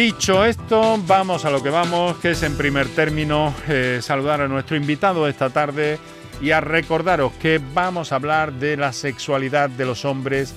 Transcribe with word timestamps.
Dicho 0.00 0.46
esto, 0.46 0.98
vamos 1.06 1.44
a 1.44 1.50
lo 1.50 1.62
que 1.62 1.68
vamos, 1.68 2.16
que 2.16 2.30
es 2.30 2.42
en 2.42 2.56
primer 2.56 2.88
término 2.88 3.54
eh, 3.68 3.98
saludar 4.00 4.40
a 4.40 4.48
nuestro 4.48 4.74
invitado 4.74 5.28
esta 5.28 5.50
tarde 5.50 5.98
y 6.40 6.52
a 6.52 6.62
recordaros 6.62 7.34
que 7.34 7.60
vamos 7.74 8.10
a 8.10 8.14
hablar 8.14 8.54
de 8.54 8.78
la 8.78 8.94
sexualidad 8.94 9.68
de 9.68 9.84
los 9.84 10.06
hombres, 10.06 10.54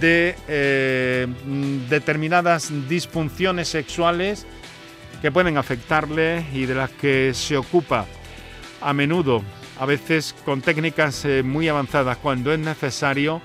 de 0.00 0.34
eh, 0.48 1.26
determinadas 1.90 2.72
disfunciones 2.88 3.68
sexuales 3.68 4.46
que 5.20 5.30
pueden 5.30 5.58
afectarle 5.58 6.46
y 6.54 6.64
de 6.64 6.74
las 6.74 6.88
que 6.88 7.32
se 7.34 7.58
ocupa 7.58 8.06
a 8.80 8.94
menudo, 8.94 9.42
a 9.78 9.84
veces 9.84 10.34
con 10.46 10.62
técnicas 10.62 11.26
eh, 11.26 11.42
muy 11.42 11.68
avanzadas 11.68 12.16
cuando 12.16 12.50
es 12.50 12.58
necesario, 12.58 13.42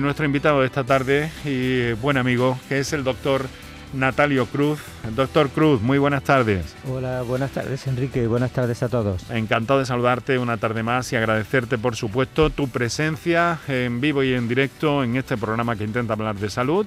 nuestro 0.00 0.24
invitado 0.24 0.60
de 0.60 0.66
esta 0.66 0.84
tarde 0.84 1.30
y 1.44 1.92
buen 2.00 2.16
amigo, 2.16 2.58
que 2.70 2.78
es 2.78 2.94
el 2.94 3.04
doctor 3.04 3.46
Natalio 3.94 4.46
Cruz. 4.46 4.80
Doctor 5.14 5.50
Cruz, 5.50 5.80
muy 5.80 5.98
buenas 5.98 6.22
tardes. 6.24 6.74
Hola, 6.90 7.22
buenas 7.22 7.52
tardes 7.52 7.86
Enrique, 7.86 8.26
buenas 8.26 8.52
tardes 8.52 8.82
a 8.82 8.88
todos. 8.88 9.30
Encantado 9.30 9.80
de 9.80 9.86
saludarte 9.86 10.38
una 10.38 10.56
tarde 10.56 10.82
más 10.82 11.12
y 11.12 11.16
agradecerte 11.16 11.78
por 11.78 11.96
supuesto 11.96 12.50
tu 12.50 12.68
presencia 12.68 13.58
en 13.68 14.00
vivo 14.00 14.22
y 14.22 14.34
en 14.34 14.48
directo 14.48 15.04
en 15.04 15.16
este 15.16 15.36
programa 15.36 15.76
que 15.76 15.84
intenta 15.84 16.14
hablar 16.14 16.36
de 16.36 16.50
salud 16.50 16.86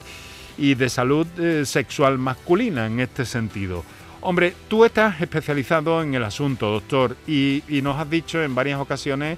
y 0.58 0.76
de 0.76 0.90
salud 0.90 1.28
eh, 1.40 1.66
sexual 1.66 2.18
masculina 2.18 2.86
en 2.86 3.00
este 3.00 3.26
sentido. 3.26 3.84
Hombre, 4.22 4.54
tú 4.68 4.84
estás 4.84 5.22
especializado 5.22 6.02
en 6.02 6.16
el 6.16 6.24
asunto, 6.24 6.72
doctor, 6.72 7.16
y, 7.28 7.64
y 7.68 7.82
nos 7.82 7.98
has 7.98 8.10
dicho 8.10 8.42
en 8.42 8.56
varias 8.56 8.80
ocasiones 8.80 9.38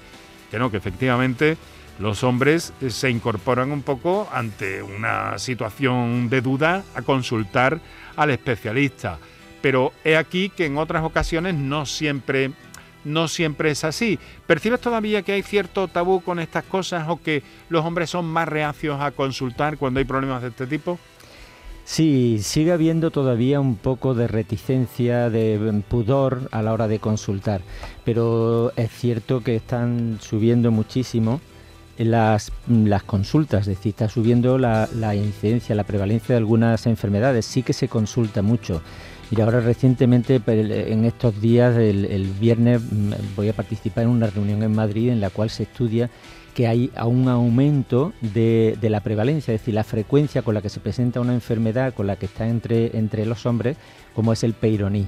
que 0.50 0.58
no, 0.58 0.70
que 0.70 0.78
efectivamente 0.78 1.56
los 1.98 2.24
hombres 2.24 2.72
eh, 2.80 2.90
se 2.90 3.10
incorporan 3.10 3.72
un 3.72 3.82
poco 3.82 4.28
ante 4.32 4.82
una 4.82 5.38
situación 5.38 6.30
de 6.30 6.40
duda 6.40 6.84
a 6.94 7.02
consultar 7.02 7.80
al 8.16 8.30
especialista. 8.30 9.18
Pero 9.60 9.92
he 10.04 10.16
aquí 10.16 10.48
que 10.48 10.66
en 10.66 10.78
otras 10.78 11.04
ocasiones 11.04 11.54
no 11.54 11.84
siempre, 11.84 12.52
no 13.04 13.28
siempre 13.28 13.70
es 13.70 13.84
así. 13.84 14.18
¿Percibes 14.46 14.80
todavía 14.80 15.22
que 15.22 15.32
hay 15.32 15.42
cierto 15.42 15.88
tabú 15.88 16.22
con 16.22 16.38
estas 16.38 16.64
cosas 16.64 17.06
o 17.08 17.20
que 17.20 17.42
los 17.68 17.84
hombres 17.84 18.10
son 18.10 18.26
más 18.26 18.48
reacios 18.48 19.00
a 19.00 19.10
consultar 19.10 19.76
cuando 19.76 19.98
hay 19.98 20.06
problemas 20.06 20.42
de 20.42 20.48
este 20.48 20.66
tipo? 20.66 20.98
Sí, 21.84 22.38
sigue 22.40 22.72
habiendo 22.72 23.10
todavía 23.10 23.58
un 23.58 23.74
poco 23.74 24.14
de 24.14 24.28
reticencia, 24.28 25.28
de 25.28 25.82
pudor 25.88 26.48
a 26.52 26.62
la 26.62 26.72
hora 26.72 26.86
de 26.86 27.00
consultar, 27.00 27.62
pero 28.04 28.72
es 28.76 28.92
cierto 28.92 29.42
que 29.42 29.56
están 29.56 30.18
subiendo 30.20 30.70
muchísimo 30.70 31.40
las, 32.04 32.50
consultas, 33.06 33.62
es 33.62 33.76
decir, 33.76 33.90
está 33.90 34.08
subiendo 34.08 34.58
la, 34.58 34.88
incidencia, 35.14 35.74
la 35.74 35.84
prevalencia 35.84 36.34
de 36.34 36.38
algunas 36.38 36.86
enfermedades, 36.86 37.44
sí 37.44 37.62
que 37.62 37.72
se 37.72 37.88
consulta 37.88 38.42
mucho. 38.42 38.82
Y 39.30 39.40
ahora 39.40 39.60
recientemente, 39.60 40.40
en 40.46 41.04
estos 41.04 41.40
días, 41.40 41.76
el, 41.76 42.32
viernes, 42.40 42.82
mm, 42.82 43.12
voy 43.36 43.48
a 43.48 43.52
participar 43.52 44.04
en 44.04 44.10
una 44.10 44.28
reunión 44.28 44.62
en 44.62 44.74
Madrid 44.74 45.10
en 45.10 45.20
la 45.20 45.30
cual 45.30 45.50
se 45.50 45.64
estudia 45.64 46.10
que 46.54 46.66
hay 46.66 46.90
un 47.04 47.28
aumento 47.28 48.12
de, 48.20 48.76
de, 48.80 48.90
la 48.90 49.00
prevalencia, 49.00 49.54
es 49.54 49.60
decir, 49.60 49.74
la 49.74 49.84
frecuencia 49.84 50.42
con 50.42 50.54
la 50.54 50.62
que 50.62 50.68
se 50.68 50.80
presenta 50.80 51.20
una 51.20 51.32
enfermedad 51.32 51.94
con 51.94 52.08
la 52.08 52.16
que 52.16 52.26
está 52.26 52.48
entre, 52.48 52.96
entre 52.98 53.24
los 53.24 53.46
hombres, 53.46 53.76
como 54.14 54.32
es 54.32 54.42
el 54.42 54.54
peironí, 54.54 55.06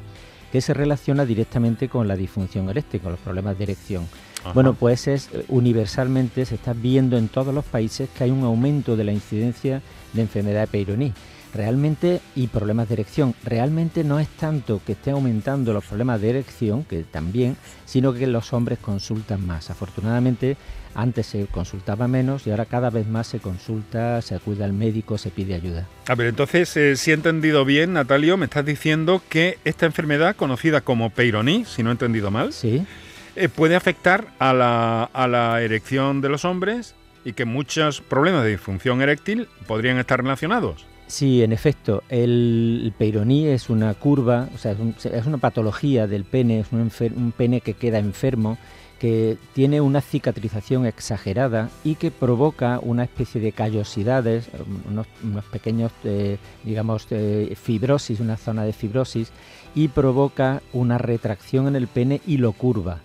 que 0.53 0.61
se 0.61 0.75
relaciona 0.75 1.25
directamente 1.25 1.89
con 1.89 2.07
la 2.07 2.15
disfunción 2.15 2.69
eréctil, 2.69 3.01
con 3.01 3.13
los 3.13 3.21
problemas 3.21 3.57
de 3.57 3.65
erección. 3.65 4.07
Bueno, 4.53 4.75
pues 4.75 5.09
es 5.09 5.31
eh, 5.33 5.47
universalmente 5.49 6.45
se 6.45 6.57
está 6.57 6.75
viendo 6.75 7.17
en 7.17 7.29
todos 7.29 7.55
los 7.55 7.65
países 7.65 8.11
que 8.11 8.25
hay 8.25 8.31
un 8.31 8.45
aumento 8.45 8.95
de 8.95 9.05
la 9.05 9.13
incidencia 9.13 9.81
de 10.13 10.21
enfermedad 10.21 10.61
de 10.61 10.67
Peyronie. 10.67 11.15
Realmente, 11.55 12.21
y 12.35 12.47
problemas 12.47 12.89
de 12.89 12.95
erección, 12.95 13.35
realmente 13.45 14.05
no 14.05 14.19
es 14.21 14.29
tanto 14.29 14.81
que 14.87 14.93
esté 14.93 15.11
aumentando 15.11 15.73
los 15.73 15.85
problemas 15.85 16.21
de 16.21 16.31
erección, 16.31 16.85
que 16.85 17.05
también, 17.05 17.57
sino 17.85 18.13
que 18.15 18.27
los 18.27 18.53
hombres 18.53 18.79
consultan 18.79 19.47
más. 19.47 19.71
Afortunadamente, 19.71 20.57
antes 20.95 21.27
se 21.27 21.47
consultaba 21.47 22.09
menos 22.09 22.47
y 22.47 22.51
ahora 22.51 22.65
cada 22.65 22.91
vez 22.91 23.07
más 23.07 23.27
se 23.27 23.39
consulta, 23.39 24.23
se 24.23 24.35
acude 24.35 24.65
al 24.65 24.73
médico, 24.73 25.19
se 25.19 25.31
pide 25.31 25.55
ayuda. 25.55 25.87
A 26.09 26.15
ver, 26.15 26.29
entonces, 26.29 26.77
eh, 26.77 26.97
si 26.97 27.11
he 27.11 27.15
entendido 27.15 27.65
bien, 27.65 27.93
Natalio, 27.93 28.37
me 28.37 28.47
estás 28.47 28.65
diciendo 28.65 29.23
que 29.29 29.59
esta 29.65 29.87
enfermedad, 29.87 30.37
conocida 30.37 30.81
como 30.81 31.11
Peyronie, 31.11 31.65
si 31.65 31.83
no 31.83 31.91
he 31.91 31.93
entendido 31.93 32.31
mal, 32.31 32.53
sí 32.53 32.87
eh, 33.35 33.49
puede 33.49 33.77
afectar 33.77 34.29
a 34.39 34.53
la, 34.53 35.05
a 35.05 35.27
la 35.27 35.63
erección 35.63 36.21
de 36.21 36.29
los 36.29 36.45
hombres 36.45 36.95
y 37.25 37.33
que 37.33 37.45
muchos 37.45 38.01
problemas 38.01 38.45
de 38.45 38.51
disfunción 38.51 39.01
eréctil 39.01 39.49
podrían 39.67 39.99
estar 39.99 40.23
relacionados. 40.23 40.87
Sí, 41.13 41.43
en 41.43 41.53
efecto, 41.53 42.03
el 42.09 42.91
peironí 42.97 43.47
es 43.47 43.69
una 43.69 43.93
curva, 43.93 44.49
o 44.55 44.57
sea, 44.57 44.73
es, 44.73 45.27
una 45.27 45.37
patología 45.37 46.07
del 46.07 46.25
pene, 46.25 46.61
es 46.61 46.73
un, 46.73 46.91
un, 47.15 47.33
pene 47.33 47.61
que 47.61 47.75
queda 47.75 47.99
enfermo, 47.99 48.57
que 48.99 49.37
tiene 49.53 49.83
una 49.83 50.01
cicatrización 50.01 50.87
exagerada 50.87 51.69
y 51.85 51.97
que 51.97 52.11
provoca 52.11 52.81
una 52.81 53.05
especie 53.05 53.43
de 53.43 53.53
callosidades, 53.53 54.49
unos, 54.89 55.07
pequeños, 55.53 55.93
eh, 56.05 56.39
digamos, 56.65 57.07
eh, 57.11 57.59
fibrosis, 57.63 58.19
una 58.19 58.39
zona 58.39 58.65
de 58.65 58.73
fibrosis, 58.73 59.33
y 59.75 59.89
provoca 59.89 60.63
una 60.73 60.97
retracción 60.97 61.69
en 61.69 61.77
el 61.77 61.89
pene 61.89 62.23
y 62.27 62.39
lo 62.39 62.53
curva. 62.53 63.01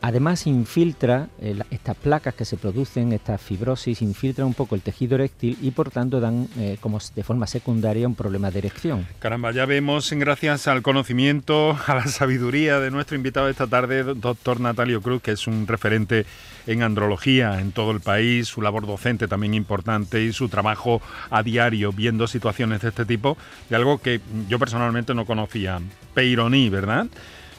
Además 0.00 0.46
infiltra 0.46 1.28
eh, 1.40 1.58
estas 1.70 1.96
placas 1.96 2.34
que 2.34 2.44
se 2.44 2.56
producen, 2.56 3.12
estas 3.12 3.40
fibrosis, 3.40 4.00
infiltran 4.00 4.46
un 4.46 4.54
poco 4.54 4.76
el 4.76 4.80
tejido 4.80 5.16
eréctil 5.16 5.58
y 5.60 5.72
por 5.72 5.90
tanto 5.90 6.20
dan 6.20 6.48
eh, 6.56 6.78
como 6.80 6.98
de 7.14 7.24
forma 7.24 7.46
secundaria 7.46 8.06
un 8.06 8.14
problema 8.14 8.50
de 8.50 8.60
erección. 8.60 9.06
Caramba, 9.18 9.50
ya 9.50 9.66
vemos, 9.66 10.12
gracias 10.12 10.68
al 10.68 10.82
conocimiento, 10.82 11.76
a 11.86 11.94
la 11.94 12.06
sabiduría 12.06 12.78
de 12.78 12.90
nuestro 12.92 13.16
invitado 13.16 13.48
esta 13.48 13.66
tarde, 13.66 14.04
doctor 14.04 14.60
Natalio 14.60 15.02
Cruz, 15.02 15.20
que 15.20 15.32
es 15.32 15.46
un 15.48 15.66
referente 15.66 16.26
en 16.68 16.82
andrología 16.82 17.60
en 17.60 17.72
todo 17.72 17.90
el 17.90 18.00
país, 18.00 18.46
su 18.46 18.62
labor 18.62 18.86
docente 18.86 19.26
también 19.26 19.54
importante 19.54 20.22
y 20.22 20.32
su 20.32 20.48
trabajo 20.48 21.02
a 21.30 21.42
diario 21.42 21.92
viendo 21.92 22.26
situaciones 22.26 22.82
de 22.82 22.90
este 22.90 23.04
tipo, 23.04 23.36
de 23.68 23.76
algo 23.76 23.98
que 23.98 24.20
yo 24.48 24.58
personalmente 24.58 25.14
no 25.14 25.24
conocía. 25.24 25.80
Peironí, 26.14 26.68
¿verdad? 26.68 27.06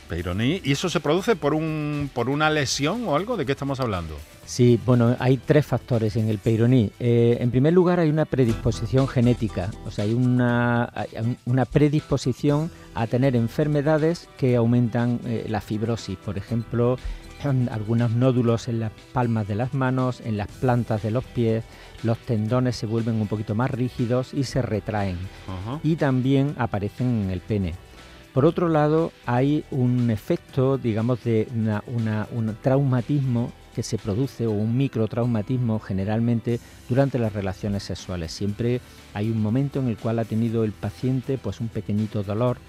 Peyronie. 0.10 0.62
¿Y 0.66 0.74
eso 0.74 0.90
se 0.90 1.00
produce 1.00 1.38
por, 1.38 1.54
un, 1.54 2.10
por 2.14 2.28
una 2.28 2.50
lesión 2.50 3.08
o 3.08 3.16
algo? 3.16 3.38
¿De 3.38 3.46
qué 3.46 3.54
estamos 3.54 3.80
hablando? 3.80 4.18
Sí, 4.46 4.80
bueno, 4.86 5.16
hay 5.20 5.38
tres 5.38 5.66
factores 5.66 6.16
en 6.16 6.28
el 6.28 6.40
Peyronie. 6.40 6.92
Eh, 7.00 7.38
en 7.40 7.52
primer 7.52 7.72
lugar, 7.72 8.00
hay 8.00 8.10
una 8.10 8.26
predisposición 8.26 9.08
genética, 9.08 9.70
o 9.86 9.92
sea, 9.92 10.06
hay 10.06 10.14
una, 10.14 10.92
una 11.46 11.66
predisposición 11.66 12.72
a 12.96 13.06
tener 13.08 13.36
enfermedades 13.36 14.28
que 14.38 14.56
aumentan 14.56 15.20
eh, 15.26 15.46
la 15.48 15.62
fibrosis. 15.62 16.18
Por 16.18 16.38
ejemplo, 16.38 16.98
algunos 17.72 18.12
nódulos 18.12 18.68
en 18.68 18.80
las 18.80 18.92
palmas 19.14 19.48
de 19.48 19.56
las 19.56 19.74
manos, 19.74 20.22
en 20.22 20.36
las 20.36 20.48
plantas 20.48 21.04
de 21.04 21.12
los 21.12 21.24
pies, 21.24 21.64
los 22.04 22.18
tendones 22.18 22.76
se 22.76 22.88
vuelven 22.88 23.22
un 23.22 23.28
poquito 23.28 23.56
más 23.56 23.70
rígidos 23.70 24.34
y 24.34 24.44
se 24.46 24.62
retraen. 24.62 25.18
Y 25.84 25.96
también 25.96 26.56
aparecen 26.58 27.24
en 27.24 27.30
el 27.30 27.42
pene. 27.42 27.76
Por 28.40 28.46
otro 28.46 28.70
lado, 28.70 29.12
hay 29.26 29.66
un 29.70 30.10
efecto, 30.10 30.78
digamos, 30.78 31.22
de 31.26 31.46
un 31.52 32.56
traumatismo 32.62 33.52
que 33.76 33.84
se 33.84 33.98
produce 33.98 34.48
o 34.48 34.52
un 34.52 34.78
microtraumatismo 34.78 35.82
generalmente 35.82 36.62
durante 36.88 37.20
las 37.20 37.34
relaciones 37.34 37.84
sexuales. 37.84 38.32
Siempre 38.32 38.80
hay 39.14 39.30
un 39.30 39.42
momento 39.42 39.82
en 39.82 39.90
el 39.90 39.98
cual 39.98 40.20
ha 40.20 40.24
tenido 40.24 40.64
el 40.64 40.72
paciente 40.72 41.38
pues 41.38 41.60
un 41.60 41.68
pequeñito 41.68 42.24
dolor 42.24 42.60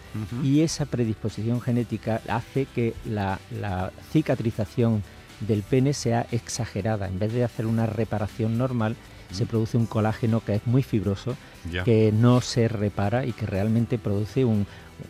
y 0.42 0.62
esa 0.62 0.86
predisposición 0.86 1.60
genética 1.60 2.20
hace 2.26 2.66
que 2.66 2.92
la, 3.04 3.38
cicatrización 4.10 5.04
del 5.38 5.62
pene 5.62 5.92
sea 5.92 6.26
exagerada. 6.32 7.06
En 7.06 7.20
vez 7.20 7.32
de 7.32 7.44
hacer 7.44 7.66
una 7.66 7.86
reparación 7.86 8.58
normal, 8.58 8.96
se 9.30 9.46
produce 9.46 9.76
un 9.76 9.86
colágeno 9.86 10.42
que 10.44 10.56
es 10.56 10.66
muy 10.66 10.82
fibroso, 10.82 11.36
que 11.84 12.10
no 12.10 12.40
se 12.40 12.66
repara 12.66 13.24
y 13.24 13.32
que 13.32 13.46
realmente 13.46 13.96
produce 13.98 14.44
un, 14.44 14.66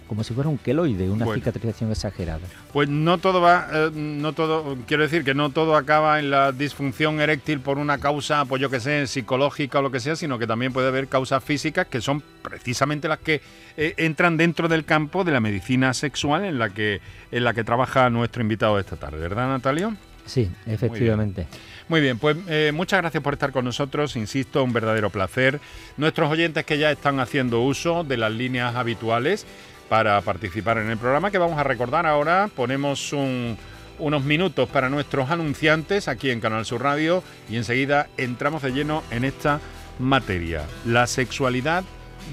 como 0.07 0.25
si 0.25 0.35
fuera 0.35 0.49
un 0.49 0.59
queloide, 0.59 1.11
una 1.11 1.27
cicatrización 1.33 1.91
exagerada. 1.91 2.47
Pues 2.73 2.89
no 2.89 3.19
todo 3.19 3.41
va, 3.41 3.69
eh, 3.73 3.91
no 3.95 4.33
todo, 4.33 4.77
quiero 4.87 5.03
decir 5.03 5.25
que 5.25 5.35
no 5.35 5.51
todo 5.51 5.77
acaba 5.77 6.19
en 6.19 6.31
la 6.31 6.53
disfunción 6.53 7.21
eréctil 7.21 7.61
por 7.61 7.79
una 7.79 7.99
causa, 7.99 8.45
pues 8.45 8.61
yo 8.61 8.71
que 8.71 8.81
sé, 8.81 9.07
psicológica 9.07 9.79
o 9.79 9.83
lo 9.83 9.91
que 9.91 10.01
sea, 10.01 10.17
sino 10.17 10.39
que 10.39 10.47
también 10.47 10.73
puede 10.73 10.89
haber 10.89 11.09
causas 11.09 11.43
físicas 11.43 11.87
que 11.87 12.01
son 12.01 12.23
precisamente 12.43 13.09
las 13.09 13.19
que 13.19 13.41
eh, 13.77 13.95
entran 13.97 14.37
dentro 14.37 14.69
del 14.69 14.85
campo 14.85 15.25
de 15.25 15.33
la 15.33 15.41
medicina 15.41 15.95
sexual 15.95 16.45
en 16.45 16.59
la 16.59 16.71
que 16.71 17.01
en 17.31 17.45
la 17.45 17.55
que 17.55 17.65
trabaja 17.65 18.11
nuestro 18.11 18.43
invitado 18.43 18.79
esta 18.79 18.97
tarde, 18.97 19.19
¿verdad, 19.19 19.49
Natalio? 19.49 19.95
Sí, 20.27 20.51
efectivamente. 20.67 21.47
Muy 21.89 22.01
bien, 22.01 22.19
pues 22.19 22.37
eh, 22.47 22.71
muchas 22.73 23.01
gracias 23.01 23.21
por 23.21 23.35
estar 23.35 23.51
con 23.51 23.65
nosotros, 23.65 24.15
insisto, 24.15 24.63
un 24.63 24.73
verdadero 24.73 25.11
placer. 25.11 25.61
Nuestros 25.97 26.31
oyentes 26.31 26.65
que 26.65 26.79
ya 26.79 26.93
están 26.93 27.19
haciendo 27.19 27.63
uso 27.63 28.05
de 28.05 28.17
las 28.17 28.31
líneas 28.31 28.77
habituales, 28.77 29.45
para 29.91 30.21
participar 30.21 30.79
en 30.79 30.89
el 30.89 30.99
programa 30.99 31.33
que 31.33 31.39
vamos 31.39 31.59
a 31.59 31.65
recordar 31.65 32.07
ahora. 32.07 32.49
Ponemos 32.55 33.13
unos 33.13 34.25
minutos 34.25 34.69
para 34.69 34.89
nuestros 34.89 35.31
anunciantes 35.31 36.07
aquí 36.07 36.31
en 36.31 36.39
Canal 36.39 36.65
Sur 36.65 36.85
Radio 36.85 37.25
y 37.49 37.57
enseguida 37.57 38.09
entramos 38.17 38.63
de 38.63 38.71
lleno 38.71 39.03
en 39.11 39.25
esta 39.25 39.61
materia, 39.99 40.63
la 40.87 41.09
sexualidad 41.09 41.83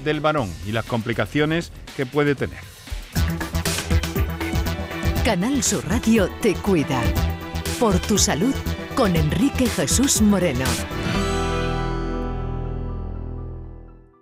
del 0.04 0.20
varón 0.20 0.48
y 0.68 0.72
las 0.72 0.84
complicaciones 0.84 1.72
que 1.96 2.06
puede 2.06 2.36
tener. 2.36 2.60
Canal 5.24 5.60
Sur 5.64 5.84
Radio 5.88 6.30
te 6.40 6.54
cuida. 6.54 7.02
Por 7.80 7.98
tu 7.98 8.18
salud 8.18 8.54
con 8.94 9.16
Enrique 9.16 9.66
Jesús 9.66 10.22
Moreno. 10.22 10.64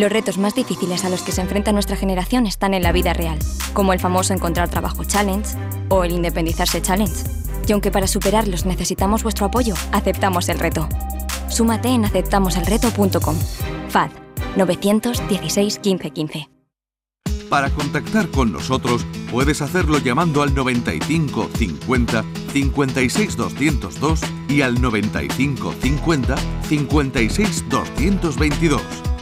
los 0.00 0.10
retos 0.10 0.38
más 0.38 0.54
difíciles 0.54 1.04
a 1.04 1.10
los 1.10 1.22
que 1.22 1.30
se 1.30 1.42
enfrenta 1.42 1.72
nuestra 1.72 1.96
generación 1.96 2.46
están 2.46 2.74
en 2.74 2.82
la 2.82 2.90
vida 2.90 3.12
real, 3.12 3.38
como 3.74 3.92
el 3.92 4.00
famoso 4.00 4.32
Encontrar 4.32 4.68
Trabajo 4.68 5.04
Challenge 5.04 5.46
o 5.90 6.04
el 6.04 6.12
Independizarse 6.12 6.80
Challenge. 6.80 7.14
Y 7.68 7.72
aunque 7.72 7.90
para 7.90 8.06
superarlos 8.06 8.64
necesitamos 8.64 9.22
vuestro 9.22 9.46
apoyo, 9.46 9.74
aceptamos 9.92 10.48
el 10.48 10.58
reto. 10.58 10.88
Súmate 11.48 11.88
en 11.88 12.04
aceptamoselreto.com. 12.04 13.36
FAD 13.90 14.10
916 14.56 15.80
1515. 15.84 16.48
Para 17.50 17.68
contactar 17.70 18.28
con 18.28 18.52
nosotros 18.52 19.04
puedes 19.30 19.60
hacerlo 19.60 19.98
llamando 19.98 20.42
al 20.42 20.54
95 20.54 21.50
50 21.52 22.24
56 22.52 23.36
202 23.36 24.20
y 24.48 24.62
al 24.62 24.80
95 24.80 25.74
50 25.80 26.36
56 26.68 27.64
222 27.68 29.09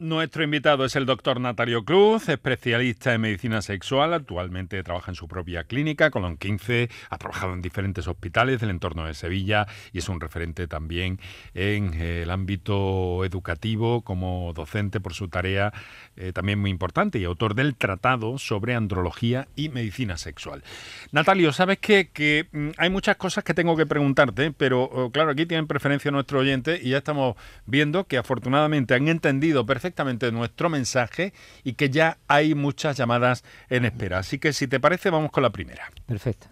Nuestro 0.00 0.44
invitado 0.44 0.84
es 0.84 0.94
el 0.94 1.06
doctor 1.06 1.40
Natario 1.40 1.84
Cruz, 1.84 2.28
especialista 2.28 3.14
en 3.14 3.20
medicina 3.20 3.60
sexual. 3.62 4.14
Actualmente 4.14 4.80
trabaja 4.84 5.10
en 5.10 5.16
su 5.16 5.26
propia 5.26 5.64
clínica, 5.64 6.12
Colón 6.12 6.36
15. 6.36 6.88
Ha 7.10 7.18
trabajado 7.18 7.52
en 7.52 7.62
diferentes 7.62 8.06
hospitales 8.06 8.60
del 8.60 8.70
entorno 8.70 9.06
de 9.06 9.14
Sevilla 9.14 9.66
y 9.92 9.98
es 9.98 10.08
un 10.08 10.20
referente 10.20 10.68
también 10.68 11.18
en 11.52 11.94
eh, 11.94 12.22
el 12.22 12.30
ámbito 12.30 13.24
educativo 13.24 14.02
como 14.02 14.52
docente 14.54 15.00
por 15.00 15.14
su 15.14 15.26
tarea 15.26 15.72
eh, 16.14 16.32
también 16.32 16.60
muy 16.60 16.70
importante 16.70 17.18
y 17.18 17.24
autor 17.24 17.56
del 17.56 17.74
Tratado 17.74 18.38
sobre 18.38 18.76
Andrología 18.76 19.48
y 19.56 19.68
Medicina 19.68 20.16
Sexual. 20.16 20.62
Natalio, 21.10 21.52
sabes 21.52 21.78
que, 21.80 22.46
mm, 22.52 22.68
hay 22.76 22.90
muchas 22.90 23.16
cosas 23.16 23.42
que 23.42 23.52
tengo 23.52 23.76
que 23.76 23.84
preguntarte, 23.84 24.52
pero 24.52 24.84
oh, 24.84 25.10
claro, 25.10 25.32
aquí 25.32 25.44
tienen 25.44 25.66
preferencia 25.66 26.12
nuestro 26.12 26.38
oyente 26.38 26.78
y 26.80 26.90
ya 26.90 26.98
estamos 26.98 27.34
viendo 27.66 28.04
que 28.04 28.16
afortunadamente 28.16 28.94
han 28.94 29.08
entendido 29.08 29.66
perfectamente 29.66 29.87
perfectamente 29.88 30.30
nuestro 30.32 30.68
mensaje 30.68 31.32
y 31.64 31.72
que 31.74 31.88
ya 31.88 32.18
hay 32.28 32.54
muchas 32.54 32.96
llamadas 32.96 33.44
en 33.70 33.86
espera. 33.86 34.18
Así 34.18 34.38
que 34.38 34.52
si 34.52 34.68
te 34.68 34.80
parece, 34.80 35.10
vamos 35.10 35.30
con 35.30 35.42
la 35.42 35.50
primera. 35.50 35.84
Perfecto. 36.06 36.46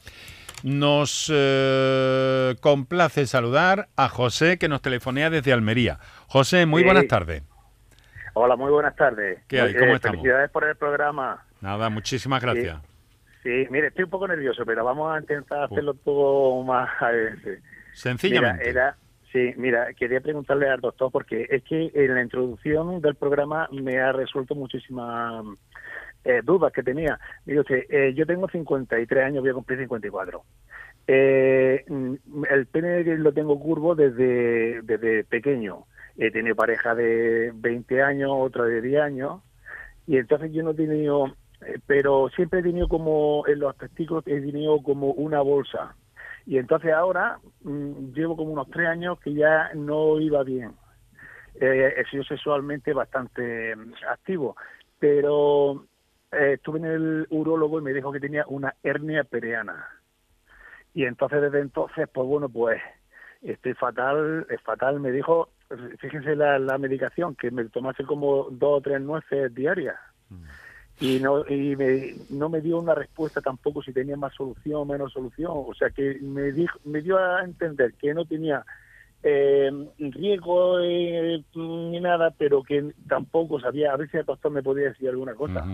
Nos 0.63 1.31
eh, 1.33 2.55
complace 2.61 3.27
saludar 3.27 3.89
a 3.95 4.09
José 4.09 4.59
que 4.59 4.69
nos 4.69 4.81
telefonea 4.81 5.29
desde 5.29 5.53
Almería. 5.53 5.99
José, 6.29 6.65
muy 6.65 6.83
buenas 6.83 7.07
tardes. 7.09 7.43
Hola, 8.33 8.57
muy 8.57 8.71
buenas 8.71 8.97
tardes. 8.97 9.41
¿Qué 9.49 9.61
hay? 9.61 9.75
¿Cómo 9.75 9.93
eh, 9.93 9.97
estamos? 9.97 10.17
Felicidades 10.17 10.51
por 10.51 10.65
el 10.65 10.77
programa. 10.77 11.45
Nada, 11.61 11.91
muchísimas 11.91 12.41
gracias. 12.43 12.79
Sí, 13.43 13.67
mire, 13.71 13.89
estoy 13.89 14.05
un 14.05 14.11
poco 14.11 14.27
nervioso, 14.27 14.65
pero 14.65 14.83
vamos 14.83 15.15
a 15.15 15.21
intentar 15.21 15.65
hacerlo 15.65 15.95
todo 15.95 16.63
más... 16.65 16.89
Sencillamente. 17.93 18.69
era, 18.69 18.97
Sí, 19.37 19.53
mira, 19.59 19.93
quería 19.93 20.23
preguntarle 20.23 20.67
al 20.71 20.81
doctor 20.81 21.13
porque 21.13 21.47
es 21.51 21.63
que 21.65 21.91
en 21.93 22.15
la 22.15 22.23
introducción 22.23 23.03
del 23.03 23.17
programa 23.17 23.69
me 23.71 23.99
ha 23.99 24.11
resuelto 24.11 24.55
muchísimas 24.55 25.45
eh, 26.25 26.41
dudas 26.43 26.73
que 26.73 26.83
tenía. 26.83 27.21
Mire 27.45 27.63
eh, 27.91 28.15
yo 28.15 28.25
tengo 28.25 28.49
53 28.49 29.25
años, 29.27 29.43
voy 29.43 29.51
a 29.51 29.53
cumplir 29.53 29.81
54. 29.81 30.43
Eh, 31.07 31.85
el 32.49 32.67
pene 32.69 33.05
lo 33.19 33.35
tengo 33.35 33.61
curvo 33.61 33.95
desde, 33.95 34.81
desde 34.81 35.25
pequeño. 35.25 35.85
He 36.17 36.31
tenido 36.31 36.57
pareja 36.57 36.95
de 36.95 37.53
20 37.57 38.03
años, 38.03 38.31
otra 38.33 38.65
de 38.65 38.81
10 38.81 39.03
años, 39.03 39.43
y 40.07 40.17
entonces 40.17 40.51
yo 40.51 40.63
no 40.63 40.71
he 40.71 40.75
tenido, 40.77 41.27
eh, 41.61 41.79
pero 41.87 42.31
siempre 42.31 42.61
he 42.61 42.63
tenido 42.63 42.89
como, 42.89 43.47
en 43.47 43.59
los 43.59 43.77
testículos 43.77 44.27
he 44.29 44.41
tenido 44.41 44.83
como 44.83 45.11
una 45.11 45.43
bolsa 45.43 45.95
y 46.47 46.59
entonces 46.59 46.93
ahora 46.93 47.39
mm, 47.63 48.13
llevo 48.13 48.37
como 48.37 48.53
unos 48.53 48.71
tres 48.71 48.89
años 48.89 49.19
que 49.21 49.35
ya 49.35 49.71
no 49.75 50.21
iba 50.21 50.45
bien. 50.45 50.73
Eh, 51.61 51.95
he 51.97 52.05
sido 52.05 52.23
sexualmente 52.23 52.93
bastante 52.93 53.75
mm, 53.75 53.93
activo, 54.09 54.57
pero 54.99 55.85
eh, 56.31 56.53
estuve 56.55 56.79
en 56.79 56.85
el 56.85 57.27
urólogo 57.31 57.81
y 57.81 57.83
me 57.83 57.93
dijo 57.93 58.13
que 58.13 58.21
tenía 58.21 58.45
una 58.47 58.75
hernia 58.85 59.25
pereana. 59.25 59.89
Y 60.95 61.05
entonces 61.05 61.43
desde 61.43 61.61
entonces, 61.61 62.09
pues 62.13 62.27
bueno, 62.27 62.49
pues 62.49 62.81
estoy 63.43 63.75
fatal, 63.75 64.47
es 64.49 64.61
fatal. 64.63 65.01
Me 65.01 65.11
dijo, 65.11 65.51
fíjense 65.99 66.37
la, 66.37 66.59
la 66.61 66.79
medicación, 66.79 67.35
que 67.35 67.51
me 67.51 67.65
tomase 67.65 68.05
como 68.05 68.49
dos 68.51 68.79
o 68.79 68.81
tres 68.81 69.01
nueces 69.01 69.53
diarias. 69.53 69.97
Mm 70.31 70.45
y 71.01 71.19
no 71.19 71.47
y 71.49 71.77
me, 71.77 72.15
no 72.31 72.49
me 72.49 72.61
dio 72.61 72.79
una 72.79 72.95
respuesta 72.95 73.41
tampoco 73.41 73.83
si 73.83 73.93
tenía 73.93 74.17
más 74.17 74.35
solución 74.35 74.77
o 74.77 74.85
menos 74.85 75.13
solución. 75.13 75.53
O 75.53 75.75
sea 75.75 75.91
que 75.91 76.19
me 76.21 76.53
dijo 76.53 76.79
me 76.85 77.03
dio 77.03 77.19
a 77.19 77.45
entender 77.45 77.95
que 77.95 78.15
no 78.15 78.25
tenía 78.25 78.65
eh, 79.23 79.71
riesgo 79.99 80.79
eh, 80.81 81.43
ni 81.55 82.01
nada 82.01 82.33
pero 82.37 82.63
que 82.63 82.93
tampoco 83.09 83.59
sabía 83.61 83.93
a 83.93 83.97
ver 83.97 84.11
si 84.11 84.19
el 84.19 84.25
doctor 84.25 84.53
me 84.53 84.63
podía 84.63 84.89
decir 84.89 85.09
alguna 85.09 85.35
cosa. 85.35 85.65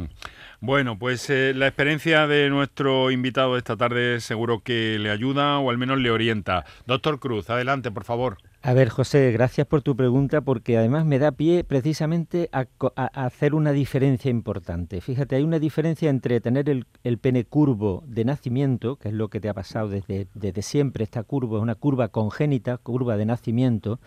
Bueno 0.61 0.99
pues 0.99 1.29
eh, 1.31 1.53
la 1.55 1.69
experiencia 1.69 2.27
de 2.27 2.51
nuestro 2.51 3.11
invitado 3.11 3.57
esta 3.57 3.77
tarde 3.77 4.21
seguro 4.21 4.61
que 4.61 4.99
le 4.99 5.11
ayuda 5.11 5.59
o 5.59 5.71
al 5.71 5.79
menos 5.79 5.99
le 5.99 6.11
orienta. 6.11 6.65
Doctor 6.87 7.21
Cruz 7.21 7.49
adelante 7.51 7.91
por 7.91 8.05
favor 8.05 8.39
a 8.65 8.75
ver, 8.75 8.91
José, 8.91 9.33
gracias 9.33 9.67
por 9.67 9.83
tu 9.83 9.97
pregunta 9.97 10.41
porque 10.41 10.79
además 10.79 11.05
me 11.05 11.19
da 11.19 11.33
pie 11.33 11.65
precisamente 11.65 12.49
a, 12.53 12.69
hacer 12.97 13.55
una 13.55 13.73
diferencia 13.73 14.31
importante. 14.31 15.01
Fíjate, 15.01 15.35
hay 15.35 15.43
una 15.43 15.59
diferencia 15.59 16.09
entre 16.09 16.41
tener 16.41 16.69
el, 16.69 17.19
pene 17.19 17.45
curvo 17.45 18.05
de 18.07 18.25
nacimiento, 18.25 18.97
que 18.97 19.09
es 19.09 19.15
lo 19.15 19.29
que 19.29 19.41
te 19.41 19.49
ha 19.49 19.55
pasado 19.55 19.89
desde, 19.89 20.29
desde 20.35 20.63
siempre, 20.63 21.03
esta 21.03 21.25
curva 21.25 21.59
es 21.59 21.63
una 21.63 21.75
curva 21.75 22.09
congénita, 22.09 22.79
curva 22.79 23.17
de 23.17 23.27
nacimiento, 23.27 23.99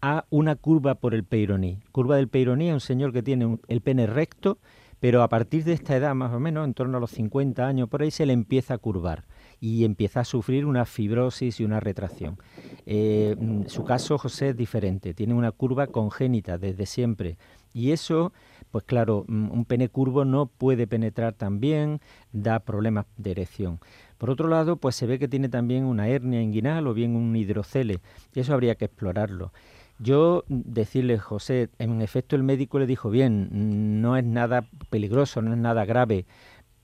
a 0.00 0.24
una 0.30 0.56
curva 0.56 0.96
por 0.96 1.14
el 1.14 1.22
peironí. 1.22 1.78
Curva 1.92 2.16
del 2.16 2.28
peironí 2.28 2.70
es 2.70 2.74
un 2.74 2.80
señor 2.80 3.12
que 3.12 3.22
tiene 3.22 3.58
el 3.68 3.80
pene 3.82 4.08
recto, 4.08 4.58
pero 4.98 5.22
a 5.22 5.28
partir 5.28 5.62
de 5.62 5.74
esta 5.74 5.96
edad, 5.96 6.16
más 6.16 6.32
o 6.32 6.40
menos, 6.40 6.64
en 6.64 6.74
torno 6.74 6.98
a 6.98 7.00
los 7.00 7.12
50 7.12 7.64
años, 7.64 7.88
por 7.88 8.02
ahí 8.02 8.10
se 8.10 8.26
le 8.26 8.32
empieza 8.32 8.74
a 8.74 8.78
curvar 8.78 9.24
y 9.62 9.84
empieza 9.84 10.20
a 10.20 10.24
sufrir 10.24 10.66
una 10.66 10.84
fibrosis 10.84 11.60
y 11.60 11.64
una 11.64 11.78
retracción. 11.78 12.36
Eh, 12.84 13.36
mm, 13.38 13.66
su 13.66 13.84
caso, 13.84 14.18
José, 14.18 14.48
es 14.48 14.56
diferente, 14.56 15.14
tiene 15.14 15.34
una 15.34 15.52
curva 15.52 15.86
congénita 15.86 16.58
desde 16.58 16.84
siempre 16.84 17.38
y 17.72 17.92
eso, 17.92 18.32
pues 18.72 18.82
claro, 18.84 19.24
mm, 19.28 19.52
un 19.52 19.64
pene 19.64 19.88
curvo 19.88 20.24
no 20.24 20.46
puede 20.46 20.88
penetrar 20.88 21.34
tan 21.34 21.60
bien, 21.60 22.00
da 22.32 22.58
problemas 22.58 23.06
de 23.16 23.30
erección. 23.30 23.78
Por 24.18 24.30
otro 24.30 24.48
lado, 24.48 24.78
pues 24.78 24.96
se 24.96 25.06
ve 25.06 25.20
que 25.20 25.28
tiene 25.28 25.48
también 25.48 25.84
una 25.84 26.08
hernia 26.08 26.42
inguinal 26.42 26.88
o 26.88 26.92
bien 26.92 27.14
un 27.14 27.36
hidrocele, 27.36 28.00
y 28.34 28.40
eso 28.40 28.54
habría 28.54 28.74
que 28.74 28.86
explorarlo. 28.86 29.52
Yo 30.00 30.42
mm, 30.48 30.60
decirle, 30.64 31.18
José, 31.18 31.70
en 31.78 32.02
efecto 32.02 32.34
el 32.34 32.42
médico 32.42 32.80
le 32.80 32.86
dijo, 32.88 33.10
bien, 33.10 34.02
no 34.02 34.16
es 34.16 34.24
nada 34.24 34.64
peligroso, 34.90 35.40
no 35.40 35.52
es 35.52 35.58
nada 35.58 35.84
grave, 35.84 36.26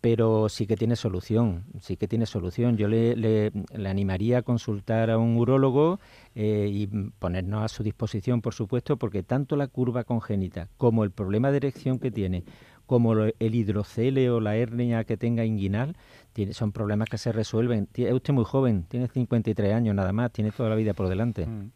pero 0.01 0.49
sí 0.49 0.67
que 0.67 0.77
tiene 0.77 0.97
solución, 0.97 1.65
sí 1.81 1.97
que 1.97 2.07
tiene 2.07 2.27
solución. 2.27 2.77
Yo 2.77 2.89
le, 2.89 3.17
le, 3.17 3.53
animaría 3.89 4.39
a 4.39 4.43
consultar 4.43 5.11
a 5.11 5.19
un 5.19 5.37
urólogo 5.37 5.99
eh, 6.35 6.69
y 6.71 6.87
ponernos 6.87 7.65
a 7.65 7.69
su 7.69 7.83
disposición, 7.83 8.41
por 8.41 8.55
supuesto, 8.55 8.97
porque 8.97 9.23
tanto 9.23 9.57
la 9.57 9.67
curva 9.67 10.05
congénita 10.05 10.69
como 10.77 11.03
el 11.03 11.11
problema 11.11 11.51
de 11.51 11.57
erección 11.57 11.99
que 11.99 12.11
tiene, 12.11 12.45
como 12.87 13.15
el 13.15 13.55
hidrocele 13.55 14.31
o 14.31 14.41
la 14.41 14.57
hernia 14.57 15.05
que 15.05 15.17
tenga 15.17 15.45
inguinal, 15.45 15.97
tiene, 16.33 16.55
son 16.55 16.71
problemas 16.71 17.09
que 17.09 17.19
se 17.19 17.33
resuelven. 17.33 17.89
Es 17.95 18.13
usted 18.13 18.33
muy 18.33 18.45
joven, 18.45 18.85
tiene 18.85 19.09
53 19.09 19.75
años 19.75 19.95
nada 19.95 20.13
más, 20.13 20.33
tiene 20.33 20.53
toda 20.53 20.69
la 20.71 20.77
vida 20.77 20.95
por 20.95 21.09
delante. 21.09 21.47
Mm. 21.47 21.73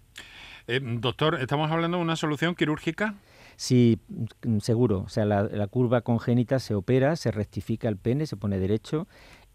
Eh, 0.68 0.80
doctor, 0.80 1.40
¿estamos 1.40 1.70
hablando 1.72 1.96
de 1.96 2.04
una 2.04 2.14
solución 2.14 2.54
quirúrgica? 2.54 3.16
Sí, 3.56 4.00
mm, 4.44 4.58
seguro. 4.58 5.00
O 5.00 5.08
sea, 5.08 5.24
la, 5.24 5.66
curva 5.68 6.02
congénita 6.02 6.58
se 6.58 6.74
opera, 6.74 7.16
se 7.16 7.30
rectifica 7.30 7.88
el 7.88 7.96
pene, 7.96 8.26
se 8.26 8.36
pone 8.36 8.58
derecho. 8.58 9.08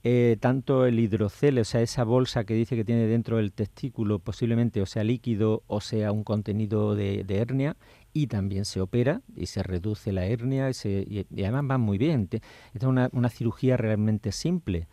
Eh, 0.04 0.38
tanto 0.40 0.86
el 0.86 1.00
hidrocele, 1.00 1.62
o 1.62 1.66
sea, 1.66 1.82
esa 1.82 2.04
bolsa 2.04 2.46
que 2.46 2.54
dice 2.54 2.76
que 2.76 2.86
tiene 2.86 3.08
dentro 3.08 3.38
del 3.38 3.52
testículo, 3.52 4.20
posiblemente 4.20 4.82
o 4.82 4.86
sea 4.86 5.04
líquido 5.04 5.64
o 5.68 5.82
sea 5.82 6.12
un 6.12 6.24
contenido 6.24 6.96
de, 6.96 7.26
hernia, 7.28 7.76
y 8.14 8.28
también 8.28 8.66
se 8.66 8.80
opera 8.80 9.22
y 9.36 9.48
se 9.48 9.64
reduce 9.64 10.12
la 10.14 10.26
hernia 10.26 10.70
y, 10.70 11.26
además 11.44 11.66
va 11.72 11.78
muy 11.78 11.98
bien. 11.98 12.30
Esta 12.32 12.40
es 12.74 12.84
una, 12.84 13.10
una 13.12 13.30
cirugía 13.30 13.76
realmente 13.76 14.32
simple 14.32 14.88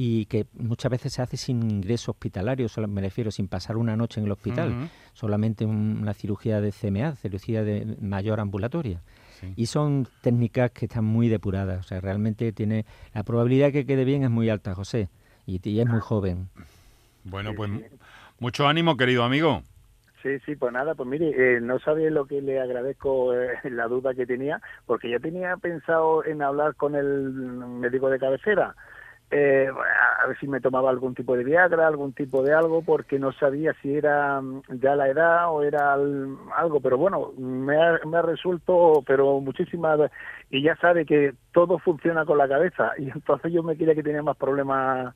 y 0.00 0.26
que 0.26 0.46
muchas 0.52 0.92
veces 0.92 1.12
se 1.12 1.22
hace 1.22 1.36
sin 1.36 1.68
ingreso 1.68 2.12
hospitalario, 2.12 2.68
solo, 2.68 2.86
me 2.86 3.00
refiero 3.00 3.32
sin 3.32 3.48
pasar 3.48 3.76
una 3.76 3.96
noche 3.96 4.20
en 4.20 4.26
el 4.26 4.32
hospital, 4.32 4.88
solamente 5.12 5.64
una 5.64 6.14
cirugía 6.14 6.60
de 6.60 6.70
CMA, 6.70 7.16
cirugía 7.16 7.64
de 7.64 7.96
mayor 8.00 8.38
ambulatoria. 8.38 9.00
Y 9.56 9.66
son 9.66 10.06
técnicas 10.22 10.70
que 10.70 10.84
están 10.84 11.04
muy 11.04 11.28
depuradas, 11.28 11.80
o 11.80 11.82
sea, 11.82 12.00
realmente 12.00 12.52
tiene 12.52 12.86
la 13.12 13.24
probabilidad 13.24 13.66
de 13.66 13.72
que 13.72 13.86
quede 13.86 14.04
bien 14.04 14.22
es 14.22 14.30
muy 14.30 14.48
alta, 14.48 14.72
José, 14.72 15.08
y, 15.46 15.80
es 15.80 15.86
muy 15.88 15.98
joven. 15.98 16.48
Bueno, 17.24 17.52
pues 17.56 17.68
mucho 18.38 18.68
ánimo, 18.68 18.96
querido 18.96 19.24
amigo. 19.24 19.62
Sí, 20.22 20.38
sí, 20.46 20.54
pues 20.54 20.72
nada, 20.72 20.94
pues 20.94 21.08
mire, 21.08 21.30
eh, 21.30 21.60
no 21.60 21.80
sabía 21.80 22.10
lo 22.10 22.24
que 22.26 22.40
le 22.40 22.60
agradezco 22.60 23.34
eh, 23.34 23.58
la 23.64 23.88
duda 23.88 24.14
que 24.14 24.26
tenía, 24.26 24.60
porque 24.86 25.10
yo 25.10 25.18
tenía 25.18 25.56
pensado 25.56 26.24
en 26.24 26.40
hablar 26.40 26.76
con 26.76 26.94
el 26.94 27.32
médico 27.32 28.10
de 28.10 28.20
cabecera, 28.20 28.76
eh, 29.30 29.68
a 29.68 30.26
ver 30.26 30.38
si 30.38 30.48
me 30.48 30.60
tomaba 30.60 30.90
algún 30.90 31.14
tipo 31.14 31.36
de 31.36 31.44
Viagra, 31.44 31.86
algún 31.86 32.12
tipo 32.12 32.42
de 32.42 32.54
algo, 32.54 32.82
porque 32.82 33.18
no 33.18 33.32
sabía 33.32 33.74
si 33.82 33.94
era 33.94 34.40
mm, 34.40 34.62
ya 34.80 34.96
la 34.96 35.08
edad 35.08 35.50
o 35.52 35.62
era 35.62 35.92
algo, 35.92 36.80
pero 36.82 36.96
bueno, 36.96 37.32
me 37.36 37.76
ha, 37.76 38.00
me 38.06 38.16
ha 38.16 38.22
resuelto, 38.22 39.02
pero 39.06 39.40
muchísimas, 39.40 40.10
y 40.50 40.62
ya 40.62 40.76
sabe 40.76 41.04
que 41.04 41.34
todo 41.52 41.78
funciona 41.78 42.24
con 42.24 42.38
la 42.38 42.48
cabeza, 42.48 42.92
y 42.98 43.10
entonces 43.10 43.52
yo 43.52 43.62
me 43.62 43.76
quería 43.76 43.94
que 43.94 44.02
tenía 44.02 44.22
más 44.22 44.36
problemas 44.36 45.14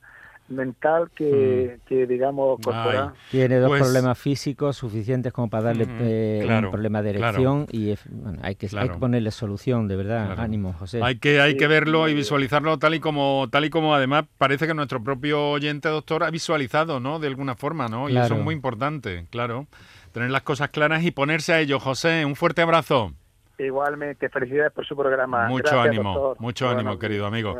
mental 0.49 1.09
que, 1.15 1.77
mm. 1.77 1.87
que 1.87 2.07
digamos 2.07 2.59
corporal. 2.61 3.13
Tiene 3.31 3.57
dos 3.57 3.69
pues 3.69 3.81
problemas 3.81 4.17
físicos 4.17 4.77
suficientes 4.77 5.31
como 5.31 5.49
para 5.49 5.65
darle 5.65 5.85
mm, 5.85 5.97
eh, 6.01 6.61
un 6.63 6.71
problema 6.71 7.01
de 7.01 7.11
erección 7.11 7.67
y 7.71 7.95
hay, 8.41 8.55
que, 8.55 8.67
ponerle 8.99 9.31
solución, 9.31 9.87
de 9.87 9.95
verdad. 9.95 10.39
Ánimo, 10.39 10.73
José. 10.73 11.01
Hay 11.03 11.17
que 11.17 11.41
hay 11.41 11.57
que 11.57 11.67
verlo 11.67 12.07
y 12.09 12.13
visualizarlo 12.13 12.77
tal 12.79 12.95
y 12.95 12.99
como 12.99 13.47
tal 13.51 13.65
y 13.65 13.69
como 13.69 13.95
además 13.95 14.25
parece 14.37 14.67
que 14.67 14.73
nuestro 14.73 15.03
propio 15.03 15.51
oyente 15.51 15.89
doctor 15.89 16.23
ha 16.23 16.29
visualizado, 16.29 16.99
¿no? 16.99 17.19
De 17.19 17.27
alguna 17.27 17.55
forma, 17.55 17.87
¿no? 17.87 18.09
Y 18.09 18.17
eso 18.17 18.35
es 18.35 18.43
muy 18.43 18.55
importante, 18.55 19.25
claro. 19.29 19.67
Tener 20.11 20.29
las 20.29 20.43
cosas 20.43 20.69
claras 20.69 21.03
y 21.03 21.11
ponerse 21.11 21.53
a 21.53 21.59
ello, 21.59 21.79
José. 21.79 22.23
Un 22.23 22.35
fuerte 22.35 22.61
abrazo. 22.61 23.13
Igualmente, 23.57 24.29
felicidades 24.29 24.71
por 24.71 24.85
su 24.85 24.95
programa. 24.95 25.47
Mucho 25.47 25.79
ánimo, 25.79 26.35
mucho 26.39 26.67
ánimo, 26.69 26.97
querido 26.97 27.27
amigo. 27.27 27.55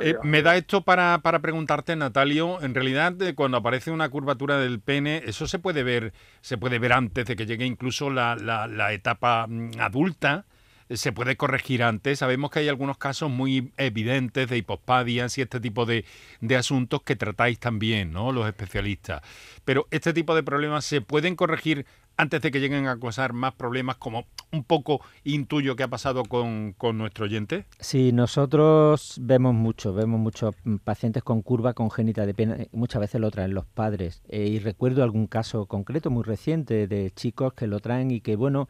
Eh, 0.00 0.16
me 0.22 0.40
da 0.40 0.56
esto 0.56 0.82
para, 0.82 1.18
para 1.18 1.40
preguntarte, 1.40 1.96
Natalio, 1.96 2.62
en 2.62 2.74
realidad 2.74 3.14
cuando 3.34 3.56
aparece 3.56 3.90
una 3.90 4.08
curvatura 4.08 4.58
del 4.58 4.78
pene, 4.80 5.22
eso 5.26 5.48
se 5.48 5.58
puede 5.58 5.82
ver, 5.82 6.12
se 6.42 6.58
puede 6.58 6.78
ver 6.78 6.92
antes 6.92 7.26
de 7.26 7.34
que 7.34 7.44
llegue 7.44 7.66
incluso 7.66 8.08
la, 8.08 8.36
la, 8.36 8.92
etapa 8.92 9.46
mm, 9.48 9.80
adulta, 9.80 10.44
eh, 10.88 10.96
se 10.96 11.10
puede 11.10 11.36
corregir 11.36 11.82
antes. 11.82 12.20
Sabemos 12.20 12.52
que 12.52 12.60
hay 12.60 12.68
algunos 12.68 12.96
casos 12.96 13.28
muy 13.28 13.72
evidentes 13.78 14.48
de 14.48 14.58
hipospadias 14.58 15.38
y 15.38 15.42
este 15.42 15.58
tipo 15.58 15.86
de, 15.86 16.04
de 16.40 16.56
asuntos 16.56 17.02
que 17.02 17.16
tratáis 17.16 17.58
también, 17.58 18.12
¿no? 18.12 18.30
Los 18.30 18.46
especialistas. 18.46 19.22
Pero 19.64 19.88
este 19.90 20.12
tipo 20.12 20.36
de 20.36 20.44
problemas 20.44 20.84
se 20.84 21.00
pueden 21.00 21.34
corregir 21.34 21.84
antes 22.22 22.40
de 22.40 22.50
que 22.50 22.60
lleguen 22.60 22.86
a 22.86 22.98
causar 22.98 23.32
más 23.32 23.54
problemas, 23.54 23.96
como 23.96 24.26
un 24.52 24.64
poco 24.64 25.00
intuyo 25.24 25.76
que 25.76 25.82
ha 25.82 25.88
pasado 25.88 26.24
con, 26.24 26.74
nuestro 26.94 27.24
oyente? 27.24 27.66
Sí, 27.80 28.12
nosotros 28.12 29.18
vemos 29.20 29.54
mucho, 29.54 29.92
vemos 29.92 30.20
muchos 30.20 30.54
pacientes 30.84 31.22
con 31.22 31.42
curva 31.42 31.74
congénita 31.74 32.24
de 32.24 32.34
pena, 32.34 32.56
muchas 32.72 33.00
veces 33.00 33.20
lo 33.20 33.30
traen 33.30 33.54
los 33.54 33.66
padres. 33.66 34.22
Eh, 34.28 34.46
y 34.46 34.58
recuerdo 34.58 35.02
algún 35.02 35.26
caso 35.26 35.66
concreto 35.66 36.10
muy 36.10 36.22
reciente 36.22 36.86
de 36.86 37.10
chicos 37.10 37.52
que 37.54 37.66
lo 37.66 37.80
traen 37.80 38.10
y 38.10 38.20
que, 38.20 38.36
bueno, 38.36 38.68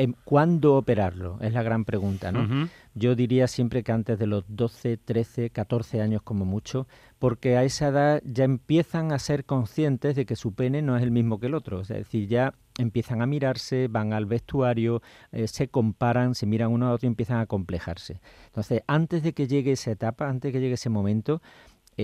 Em, 0.00 0.14
¿Cuándo 0.24 0.76
operarlo? 0.76 1.36
Es 1.42 1.52
la 1.52 1.62
gran 1.62 1.84
pregunta, 1.84 2.32
¿no? 2.32 2.70
Yo 2.94 3.14
diría 3.14 3.46
siempre 3.46 3.82
que 3.82 3.92
antes 3.92 4.18
de 4.18 4.26
los 4.26 4.44
12, 4.48 4.96
13, 4.96 5.50
14 5.50 6.00
años 6.00 6.22
como 6.22 6.46
mucho, 6.46 6.86
porque 7.18 7.58
a 7.58 7.64
esa 7.64 7.88
edad 7.88 8.22
ya 8.24 8.44
empiezan 8.44 9.12
a 9.12 9.18
ser 9.18 9.44
conscientes 9.44 10.16
de 10.16 10.24
que 10.24 10.36
su 10.36 10.54
pene 10.54 10.80
no 10.80 10.96
es 10.96 11.02
el 11.02 11.10
mismo 11.10 11.38
que 11.38 11.48
el 11.48 11.54
otro. 11.54 11.82
Es 11.82 11.88
decir, 11.88 12.28
ya 12.28 12.54
empiezan 12.80 13.22
a 13.22 13.26
mirarse, 13.26 13.88
van 13.88 14.12
al 14.12 14.26
vestuario, 14.26 15.02
eh, 15.32 15.46
se 15.46 15.68
comparan, 15.68 16.34
se 16.34 16.46
miran 16.46 16.70
uno 16.70 16.86
a 16.86 16.92
otro 16.92 17.06
y 17.06 17.08
empiezan 17.08 17.38
a 17.38 17.46
complejarse. 17.46 18.20
Entonces, 18.46 18.82
antes 18.86 19.22
de 19.22 19.32
que 19.32 19.46
llegue 19.46 19.72
esa 19.72 19.90
etapa, 19.90 20.28
antes 20.28 20.48
de 20.48 20.52
que 20.52 20.60
llegue 20.60 20.74
ese 20.74 20.90
momento, 20.90 21.40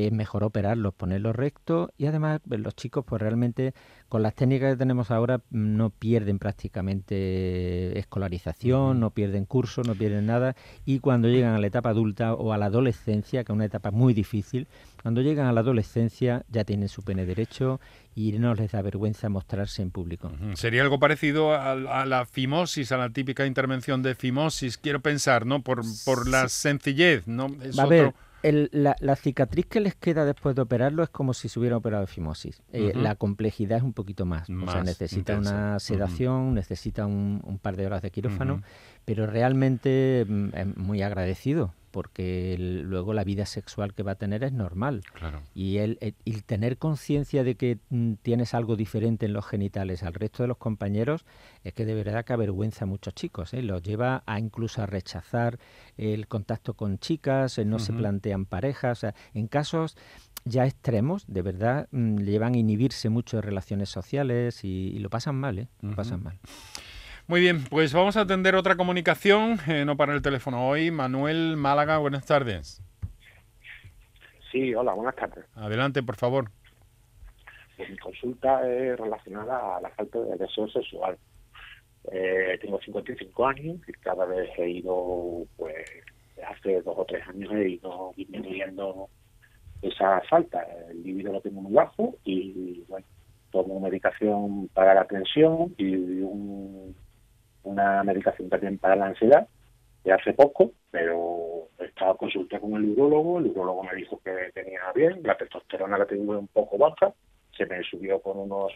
es 0.04 0.12
mejor 0.12 0.44
operarlos, 0.44 0.94
ponerlos 0.94 1.34
rectos 1.34 1.90
y 1.96 2.06
además 2.06 2.40
pues, 2.46 2.60
los 2.60 2.74
chicos 2.76 3.04
pues 3.06 3.22
realmente 3.22 3.72
con 4.08 4.22
las 4.22 4.34
técnicas 4.34 4.72
que 4.72 4.76
tenemos 4.76 5.10
ahora 5.10 5.40
no 5.50 5.90
pierden 5.90 6.38
prácticamente 6.38 7.98
escolarización, 7.98 9.00
no 9.00 9.10
pierden 9.10 9.46
curso, 9.46 9.82
no 9.82 9.94
pierden 9.94 10.26
nada 10.26 10.54
y 10.84 10.98
cuando 11.00 11.28
llegan 11.28 11.54
a 11.54 11.58
la 11.58 11.66
etapa 11.66 11.90
adulta 11.90 12.34
o 12.34 12.52
a 12.52 12.58
la 12.58 12.66
adolescencia, 12.66 13.42
que 13.44 13.52
es 13.52 13.56
una 13.56 13.64
etapa 13.64 13.90
muy 13.90 14.12
difícil, 14.12 14.66
cuando 15.02 15.22
llegan 15.22 15.46
a 15.46 15.52
la 15.52 15.60
adolescencia 15.60 16.44
ya 16.48 16.64
tienen 16.64 16.88
su 16.88 17.02
pene 17.02 17.24
derecho 17.24 17.80
y 18.14 18.32
no 18.32 18.54
les 18.54 18.72
da 18.72 18.82
vergüenza 18.82 19.28
mostrarse 19.28 19.82
en 19.82 19.90
público. 19.90 20.32
Sería 20.54 20.82
algo 20.82 20.98
parecido 20.98 21.54
a, 21.54 22.04
la 22.06 22.26
fimosis, 22.26 22.92
a 22.92 22.96
la 22.96 23.10
típica 23.10 23.46
intervención 23.46 24.02
de 24.02 24.14
fimosis, 24.14 24.78
quiero 24.78 25.00
pensar, 25.00 25.46
¿no? 25.46 25.62
Por, 25.62 25.82
por 26.04 26.28
la 26.28 26.48
sencillez, 26.48 27.26
¿no? 27.26 27.46
Es 27.62 27.78
otro 27.78 28.14
la, 28.52 29.16
cicatriz 29.16 29.66
que 29.66 29.80
les 29.80 29.94
queda 29.94 30.24
después 30.24 30.54
de 30.54 30.62
operarlo 30.62 31.02
es 31.02 31.08
como 31.08 31.34
si 31.34 31.48
se 31.48 31.58
hubiera 31.58 31.76
operado 31.76 32.02
de 32.02 32.06
fimosis. 32.06 32.62
Eh, 32.72 32.92
la 32.94 33.14
complejidad 33.14 33.78
es 33.78 33.84
un 33.84 33.92
poquito 33.92 34.26
más. 34.26 34.48
o 34.48 34.70
sea, 34.70 34.82
necesita 34.82 35.38
una 35.38 35.78
sedación, 35.78 36.54
necesita 36.54 37.06
un, 37.06 37.58
par 37.62 37.76
de 37.76 37.86
horas 37.86 38.02
de 38.02 38.10
quirófano, 38.10 38.62
pero 39.04 39.26
realmente 39.26 40.24
mm, 40.28 40.48
es 40.54 40.76
muy 40.76 41.02
agradecido 41.02 41.72
porque 41.96 42.56
luego 42.58 43.14
la 43.14 43.24
vida 43.24 43.46
sexual 43.46 43.94
que 43.94 44.02
va 44.02 44.12
a 44.12 44.14
tener 44.16 44.44
es 44.44 44.52
normal. 44.52 45.00
Y 45.54 45.78
el, 45.78 45.98
tener 46.44 46.76
conciencia 46.76 47.42
de 47.42 47.54
que 47.54 47.78
mm, 47.88 48.16
tienes 48.20 48.52
algo 48.52 48.76
diferente 48.76 49.24
en 49.24 49.32
los 49.32 49.46
genitales 49.46 50.02
al 50.02 50.12
resto 50.12 50.42
de 50.42 50.48
los 50.48 50.58
compañeros 50.58 51.24
es 51.64 51.72
que 51.72 51.86
de 51.86 51.94
verdad 51.94 52.26
que 52.26 52.34
avergüenza 52.34 52.84
a 52.84 52.86
muchos 52.86 53.14
chicos. 53.14 53.54
¿eh? 53.54 53.62
Los 53.62 53.82
lleva 53.82 54.22
a 54.26 54.38
incluso 54.38 54.82
a 54.82 54.86
rechazar 54.86 55.58
el 55.96 56.28
contacto 56.28 56.74
con 56.74 56.98
chicas, 56.98 57.56
eh, 57.56 57.64
no 57.64 57.78
se 57.78 57.94
plantean 57.94 58.44
parejas. 58.44 59.06
en 59.32 59.46
casos 59.46 59.96
ya 60.44 60.66
extremos, 60.66 61.24
de 61.26 61.40
verdad, 61.40 61.88
mm, 61.92 62.18
llevan 62.18 62.56
a 62.56 62.58
inhibirse 62.58 63.08
mucho 63.08 63.38
de 63.38 63.40
relaciones 63.40 63.88
sociales 63.88 64.64
y, 64.64 64.98
lo 64.98 65.08
pasan 65.08 65.36
mal, 65.36 65.60
¿eh? 65.60 65.68
Lo 65.80 65.96
pasan 65.96 66.22
mal. 66.22 66.38
Muy 67.28 67.40
bien, 67.40 67.64
pues 67.68 67.92
vamos 67.92 68.16
a 68.16 68.20
atender 68.20 68.54
otra 68.54 68.76
comunicación, 68.76 69.58
eh, 69.66 69.84
no 69.84 69.96
para 69.96 70.14
el 70.14 70.22
teléfono 70.22 70.68
hoy. 70.68 70.92
Manuel 70.92 71.56
Málaga, 71.56 71.98
buenas 71.98 72.24
tardes. 72.24 72.80
Sí, 74.52 74.72
hola, 74.76 74.92
buenas 74.92 75.16
tardes. 75.16 75.44
Adelante, 75.56 76.04
por 76.04 76.14
favor. 76.14 76.52
Pues 77.76 77.90
mi 77.90 77.96
consulta 77.96 78.64
es 78.70 78.96
relacionada 78.96 79.76
a 79.76 79.80
la 79.80 79.90
falta 79.90 80.20
de 80.20 80.36
deseo 80.36 80.68
sexual. 80.68 81.18
Eh, 82.12 82.58
tengo 82.62 82.80
55 82.80 83.46
años 83.48 83.78
y 83.88 83.92
cada 83.94 84.24
vez 84.24 84.48
he 84.56 84.70
ido, 84.70 85.46
pues, 85.56 85.84
hace 86.46 86.80
dos 86.82 86.94
o 86.96 87.04
tres 87.06 87.26
años 87.26 87.52
he 87.54 87.70
ido 87.70 88.12
disminuyendo 88.16 89.08
esa 89.82 90.20
falta. 90.30 90.64
El 90.90 91.02
libido 91.02 91.32
lo 91.32 91.40
tengo 91.40 91.60
muy 91.60 91.72
bajo 91.72 92.14
y, 92.22 92.84
bueno, 92.86 93.06
tomo 93.50 93.80
medicación 93.80 94.68
para 94.72 94.94
la 94.94 95.06
tensión 95.06 95.74
y 95.76 95.96
un 96.20 96.94
una 97.66 98.02
medicación 98.02 98.48
también 98.48 98.78
para 98.78 98.96
la 98.96 99.06
ansiedad 99.06 99.46
de 100.04 100.12
hace 100.12 100.32
poco, 100.32 100.72
pero 100.90 101.68
estaba 101.78 102.16
consulté 102.16 102.60
con 102.60 102.74
el 102.74 102.90
urologo, 102.90 103.38
el 103.38 103.46
urologo 103.46 103.82
me 103.84 103.94
dijo 103.96 104.20
que 104.24 104.32
tenía 104.54 104.80
bien, 104.94 105.20
la 105.22 105.36
testosterona 105.36 105.98
la 105.98 106.06
tengo 106.06 106.38
un 106.38 106.48
poco 106.48 106.78
baja, 106.78 107.12
se 107.56 107.66
me 107.66 107.82
subió 107.82 108.20
con 108.20 108.38
unos 108.38 108.72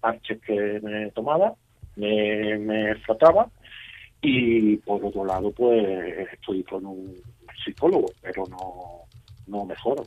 parches 0.00 0.40
que 0.40 0.80
me 0.82 1.10
tomaba, 1.12 1.54
me, 1.96 2.58
me 2.58 2.94
flotaba 2.96 3.48
y 4.20 4.76
por 4.78 5.04
otro 5.04 5.24
lado 5.24 5.52
pues 5.52 6.28
estoy 6.32 6.64
con 6.64 6.84
un 6.86 7.16
psicólogo, 7.64 8.06
pero 8.20 8.44
no 8.48 9.02
no 9.46 9.64
mejoro. 9.64 10.04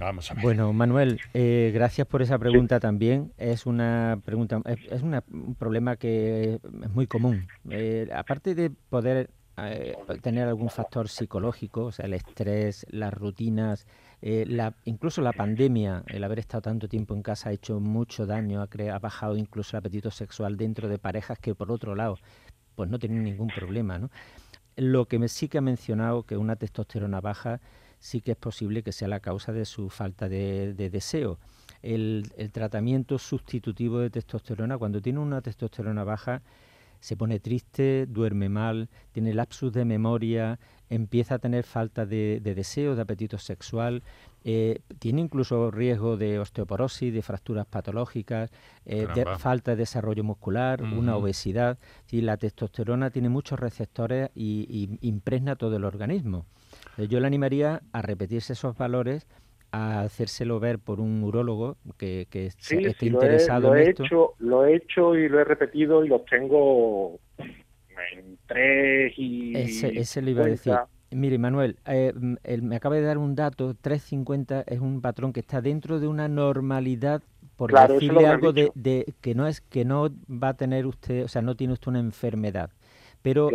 Vamos 0.00 0.30
a 0.30 0.34
ver. 0.34 0.42
Bueno, 0.42 0.72
Manuel, 0.72 1.20
eh, 1.34 1.70
gracias 1.74 2.06
por 2.06 2.22
esa 2.22 2.38
pregunta 2.38 2.80
también. 2.80 3.32
Es 3.36 3.66
una 3.66 4.18
pregunta, 4.24 4.60
es, 4.64 5.02
un 5.02 5.54
problema 5.58 5.96
que 5.96 6.54
es 6.54 6.90
muy 6.90 7.06
común. 7.06 7.46
Eh, 7.68 8.08
aparte 8.14 8.54
de 8.54 8.70
poder 8.70 9.30
eh, 9.58 9.94
tener 10.22 10.48
algún 10.48 10.70
factor 10.70 11.08
psicológico, 11.08 11.84
o 11.86 11.92
sea, 11.92 12.06
el 12.06 12.14
estrés, 12.14 12.86
las 12.88 13.12
rutinas, 13.12 13.86
la, 14.22 14.74
incluso 14.84 15.20
la 15.20 15.32
pandemia, 15.32 16.02
el 16.06 16.24
haber 16.24 16.38
estado 16.38 16.62
tanto 16.62 16.88
tiempo 16.88 17.14
en 17.14 17.22
casa 17.22 17.50
ha 17.50 17.52
hecho 17.52 17.78
mucho 17.78 18.26
daño, 18.26 18.62
ha, 18.62 18.94
ha 18.94 18.98
bajado 18.98 19.36
incluso 19.36 19.76
el 19.76 19.80
apetito 19.80 20.10
sexual 20.10 20.56
dentro 20.56 20.88
de 20.88 20.98
parejas 20.98 21.38
que 21.38 21.54
por 21.54 21.70
otro 21.70 21.94
lado, 21.94 22.18
pues 22.74 22.88
no 22.88 22.98
tienen 22.98 23.22
ningún 23.22 23.48
problema, 23.48 23.98
¿no? 23.98 24.10
Lo 24.76 25.06
que 25.06 25.18
me 25.18 25.28
sí 25.28 25.48
que 25.48 25.58
ha 25.58 25.62
mencionado 25.62 26.22
que 26.22 26.38
una 26.38 26.56
testosterona 26.56 27.20
baja 27.20 27.60
sí 28.00 28.22
que 28.22 28.32
es 28.32 28.36
posible 28.36 28.82
que 28.82 28.92
sea 28.92 29.06
la 29.06 29.20
causa 29.20 29.52
de 29.52 29.64
su 29.64 29.90
falta 29.90 30.28
de, 30.28 30.74
deseo. 30.90 31.38
El, 31.82 32.32
tratamiento 32.52 33.18
sustitutivo 33.18 34.00
de 34.00 34.10
testosterona, 34.10 34.78
cuando 34.78 35.00
tiene 35.00 35.20
una 35.20 35.40
testosterona 35.42 36.02
baja, 36.02 36.42
se 36.98 37.16
pone 37.16 37.40
triste, 37.40 38.06
duerme 38.06 38.48
mal, 38.48 38.88
tiene 39.12 39.32
lapsus 39.32 39.72
de 39.72 39.84
memoria, 39.84 40.58
empieza 40.90 41.36
a 41.36 41.38
tener 41.38 41.64
falta 41.64 42.04
de, 42.04 42.40
deseo, 42.40 42.94
de 42.94 43.02
apetito 43.02 43.38
sexual, 43.38 44.02
eh, 44.44 44.80
tiene 44.98 45.22
incluso 45.22 45.70
riesgo 45.70 46.16
de 46.16 46.38
osteoporosis, 46.38 47.12
de 47.12 47.22
fracturas 47.22 47.66
patológicas, 47.66 48.50
eh, 48.84 49.06
de 49.14 49.24
falta 49.38 49.72
de 49.72 49.78
desarrollo 49.78 50.24
muscular, 50.24 50.82
una 50.82 51.16
obesidad. 51.16 51.78
y 52.10 52.22
la 52.22 52.36
testosterona 52.36 53.10
tiene 53.10 53.28
muchos 53.28 53.60
receptores 53.60 54.30
y 54.34 54.98
impregna 55.00 55.56
todo 55.56 55.76
el 55.76 55.84
organismo. 55.84 56.46
Yo 56.96 57.20
le 57.20 57.26
animaría 57.26 57.82
a 57.92 58.02
repetirse 58.02 58.52
esos 58.52 58.76
valores 58.76 59.26
a 59.72 60.02
hacérselo 60.02 60.58
ver 60.58 60.78
por 60.78 61.00
un 61.00 61.22
urólogo 61.22 61.76
que, 61.96 62.26
que 62.30 62.46
esté 62.46 63.06
interesado 63.06 63.68
lo 63.68 63.76
he, 63.76 63.82
en 63.82 63.88
esto. 63.90 64.04
Hecho, 64.04 64.34
lo 64.38 64.64
he 64.64 64.76
hecho 64.76 65.14
y 65.14 65.28
lo 65.28 65.40
he 65.40 65.44
repetido 65.44 66.04
y 66.04 66.08
los 66.08 66.24
tengo 66.26 67.18
en 67.38 68.38
tres 68.46 69.14
y... 69.16 69.56
Ese, 69.56 69.98
ese 69.98 70.22
le 70.22 70.32
iba 70.32 70.44
a 70.44 70.48
decir. 70.48 70.74
Mire, 71.12 71.38
Manuel, 71.38 71.76
eh, 71.86 72.12
me 72.14 72.76
acaba 72.76 72.94
de 72.94 73.02
dar 73.02 73.18
un 73.18 73.34
dato, 73.34 73.74
350 73.74 74.62
es 74.66 74.78
un 74.78 75.00
patrón 75.00 75.32
que 75.32 75.40
está 75.40 75.60
dentro 75.60 75.98
de 75.98 76.06
una 76.06 76.28
normalidad, 76.28 77.22
por 77.56 77.72
decirle 77.72 78.26
algo 78.26 78.52
de, 78.52 79.14
que 79.20 79.34
no 79.34 79.48
es 79.48 79.60
que 79.60 79.84
no 79.84 80.08
va 80.30 80.50
a 80.50 80.54
tener 80.54 80.86
usted, 80.86 81.24
o 81.24 81.28
sea, 81.28 81.42
no 81.42 81.56
tiene 81.56 81.72
usted 81.72 81.88
una 81.88 81.98
enfermedad, 81.98 82.70
pero 83.22 83.50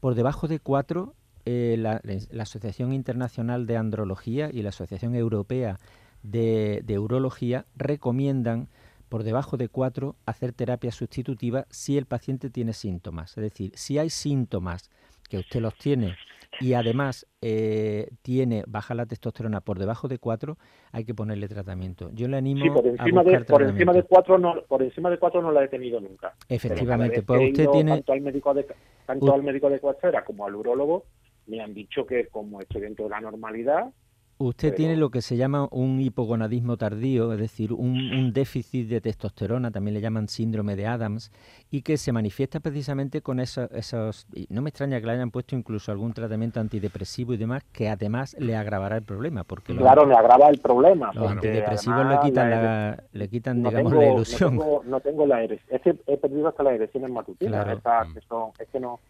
por 0.00 0.16
debajo 0.16 0.48
de 0.48 0.60
4 0.60 1.14
eh, 1.50 1.78
la, 1.78 2.02
Asociación 2.42 2.92
Internacional 2.92 3.66
de 3.66 3.78
Andrología 3.78 4.50
y 4.52 4.60
la 4.60 4.68
Asociación 4.68 5.14
Europea 5.14 5.78
de, 6.22 6.98
Urología 6.98 7.64
recomiendan 7.74 8.68
por 9.08 9.22
debajo 9.22 9.56
de 9.56 9.70
4 9.70 10.14
hacer 10.26 10.52
terapia 10.52 10.92
sustitutiva 10.92 11.64
si 11.70 11.96
el 11.96 12.04
paciente 12.04 12.50
tiene 12.50 12.74
síntomas. 12.74 13.30
Es 13.38 13.42
decir, 13.42 13.72
si 13.76 13.96
hay 13.96 14.10
síntomas 14.10 14.90
que 15.30 15.38
usted 15.38 15.62
los 15.62 15.74
tiene 15.78 16.16
y 16.60 16.74
además 16.74 17.26
eh, 17.40 18.10
tiene 18.20 18.64
baja 18.66 18.94
la 18.94 19.06
testosterona 19.06 19.62
por 19.62 19.78
debajo 19.78 20.06
de 20.06 20.18
4, 20.18 20.58
hay 20.92 21.06
que 21.06 21.14
ponerle 21.14 21.48
tratamiento. 21.48 22.10
Yo 22.12 22.28
le 22.28 22.36
animo 22.36 22.74
por 22.74 22.86
encima 22.86 23.22
a 23.22 23.24
de 23.24 23.40
por 23.46 23.62
encima 23.62 23.94
de 23.94 24.02
4 24.02 24.36
no 24.36 24.62
por 24.68 24.82
encima 24.82 25.08
de 25.08 25.18
4 25.18 25.40
no 25.40 25.50
la 25.50 25.64
he 25.64 25.68
tenido 25.68 25.98
nunca. 25.98 26.34
Efectivamente, 26.46 27.22
pues 27.22 27.52
usted 27.52 27.70
tiene 27.70 27.92
tanto 27.92 28.12
al 28.12 28.20
médico 28.20 28.52
de 28.52 28.66
tanto 29.06 29.32
al 29.32 29.42
médico 29.42 29.70
de 29.70 29.80
como 30.26 30.44
al 30.44 30.54
urólogo 30.54 31.06
me 31.48 31.60
han 31.60 31.74
dicho 31.74 32.06
que 32.06 32.28
como 32.28 32.60
estoy 32.60 32.82
dentro 32.82 33.06
de 33.06 33.10
la 33.10 33.20
normalidad... 33.20 33.92
Usted 34.40 34.72
tiene 34.72 34.96
lo 34.96 35.10
que 35.10 35.20
se 35.20 35.36
llama 35.36 35.66
un 35.72 36.00
hipogonadismo 36.00 36.76
tardío, 36.76 37.32
es 37.32 37.40
decir, 37.40 37.72
un, 37.72 38.32
déficit 38.32 38.86
de 38.88 39.00
testosterona, 39.00 39.72
también 39.72 39.94
le 39.94 40.00
llaman 40.00 40.28
síndrome 40.28 40.76
de 40.76 40.86
Adams, 40.86 41.32
y 41.72 41.82
que 41.82 41.96
se 41.96 42.12
manifiesta 42.12 42.60
precisamente 42.60 43.20
con 43.20 43.40
esos, 43.40 43.68
esos... 43.72 44.28
no 44.48 44.62
me 44.62 44.68
extraña 44.68 45.00
que 45.00 45.06
le 45.06 45.12
hayan 45.14 45.32
puesto 45.32 45.56
incluso 45.56 45.90
algún 45.90 46.12
tratamiento 46.12 46.60
antidepresivo 46.60 47.34
y 47.34 47.36
demás, 47.36 47.64
que 47.72 47.88
además 47.88 48.36
le 48.38 48.54
agravará 48.54 48.96
el 48.96 49.02
problema. 49.02 49.42
porque 49.42 49.74
Claro, 49.74 50.06
le 50.06 50.14
agrava 50.14 50.48
el 50.50 50.58
problema. 50.58 51.10
Los 51.14 51.32
antidepresivos 51.32 52.06
le 52.06 52.20
quitan, 52.20 52.50
la, 52.50 53.04
le 53.10 53.28
quitan 53.28 53.60
digamos, 53.60 53.92
la 53.92 54.12
ilusión. 54.12 54.60
No 54.84 55.00
tengo, 55.00 55.26
la 55.26 55.42
erección, 55.42 55.74
es 55.74 55.82
que 55.82 55.96
he 56.06 56.16
perdido 56.16 56.46
hasta 56.46 56.62
la 56.62 56.74
erección 56.74 57.04
en 57.04 57.12
matutina, 57.12 57.64
que 57.64 58.20
son, 58.20 58.52
es 58.56 58.68
que 58.68 58.78
no 58.78 59.00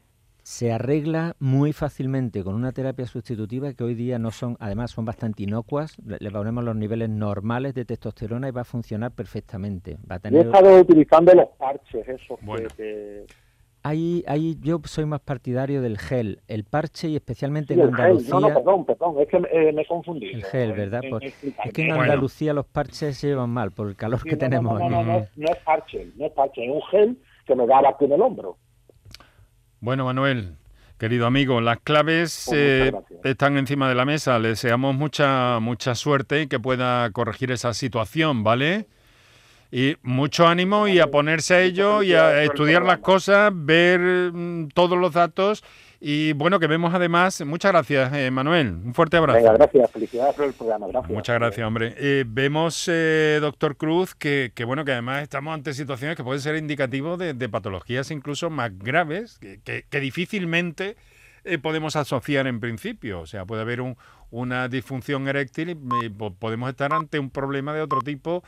se 0.49 0.73
arregla 0.73 1.37
muy 1.41 1.75
fácilmente 1.75 2.43
con 2.43 2.55
una 2.55 2.73
terapia 2.73 3.05
sustitutiva 3.05 3.75
que 3.75 3.85
hoy 3.85 3.95
día 3.95 4.19
no 4.19 4.31
son, 4.31 4.57
además 4.61 4.93
son 4.93 5.05
bastante 5.05 5.43
inocuas, 5.43 5.99
le 5.99 6.31
ponemos 6.31 6.65
los 6.65 6.75
niveles 6.75 7.11
normales 7.11 7.75
de 7.75 7.85
testosterona 7.85 8.49
y 8.49 8.51
va 8.51 8.63
a 8.63 8.65
funcionar 8.65 9.13
perfectamente. 9.13 9.99
Va 10.11 10.15
a 10.15 10.19
tener... 10.21 10.47
Yo 10.47 10.51
he 10.51 10.51
estado 10.51 10.81
utilizando 10.81 11.35
los 11.35 11.49
parches, 11.59 12.09
esos 12.09 12.39
que, 12.79 13.27
Ahí, 13.83 14.25
ahí 14.27 14.57
yo 14.63 14.81
soy 14.85 15.05
más 15.05 15.21
partidario 15.21 15.83
del 15.83 15.99
gel, 15.99 16.41
el 16.49 16.65
parche 16.65 17.09
y 17.09 17.17
especialmente 17.17 17.75
en 17.75 17.83
Andalucía. 17.83 18.31
No, 18.31 18.41
no, 18.41 18.49
perdón, 18.49 18.87
perdón, 18.87 19.17
es 19.21 19.29
que 19.29 19.37
eh, 19.37 19.73
me 19.75 19.83
he 19.83 19.87
confundido. 19.87 20.33
El 20.35 20.45
gel, 20.45 20.73
¿verdad? 20.73 21.03
Pues, 21.11 21.45
es 21.45 21.73
que 21.75 21.83
en 21.83 21.93
Andalucía 21.93 22.55
los 22.55 22.65
parches 22.65 23.19
se 23.19 23.29
llevan 23.29 23.51
mal 23.51 23.73
por 23.73 23.87
el 23.87 23.97
calor 23.97 24.23
que 24.23 24.37
tenemos. 24.37 24.81
No, 24.81 24.89
no, 24.89 25.05
no, 25.05 25.27
no, 25.37 25.47
es 25.51 25.59
parche, 25.63 26.09
no 26.17 26.25
es 26.25 26.33
parche, 26.33 26.65
es 26.65 26.71
un 26.71 26.83
gel 26.91 27.19
que 27.47 27.55
me 27.55 27.67
da 27.67 27.83
aquí 27.87 28.07
en 28.07 28.13
el 28.13 28.23
hombro. 28.23 28.57
Bueno, 29.81 30.07
Manuel, 30.07 30.57
querido 30.99 31.27
amigo, 31.27 31.61
las 31.61 31.79
claves 31.79 32.47
pues 32.47 32.59
eh, 32.59 32.93
están 33.23 33.57
encima 33.57 33.89
de 33.89 33.95
la 33.95 34.05
mesa. 34.05 34.37
Le 34.41 34.49
deseamos 34.49 34.97
mucha, 34.97 35.61
mucha 35.61 35.95
suerte 35.95 36.43
y 36.43 36.47
que 36.49 36.59
pueda 36.59 37.09
corregir 37.13 37.53
esa 37.53 37.73
situación, 37.75 38.43
¿vale? 38.43 38.87
Y 39.71 39.95
mucho 40.03 40.49
ánimo 40.49 40.89
y 40.89 40.99
a 40.99 41.09
ponerse 41.13 41.55
a 41.55 41.61
ello 41.63 42.03
y 42.03 42.15
a 42.15 42.43
estudiar 42.43 42.83
las 42.83 42.99
cosas, 42.99 43.53
ver 43.55 44.33
mm, 44.33 44.71
todos 44.75 44.99
los 44.99 45.13
datos 45.13 45.63
y 46.01 46.33
bueno, 46.33 46.61
que 46.61 46.67
vemos 46.67 46.95
además, 46.95 47.45
muchas 47.45 47.73
gracias, 47.73 48.13
eh, 48.15 48.31
Manuel, 48.31 48.69
un 48.85 48.95
fuerte 48.95 49.17
abrazo. 49.17 49.39
Venga, 49.39 49.55
gracias, 49.55 49.91
felicidades 49.91 50.35
por 50.35 50.45
el 50.45 50.53
programa, 50.53 50.87
gracias. 50.87 51.13
Muchas 51.13 51.39
gracias, 51.39 51.67
hombre. 51.67 51.95
Eh, 51.97 52.25
vemos, 52.27 52.89
eh, 52.89 53.39
doctor 53.41 53.77
Cruz, 53.77 54.15
que, 54.15 54.53
que, 54.55 54.65
bueno, 54.65 54.85
que 54.85 54.93
además 54.93 55.23
estamos 55.23 55.55
ante 55.55 55.73
situaciones 55.73 56.17
que 56.17 56.23
pueden 56.23 56.41
ser 56.41 56.57
indicativos 56.57 57.19
de, 57.19 57.49
patologías 57.49 58.11
incluso 58.11 58.51
más 58.51 58.79
graves, 58.79 59.39
que, 59.39 59.85
que 59.89 60.01
difícilmente 60.01 60.97
podemos 61.57 61.97
asociar 61.97 62.47
en 62.47 62.61
principio. 62.61 63.21
O 63.21 63.27
sea, 63.27 63.47
puede 63.47 63.63
haber 63.63 63.81
un, 63.81 63.97
una 64.31 64.69
disfunción 64.69 65.27
eréctil, 65.27 65.71
y 65.71 66.09
podemos 66.11 66.69
estar 66.69 66.93
ante 66.93 67.19
un 67.19 67.31
problema 67.31 67.73
de 67.73 67.81
otro 67.81 68.03
tipo, 68.03 68.45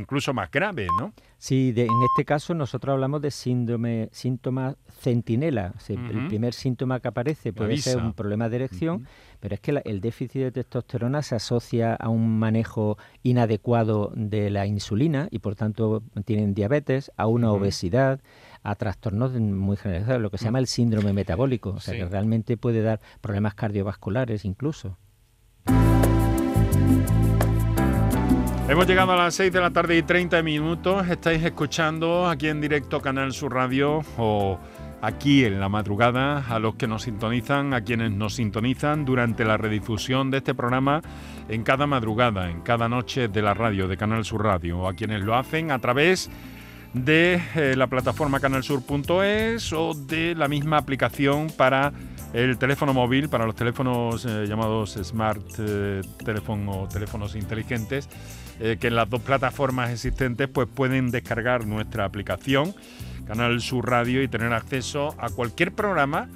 incluso 0.00 0.32
más 0.32 0.50
grave, 0.50 0.86
¿no? 0.98 1.12
Sí, 1.38 1.74
en 1.76 2.02
este 2.10 2.24
caso 2.24 2.54
nosotros 2.54 2.94
hablamos 2.94 3.20
de 3.20 3.30
síndrome, 3.30 4.08
síntoma 4.12 4.76
centinela. 5.00 5.74
El 5.88 6.28
primer 6.28 6.54
síntoma 6.54 7.00
que 7.00 7.08
aparece 7.08 7.52
puede 7.52 7.76
ser 7.78 7.98
un 7.98 8.12
problema 8.12 8.48
de 8.48 8.56
erección, 8.56 9.06
pero 9.40 9.54
es 9.54 9.60
que 9.60 9.82
el 9.84 10.00
déficit 10.00 10.42
de 10.42 10.52
testosterona 10.52 11.22
se 11.22 11.34
asocia 11.34 11.94
a 11.94 12.08
un 12.08 12.38
manejo 12.38 12.96
inadecuado 13.22 14.12
de 14.14 14.50
la 14.50 14.66
insulina 14.66 15.28
y 15.30 15.40
por 15.40 15.56
tanto 15.56 16.02
tienen 16.24 16.54
diabetes, 16.54 17.10
a 17.16 17.26
una 17.26 17.50
obesidad, 17.50 18.20
a 18.66 18.74
trastornos 18.74 19.32
muy 19.32 19.76
generalizados, 19.76 20.20
lo 20.20 20.30
que 20.30 20.38
se 20.38 20.46
llama 20.46 20.58
el 20.58 20.66
síndrome 20.66 21.12
metabólico, 21.12 21.70
o 21.70 21.80
sea 21.80 21.94
que 21.94 22.04
realmente 22.04 22.56
puede 22.56 22.82
dar 22.82 23.00
problemas 23.20 23.54
cardiovasculares 23.54 24.44
incluso. 24.44 24.98
Hemos 28.68 28.88
llegado 28.88 29.12
a 29.12 29.16
las 29.16 29.36
6 29.36 29.52
de 29.52 29.60
la 29.60 29.70
tarde 29.70 29.96
y 29.96 30.02
30 30.02 30.42
minutos. 30.42 31.08
Estáis 31.08 31.44
escuchando 31.44 32.28
aquí 32.28 32.48
en 32.48 32.60
directo 32.60 33.00
Canal 33.00 33.32
Sur 33.32 33.54
Radio 33.54 34.00
o 34.18 34.58
aquí 35.00 35.44
en 35.44 35.60
la 35.60 35.68
madrugada 35.68 36.44
a 36.48 36.58
los 36.58 36.74
que 36.74 36.88
nos 36.88 37.02
sintonizan, 37.02 37.72
a 37.72 37.82
quienes 37.82 38.10
nos 38.10 38.34
sintonizan 38.34 39.04
durante 39.04 39.44
la 39.44 39.56
redifusión 39.56 40.32
de 40.32 40.38
este 40.38 40.56
programa 40.56 41.02
en 41.48 41.62
cada 41.62 41.86
madrugada, 41.86 42.50
en 42.50 42.62
cada 42.62 42.88
noche 42.88 43.28
de 43.28 43.42
la 43.42 43.54
radio 43.54 43.86
de 43.86 43.96
Canal 43.96 44.24
Sur 44.24 44.42
Radio, 44.42 44.88
a 44.88 44.94
quienes 44.94 45.22
lo 45.22 45.36
hacen 45.36 45.70
a 45.70 45.78
través 45.78 46.28
de 46.28 46.55
eh, 47.04 47.74
la 47.76 47.88
plataforma 47.88 48.40
canalsur.es 48.40 49.72
o 49.72 49.92
de 49.94 50.34
la 50.34 50.48
misma 50.48 50.78
aplicación 50.78 51.48
para 51.48 51.92
el 52.32 52.56
teléfono 52.58 52.94
móvil, 52.94 53.28
para 53.28 53.44
los 53.44 53.54
teléfonos 53.54 54.24
eh, 54.24 54.46
llamados 54.46 54.98
smart 55.02 55.42
eh, 55.58 56.00
o 56.48 56.88
teléfonos 56.88 57.36
inteligentes, 57.36 58.08
que 58.58 58.86
en 58.86 58.94
las 58.94 59.10
dos 59.10 59.20
plataformas 59.20 59.90
existentes 59.90 60.48
pues 60.48 60.66
pueden 60.66 61.10
descargar 61.10 61.66
nuestra 61.66 62.06
aplicación 62.06 62.74
Canal 63.26 63.60
Sur 63.60 63.90
Radio 63.90 64.22
y 64.22 64.28
tener 64.28 64.54
acceso 64.54 65.14
a 65.18 65.28
cualquier 65.28 65.72
programa 65.72 66.28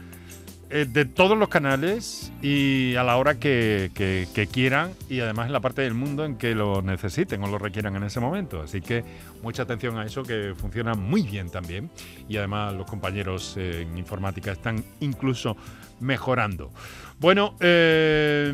eh, 0.70 0.86
de 0.88 1.04
todos 1.04 1.36
los 1.36 1.48
canales 1.48 2.32
y 2.42 2.94
a 2.94 3.02
la 3.02 3.16
hora 3.16 3.38
que, 3.38 3.90
quieran 4.52 4.92
y 5.08 5.20
además 5.20 5.46
en 5.46 5.52
la 5.52 5.60
parte 5.60 5.82
del 5.82 5.94
mundo 5.94 6.24
en 6.24 6.36
que 6.36 6.54
lo 6.54 6.80
necesiten 6.80 7.42
o 7.42 7.48
lo 7.48 7.58
requieran 7.58 7.96
en 7.96 8.04
ese 8.04 8.20
momento. 8.20 8.62
Así 8.62 8.80
que 8.80 9.04
mucha 9.42 9.64
atención 9.64 9.98
a 9.98 10.04
eso 10.04 10.22
que 10.22 10.54
funciona 10.56 10.94
muy 10.94 11.22
bien 11.22 11.50
también 11.50 11.90
y 12.28 12.36
además 12.36 12.74
los 12.74 12.86
compañeros 12.86 13.56
en 13.56 13.98
informática 13.98 14.52
están 14.52 14.84
incluso 15.00 15.56
mejorando. 16.00 16.70
Bueno, 17.18 17.54
eh, 17.60 18.50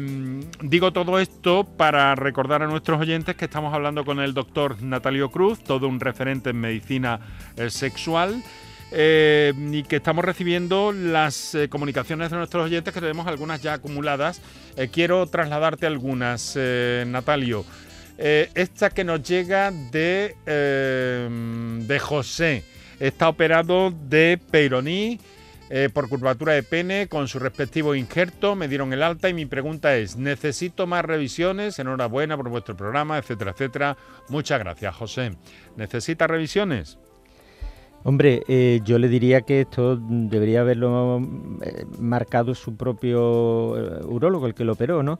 digo 0.60 0.92
todo 0.92 1.20
esto 1.20 1.64
para 1.64 2.14
recordar 2.16 2.62
a 2.62 2.66
nuestros 2.66 3.00
oyentes 3.00 3.36
que 3.36 3.44
estamos 3.44 3.72
hablando 3.72 4.04
con 4.04 4.18
el 4.18 4.34
doctor 4.34 4.82
Natalio 4.82 5.30
Cruz, 5.30 5.62
todo 5.62 5.86
un 5.86 6.00
referente 6.00 6.50
en 6.50 6.60
medicina 6.60 7.20
eh, 7.56 7.70
sexual. 7.70 8.42
Eh, 8.92 9.52
y 9.72 9.82
que 9.82 9.96
estamos 9.96 10.24
recibiendo 10.24 10.92
las 10.92 11.56
comunicaciones 11.70 12.30
de 12.30 12.36
nuestros 12.36 12.64
oyentes, 12.64 12.94
que 12.94 13.00
tenemos 13.00 13.26
algunas 13.26 13.62
ya 13.62 13.74
acumuladas. 13.74 14.40
quiero 14.92 15.26
trasladarte 15.26 15.86
algunas, 15.86 16.56
Natalio. 17.06 17.64
esta 18.18 18.90
que 18.90 19.04
nos 19.04 19.22
llega 19.22 19.70
de, 19.70 20.36
de 20.46 21.98
José. 21.98 22.64
Está 22.98 23.28
operado 23.28 23.90
de 23.90 24.40
Peyroní 24.50 25.20
eh, 25.68 25.88
por 25.92 26.08
curvatura 26.08 26.52
de 26.52 26.62
pene 26.62 27.08
con 27.08 27.26
su 27.26 27.38
respectivo 27.40 27.94
injerto. 27.94 28.54
Me 28.54 28.68
dieron 28.68 28.92
el 28.92 29.02
alta 29.02 29.28
y 29.28 29.34
mi 29.34 29.46
pregunta 29.46 29.96
es, 29.96 30.16
¿necesito 30.16 30.86
más 30.86 31.04
revisiones? 31.04 31.78
Enhorabuena 31.78 32.36
por 32.36 32.48
vuestro 32.48 32.76
programa, 32.76 33.18
etcétera, 33.18 33.50
etcétera. 33.50 33.96
Muchas 34.28 34.60
gracias, 34.60 34.94
José. 34.94 35.32
¿Necesita 35.76 36.26
revisiones? 36.28 36.98
Hombre, 38.06 38.44
eh, 38.46 38.80
yo 38.84 39.00
le 39.00 39.08
diría 39.08 39.40
que 39.40 39.62
esto 39.62 39.96
debería 39.96 40.60
haberlo 40.60 41.20
eh, 41.60 41.84
marcado 41.98 42.54
su 42.54 42.76
propio 42.76 43.70
urólogo, 44.06 44.46
el 44.46 44.54
que 44.54 44.64
lo 44.64 44.74
operó, 44.74 45.02
¿no? 45.02 45.18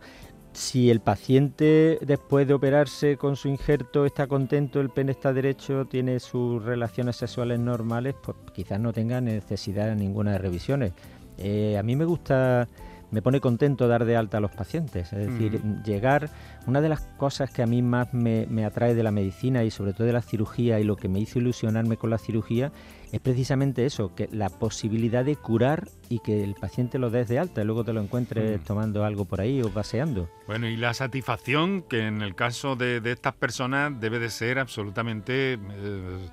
si 0.57 0.91
el 0.91 1.01
paciente 1.01 1.99
después 2.01 2.49
de 2.49 2.55
operarse 2.55 3.19
con 3.19 3.37
su 3.37 3.49
injerto 3.49 4.07
está 4.07 4.27
contento, 4.27 4.81
el 4.81 4.89
pene 4.89 5.13
está 5.13 5.33
derecho, 5.33 5.85
tiene 5.85 6.19
sus 6.19 6.65
relaciones 6.65 7.17
sexuales 7.17 7.59
normales, 7.59 8.15
pues 8.23 8.37
quizás 8.55 8.81
no 8.81 8.93
tenga 8.93 9.21
necesidad 9.21 9.89
de 9.89 9.97
ninguna 9.97 10.33
de 10.33 10.39
revisiones. 10.39 10.93
Eh, 11.39 11.77
a 11.77 11.83
mí 11.83 11.95
me 11.95 12.07
gusta, 12.07 12.69
me 13.11 13.23
pone 13.23 13.41
contento 13.41 13.89
dar 13.89 14.05
de 14.05 14.17
alta 14.17 14.39
a 14.39 14.41
los 14.41 14.51
pacientes, 14.51 15.13
es 15.13 15.27
decir, 15.29 15.61
llegar, 15.85 16.31
una 16.67 16.81
de 16.81 16.89
las 16.89 17.03
cosas 17.17 17.51
que 17.51 17.63
a 17.63 17.67
mí 17.67 17.83
más 17.83 18.13
me, 18.13 18.47
me 18.49 18.65
atrae 18.65 18.95
de 18.95 19.03
la 19.03 19.11
medicina 19.11 19.65
y 19.65 19.71
sobre 19.71 19.93
todo 19.93 20.07
de 20.07 20.13
la 20.13 20.23
cirugía 20.23 20.81
y 20.81 20.85
lo 20.85 20.97
que 20.97 21.09
me 21.09 21.21
hizo 21.21 21.39
ilusionarme 21.39 21.97
con 21.97 22.11
la 22.11 22.19
cirugía 22.19 22.73
es 23.13 23.21
precisamente 23.21 23.87
eso, 23.87 24.15
que 24.15 24.29
la 24.33 24.49
posibilidad 24.49 25.25
de 25.25 25.37
curar 25.37 25.89
y 26.09 26.19
que 26.21 26.43
el 26.43 26.55
paciente 26.55 26.99
lo 26.99 27.11
des 27.11 27.29
de 27.29 27.39
alta 27.39 27.63
y 27.63 27.65
luego 27.65 27.85
te 27.85 27.93
lo 27.93 28.01
encuentres 28.01 28.61
mm. 28.61 28.65
tomando 28.65 29.05
algo 29.05 29.25
por 29.25 29.41
ahí 29.41 29.63
o 29.63 29.71
paseando. 29.71 30.29
Bueno, 30.47 30.69
y 30.69 30.77
la 30.77 30.93
satisfacción 30.95 31.83
que 31.83 32.07
en 32.07 32.23
el 32.23 32.35
caso 32.35 32.77
de, 32.77 33.01
estas 33.05 33.35
personas 33.35 33.99
debe 34.01 34.19
de 34.19 34.31
ser 34.31 34.59
absolutamente 34.59 35.55
eh, 35.55 36.29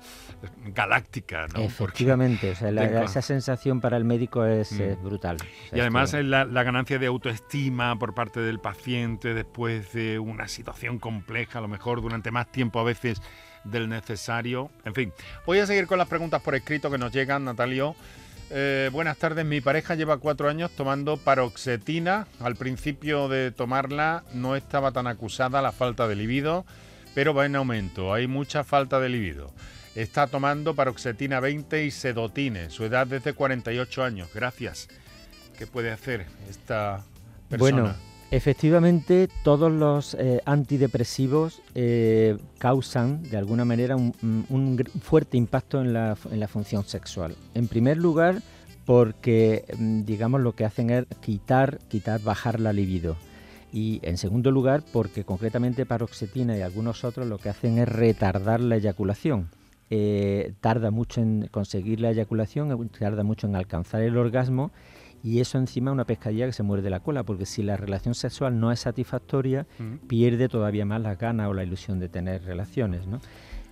galáctica, 0.66 1.46
¿no? 1.54 1.60
Efectivamente, 1.60 2.52
esa 2.52 3.22
sensación 3.22 3.80
para 3.80 3.96
el 3.96 4.04
médico 4.04 4.44
es, 4.44 4.72
mm. 4.72 5.04
brutal. 5.04 5.36
y 5.72 5.80
además 5.80 6.12
la, 6.14 6.44
la, 6.44 6.62
ganancia 6.62 6.98
de 6.98 7.06
autoestima 7.06 7.98
por 7.98 8.14
parte 8.14 8.40
del 8.40 8.58
paciente 8.58 9.34
después 9.34 9.92
de 9.92 10.18
una 10.18 10.48
situación 10.48 10.98
compleja, 10.98 11.58
a 11.58 11.62
lo 11.62 11.68
mejor 11.68 12.02
durante 12.02 12.30
más 12.30 12.50
tiempo 12.50 12.80
a 12.80 12.84
veces 12.84 13.20
del 13.64 13.88
necesario. 13.88 14.70
En 14.84 14.94
fin, 14.94 15.12
voy 15.46 15.58
a 15.58 15.66
seguir 15.66 15.86
con 15.86 15.98
las 15.98 16.08
preguntas 16.08 16.42
por 16.42 16.54
escrito 16.54 16.90
que 16.90 16.98
nos 16.98 17.12
llegan, 17.12 17.44
Natalio. 17.44 17.96
Eh, 18.50 18.90
buenas 18.92 19.16
tardes, 19.16 19.44
mi 19.44 19.60
pareja 19.60 19.94
lleva 19.94 20.18
cuatro 20.18 20.48
años 20.48 20.70
tomando 20.70 21.16
paroxetina. 21.16 22.26
Al 22.40 22.56
principio 22.56 23.28
de 23.28 23.50
tomarla 23.50 24.22
no 24.32 24.54
estaba 24.54 24.92
tan 24.92 25.06
acusada 25.06 25.62
la 25.62 25.72
falta 25.72 26.06
de 26.06 26.14
libido, 26.14 26.64
pero 27.14 27.34
va 27.34 27.46
en 27.46 27.56
aumento. 27.56 28.12
Hay 28.12 28.26
mucha 28.26 28.62
falta 28.64 29.00
de 29.00 29.08
libido. 29.08 29.52
Está 29.94 30.26
tomando 30.26 30.74
paroxetina 30.74 31.40
20 31.40 31.84
y 31.84 31.90
sedotine. 31.90 32.70
Su 32.70 32.84
edad 32.84 33.12
es 33.12 33.24
de 33.24 33.32
48 33.32 34.02
años. 34.02 34.28
Gracias. 34.34 34.88
¿Qué 35.56 35.66
puede 35.66 35.92
hacer 35.92 36.26
esta 36.48 37.04
persona? 37.48 37.82
Bueno, 37.82 37.94
Efectivamente, 38.34 39.28
todos 39.44 39.70
los 39.70 40.14
eh, 40.14 40.40
antidepresivos 40.44 41.62
eh, 41.76 42.36
causan 42.58 43.22
de 43.22 43.36
alguna 43.36 43.64
manera 43.64 43.94
un, 43.94 44.84
fuerte 45.00 45.36
impacto 45.36 45.80
en 45.80 45.92
la, 45.92 46.16
función 46.48 46.84
sexual. 46.84 47.36
En 47.54 47.68
primer 47.68 47.96
lugar, 47.96 48.42
porque 48.86 49.64
mm, 49.78 50.02
digamos 50.02 50.40
lo 50.40 50.56
que 50.56 50.64
hacen 50.64 50.90
es 50.90 51.04
quitar, 51.20 51.78
quitar, 51.88 52.20
bajar 52.22 52.58
la 52.58 52.72
libido. 52.72 53.16
Y 53.72 54.00
en 54.02 54.18
segundo 54.18 54.50
lugar, 54.50 54.82
porque 54.92 55.22
concretamente 55.22 55.86
paroxetina 55.86 56.56
y 56.56 56.62
algunos 56.62 57.04
otros 57.04 57.28
lo 57.28 57.38
que 57.38 57.50
hacen 57.50 57.78
es 57.78 57.88
retardar 57.88 58.58
la 58.58 58.78
eyaculación. 58.78 59.48
Eh, 59.96 60.54
tarda 60.60 60.90
mucho 60.90 61.20
en 61.20 61.46
conseguir 61.52 62.00
la 62.00 62.10
eyaculación, 62.10 62.88
tarda 62.98 63.22
mucho 63.22 63.46
en 63.46 63.54
alcanzar 63.54 64.02
el 64.02 64.16
orgasmo 64.16 64.72
y 65.22 65.38
eso 65.38 65.56
encima 65.56 65.92
es 65.92 65.92
una 65.92 66.04
pescadilla 66.04 66.46
que 66.46 66.52
se 66.52 66.64
muerde 66.64 66.90
la 66.90 66.98
cola, 66.98 67.22
porque 67.22 67.46
si 67.46 67.62
la 67.62 67.76
relación 67.76 68.16
sexual 68.16 68.58
no 68.58 68.72
es 68.72 68.80
satisfactoria, 68.80 69.68
pierde 70.08 70.48
todavía 70.48 70.84
más 70.84 71.00
las 71.00 71.16
ganas 71.16 71.48
o 71.48 71.54
la 71.54 71.62
ilusión 71.62 72.00
de 72.00 72.08
tener 72.08 72.42
relaciones. 72.42 73.06
¿no? 73.06 73.20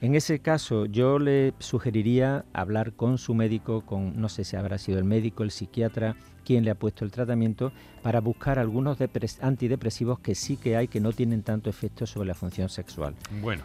En 0.00 0.14
ese 0.14 0.38
caso, 0.38 0.86
yo 0.86 1.18
le 1.18 1.54
sugeriría 1.58 2.44
hablar 2.52 2.92
con 2.92 3.18
su 3.18 3.34
médico, 3.34 3.80
con 3.84 4.20
no 4.20 4.28
sé 4.28 4.44
si 4.44 4.54
habrá 4.54 4.78
sido 4.78 4.98
el 4.98 5.04
médico, 5.04 5.42
el 5.42 5.50
psiquiatra, 5.50 6.14
quien 6.44 6.64
le 6.64 6.70
ha 6.70 6.76
puesto 6.76 7.04
el 7.04 7.10
tratamiento, 7.10 7.72
para 8.02 8.20
buscar 8.20 8.60
algunos 8.60 8.96
antidepresivos 9.40 10.20
que 10.20 10.36
sí 10.36 10.56
que 10.56 10.76
hay 10.76 10.86
que 10.86 11.00
no 11.00 11.12
tienen 11.12 11.42
tanto 11.42 11.68
efecto 11.68 12.06
sobre 12.06 12.28
la 12.28 12.34
función 12.34 12.68
sexual. 12.68 13.16
Bueno, 13.40 13.64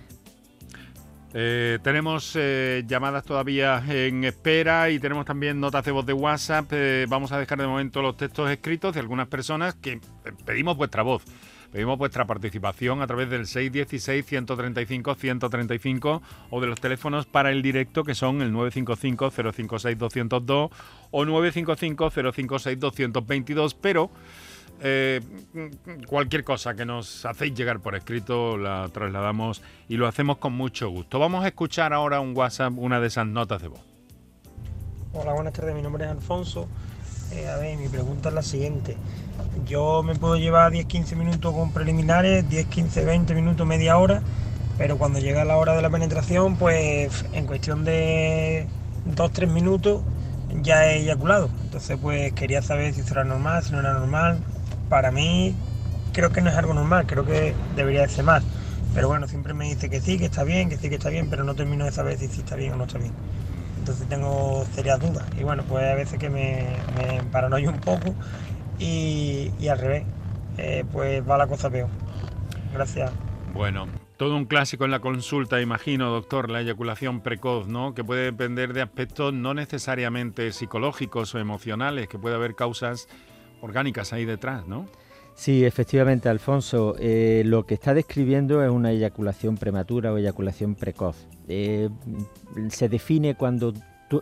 eh, 1.40 1.78
tenemos 1.84 2.32
eh, 2.34 2.84
llamadas 2.88 3.24
todavía 3.24 3.84
en 3.88 4.24
espera 4.24 4.90
y 4.90 4.98
tenemos 4.98 5.24
también 5.24 5.60
notas 5.60 5.86
de 5.86 5.92
voz 5.92 6.04
de 6.04 6.14
WhatsApp. 6.14 6.66
Eh, 6.72 7.06
vamos 7.08 7.32
a 7.32 7.38
dejar 7.38 7.60
de 7.60 7.68
momento 7.68 8.02
los 8.02 8.18
textos 8.18 8.50
escritos 8.50 8.96
de 8.96 9.02
algunas 9.02 9.28
personas 9.28 9.76
que 9.76 10.02
pedimos 10.48 10.78
vuestra 10.78 11.04
voz. 11.04 11.22
Pedimos 11.72 12.00
vuestra 12.00 12.26
participación 12.26 13.04
a 13.04 13.08
través 13.08 13.30
del 13.30 13.42
616-135-135 13.42 16.22
o 16.50 16.60
de 16.60 16.66
los 16.66 16.82
teléfonos 16.82 17.28
para 17.28 17.52
el 17.52 17.62
directo 17.62 18.04
que 18.04 18.16
son 18.16 18.42
el 18.42 18.52
955-056-202 18.54 20.72
o 21.12 21.24
955-056-222. 21.24 23.76
Pero 23.80 24.10
eh, 24.82 25.22
cualquier 26.08 26.44
cosa 26.44 26.76
que 26.76 26.86
nos 26.86 27.26
hacéis 27.26 27.54
llegar 27.56 27.80
por 27.80 27.96
escrito 27.96 28.58
la 28.58 28.90
trasladamos 28.94 29.62
y 29.90 29.98
lo 29.98 30.08
hacemos 30.08 30.38
con 30.38 30.54
mucho 30.54 30.90
gusto. 30.90 31.20
Vamos 31.20 31.44
a 31.44 31.48
escuchar 31.48 31.94
ahora 31.94 32.20
un 32.20 32.36
WhatsApp, 32.36 32.74
una 32.78 33.00
de 33.00 33.08
esas 33.08 33.28
notas 33.28 33.62
de 33.62 33.70
voz. 33.70 33.82
Hola, 35.14 35.34
buenas 35.34 35.54
tardes, 35.54 35.74
mi 35.74 35.82
nombre 35.82 36.06
es 36.06 36.12
Alfonso. 36.12 36.68
Eh, 37.32 37.48
a 37.48 37.58
ver, 37.58 37.78
mi 37.78 37.90
pregunta 37.90 38.30
es 38.30 38.36
la 38.36 38.44
siguiente. 38.44 38.98
Yo 39.66 40.04
me 40.04 40.16
puedo 40.16 40.38
llevar 40.38 40.72
10-15 40.72 41.16
minutos 41.16 41.54
con 41.54 41.72
preliminares, 41.72 42.48
10, 42.50 42.68
15, 42.68 43.06
20 43.06 43.34
minutos, 43.34 43.66
media 43.66 43.98
hora, 43.98 44.22
pero 44.78 44.98
cuando 44.98 45.20
llega 45.20 45.44
la 45.44 45.58
hora 45.58 45.76
de 45.76 45.82
la 45.82 45.90
penetración, 45.90 46.56
pues 46.58 47.26
en 47.34 47.48
cuestión 47.48 47.84
de 47.84 48.68
2-3 49.16 49.48
minutos 49.48 50.04
ya 50.62 50.88
he 50.88 51.00
eyaculado. 51.00 51.50
Entonces, 51.64 51.98
pues 52.02 52.32
quería 52.34 52.62
saber 52.62 52.94
si 52.94 53.02
eso 53.02 53.14
era 53.14 53.24
normal, 53.24 53.64
si 53.64 53.72
no 53.72 53.80
era 53.80 53.94
normal, 53.94 54.40
para 54.90 55.12
mí 55.12 55.56
creo 56.14 56.32
que 56.32 56.42
no 56.42 56.50
es 56.50 56.56
algo 56.56 56.74
normal, 56.74 57.06
creo 57.06 57.26
que 57.26 57.54
debería 57.76 58.08
ser 58.08 58.26
más. 58.26 58.44
Pero 58.94 59.08
bueno, 59.08 59.28
siempre 59.28 59.54
me 59.54 59.66
dice 59.66 59.90
que 59.90 60.02
sí, 60.02 60.18
que 60.18 60.26
está 60.26 60.44
bien, 60.44 60.70
que 60.70 60.78
sí, 60.78 60.90
que 60.90 60.96
está 60.96 61.10
bien, 61.10 61.30
pero 61.30 61.44
no 61.44 61.54
termino 61.56 61.86
de 61.86 61.92
saber 61.92 62.18
si 62.18 62.26
está 62.26 62.56
bien 62.56 62.74
o 62.74 62.78
no 62.78 62.86
está 62.86 62.98
bien. 62.98 63.14
Entonces 63.80 64.08
tengo 64.10 64.66
serias 64.74 65.00
dudas. 65.00 65.26
Y 65.40 65.44
bueno, 65.44 65.64
pues 65.64 65.86
a 65.86 65.96
veces 65.96 66.20
que 66.20 66.30
me, 66.30 66.68
me 66.98 67.68
un 67.70 67.80
poco 67.80 68.14
y, 68.80 69.52
al 69.70 69.78
revés, 69.78 70.04
eh, 70.58 70.84
pues 70.92 71.28
va 71.28 71.38
la 71.38 71.48
cosa 71.48 71.70
peor. 71.70 71.90
Gracias. 72.74 73.12
Bueno, 73.54 73.88
todo 74.18 74.36
un 74.36 74.46
clásico 74.46 74.86
en 74.86 74.92
la 74.92 75.00
consulta, 75.00 75.62
imagino, 75.62 76.10
doctor, 76.10 76.50
la 76.50 76.62
eyaculación 76.62 77.22
precoz, 77.22 77.68
¿no? 77.68 77.94
Que 77.94 78.04
puede 78.04 78.24
depender 78.24 78.74
de 78.74 78.82
aspectos 78.82 79.34
no 79.34 79.54
necesariamente 79.54 80.52
psicológicos 80.52 81.34
o 81.36 81.40
emocionales, 81.40 82.08
que 82.08 82.20
puede 82.20 82.36
haber 82.36 82.56
causas 82.56 83.08
orgánicas 83.62 84.14
ahí 84.14 84.26
detrás, 84.26 84.68
¿no? 84.68 84.88
Sí, 85.36 85.64
efectivamente, 85.66 86.30
Alfonso. 86.30 86.96
Eh, 87.00 87.44
lo 87.46 87.66
que 87.66 87.76
está 87.76 87.94
describiendo 87.94 88.64
es 88.64 88.72
una 88.72 88.92
eyaculación 88.92 89.56
prematura 89.56 90.12
o 90.12 90.18
eyaculación 90.18 90.74
precoz. 90.74 91.28
Eh, 91.48 91.90
se 92.70 92.90
define 92.90 93.36
cuando 93.36 93.74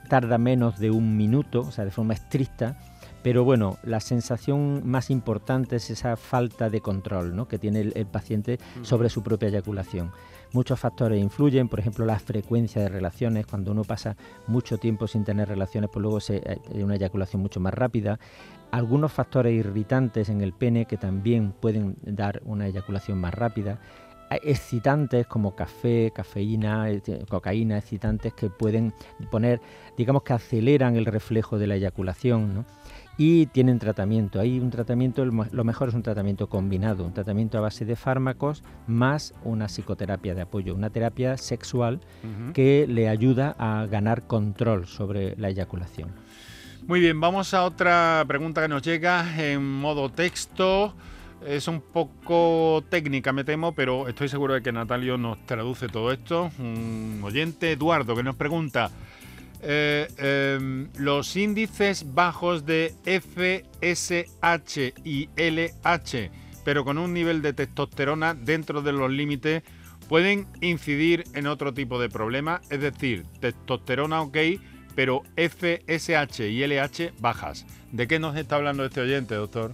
tarda 0.10 0.38
menos 0.38 0.78
de 0.78 0.92
un 0.92 1.16
minuto, 1.16 1.62
o 1.62 1.72
sea, 1.72 1.86
de 1.86 1.92
forma 1.92 2.16
estricta, 2.16 2.78
Pero 3.26 3.44
bueno, 3.44 3.80
la 3.82 4.02
sensación 4.02 4.84
más 4.88 5.10
importante 5.10 5.78
es 5.78 5.90
esa 5.90 6.16
falta 6.16 6.70
de 6.70 6.80
control 6.80 7.36
¿no? 7.36 7.48
que 7.48 7.58
tiene 7.58 7.80
el, 7.80 8.06
paciente 8.06 8.60
sobre 8.84 9.10
su 9.10 9.24
propia 9.24 9.50
eyaculación. 9.50 10.12
Muchos 10.54 10.80
factores 10.80 11.20
influyen, 11.20 11.68
por 11.68 11.80
ejemplo, 11.80 12.06
la 12.06 12.20
frecuencia 12.20 12.84
de 12.84 12.88
relaciones. 12.88 13.48
Cuando 13.48 13.72
uno 13.72 13.84
pasa 13.84 14.16
mucho 14.46 14.78
tiempo 14.78 15.08
sin 15.08 15.24
tener 15.24 15.48
relaciones, 15.48 15.90
pues 15.92 16.04
luego 16.04 16.20
se, 16.20 16.36
hay 16.36 16.60
eh, 16.80 16.84
una 16.84 16.98
eyaculación 16.98 17.42
mucho 17.42 17.60
más 17.60 17.74
rápida. 17.74 18.20
Algunos 18.70 19.12
factores 19.12 19.54
irritantes 19.54 20.30
en 20.30 20.42
el 20.42 20.54
pene 20.54 20.86
que 20.86 20.98
también 20.98 21.52
pueden 21.52 21.98
dar 22.04 22.44
una 22.46 22.68
eyaculación 22.68 23.20
más 23.20 23.34
rápida 23.34 23.80
excitantes 24.44 25.28
como 25.28 25.56
café, 25.56 26.12
cafeína, 26.14 26.90
eh, 26.90 27.02
cocaína, 27.30 27.78
excitantes 27.78 28.34
que 28.34 28.50
pueden 28.50 28.94
poner, 29.32 29.62
digamos 29.98 30.24
que 30.24 30.34
aceleran 30.34 30.96
el 30.96 31.06
reflejo 31.06 31.58
de 31.58 31.68
la 31.68 31.76
eyaculación, 31.76 32.54
¿no? 32.54 32.66
Y 33.18 33.46
tienen 33.48 33.80
tratamiento. 33.80 34.40
Hay 34.40 34.60
un 34.60 34.70
tratamiento, 34.70 35.24
lo 35.26 35.64
mejor 35.64 35.90
es 35.90 35.96
un 35.96 36.04
tratamiento 36.04 36.48
combinado, 36.48 37.06
un 37.06 37.14
tratamiento 37.14 37.58
a 37.58 37.62
base 37.62 37.86
de 37.86 37.96
fármacos 37.96 38.64
más 38.88 39.34
una 39.44 39.68
psicoterapia 39.68 40.36
de 40.36 40.42
apoyo, 40.42 40.76
una 40.76 40.90
terapia 40.90 41.38
sexual 41.38 42.02
que 42.54 42.86
le 42.88 43.08
ayuda 43.08 43.56
a 43.58 43.86
ganar 43.86 44.28
control 44.28 44.88
sobre 44.88 45.36
la 45.38 45.50
eyaculación. 45.50 46.10
Muy 46.88 47.00
bien, 47.00 47.20
vamos 47.20 47.54
a 47.54 47.64
otra 47.64 48.24
pregunta 48.28 48.62
que 48.62 48.68
nos 48.68 48.82
llega 48.84 49.26
en 49.42 49.64
modo 49.64 50.10
texto. 50.10 50.94
Es 51.46 51.68
un 51.68 51.82
poco 51.82 52.84
técnica, 52.90 53.32
me 53.32 53.44
temo, 53.44 53.74
pero 53.74 54.08
estoy 54.08 54.30
seguro 54.30 54.54
de 54.54 54.62
que 54.62 54.72
Natalio 54.72 55.18
nos 55.18 55.44
traduce 55.46 55.88
todo 55.88 56.12
esto. 56.12 56.52
Un 56.60 57.22
oyente, 57.24 57.72
Eduardo, 57.72 58.16
que 58.16 58.24
nos 58.24 58.36
pregunta, 58.36 58.90
eh, 59.68 60.08
em, 60.18 60.90
los 60.98 61.36
índices 61.36 62.14
bajos 62.14 62.66
de 62.66 62.94
FSH 63.06 64.94
y 65.04 65.30
LH, 65.36 66.30
pero 66.64 66.86
con 66.86 67.00
un 67.00 67.14
nivel 67.14 67.42
de 67.42 67.54
testosterona 67.54 68.36
dentro 68.36 68.84
de 68.84 68.92
los 68.92 69.10
límites, 69.10 69.64
pueden 70.08 70.48
incidir 70.62 71.24
en 71.34 71.48
otro 71.48 71.74
tipo 71.74 72.00
de 72.00 72.10
problema, 72.10 72.62
es 72.70 72.80
decir, 72.80 73.26
testosterona 73.40 74.22
ok, 74.22 74.38
pero 74.94 75.24
FSH 75.36 76.42
y 76.42 76.66
LH 76.66 77.14
bajas. 77.20 77.66
¿De 77.92 78.08
qué 78.08 78.20
nos 78.20 78.38
está 78.38 78.58
hablando 78.58 78.86
este 78.86 79.02
oyente, 79.02 79.34
doctor? 79.34 79.74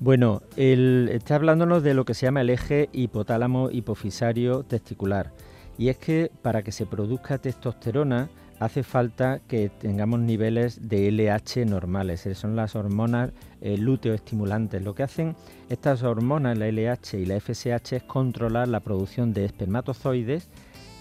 Bueno, 0.00 0.42
está 0.56 1.36
hablándonos 1.36 1.82
de 1.82 1.94
lo 1.94 2.04
que 2.04 2.14
se 2.14 2.26
llama 2.26 2.40
el 2.40 2.50
eje 2.50 2.88
hipotálamo 2.92 3.70
hipofisario 3.70 4.62
testicular. 4.62 5.32
Y 5.76 5.88
es 5.88 5.98
que 5.98 6.30
para 6.42 6.62
que 6.62 6.72
se 6.72 6.86
produzca 6.86 7.38
testosterona, 7.38 8.28
hace 8.60 8.82
falta 8.82 9.40
que 9.46 9.68
tengamos 9.68 10.20
niveles 10.20 10.88
de 10.88 11.10
LH 11.10 11.64
normales, 11.66 12.28
son 12.34 12.56
las 12.56 12.74
hormonas 12.74 13.30
eh, 13.60 13.76
luteoestimulantes. 13.78 14.82
Lo 14.82 14.94
que 14.94 15.04
hacen 15.04 15.36
estas 15.68 16.02
hormonas, 16.02 16.58
la 16.58 16.68
LH 16.68 17.18
y 17.18 17.26
la 17.26 17.40
FSH, 17.40 17.96
es 17.96 18.02
controlar 18.02 18.68
la 18.68 18.80
producción 18.80 19.32
de 19.32 19.44
espermatozoides 19.44 20.48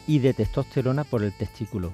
y 0.07 0.19
de 0.19 0.33
testosterona 0.33 1.03
por 1.03 1.23
el 1.23 1.35
testículo. 1.35 1.91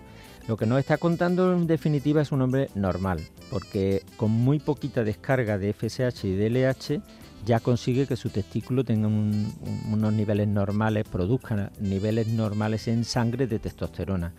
Lo 0.48 0.58
que 0.58 0.66
nos 0.66 0.80
está 0.80 0.98
contando 0.98 1.54
en 1.54 1.68
definitiva 1.68 2.22
es 2.22 2.34
un 2.34 2.42
hombre 2.42 2.70
normal, 2.76 3.22
porque 3.50 4.04
con 4.18 4.32
muy 4.32 4.60
poquita 4.60 5.04
descarga 5.04 5.58
de 5.58 5.74
FSH 5.74 6.26
y 6.26 6.36
de 6.36 6.50
LH 6.50 7.02
ya 7.46 7.60
consigue 7.60 8.08
que 8.08 8.16
su 8.16 8.30
testículo 8.30 8.84
tenga 8.84 9.08
unos 9.08 10.14
niveles 10.14 10.48
normales, 10.48 11.06
produzca 11.08 11.72
niveles 11.80 12.28
normales 12.28 12.88
en 12.88 13.04
sangre 13.04 13.48
de 13.48 13.60
testosterona. 13.60 14.34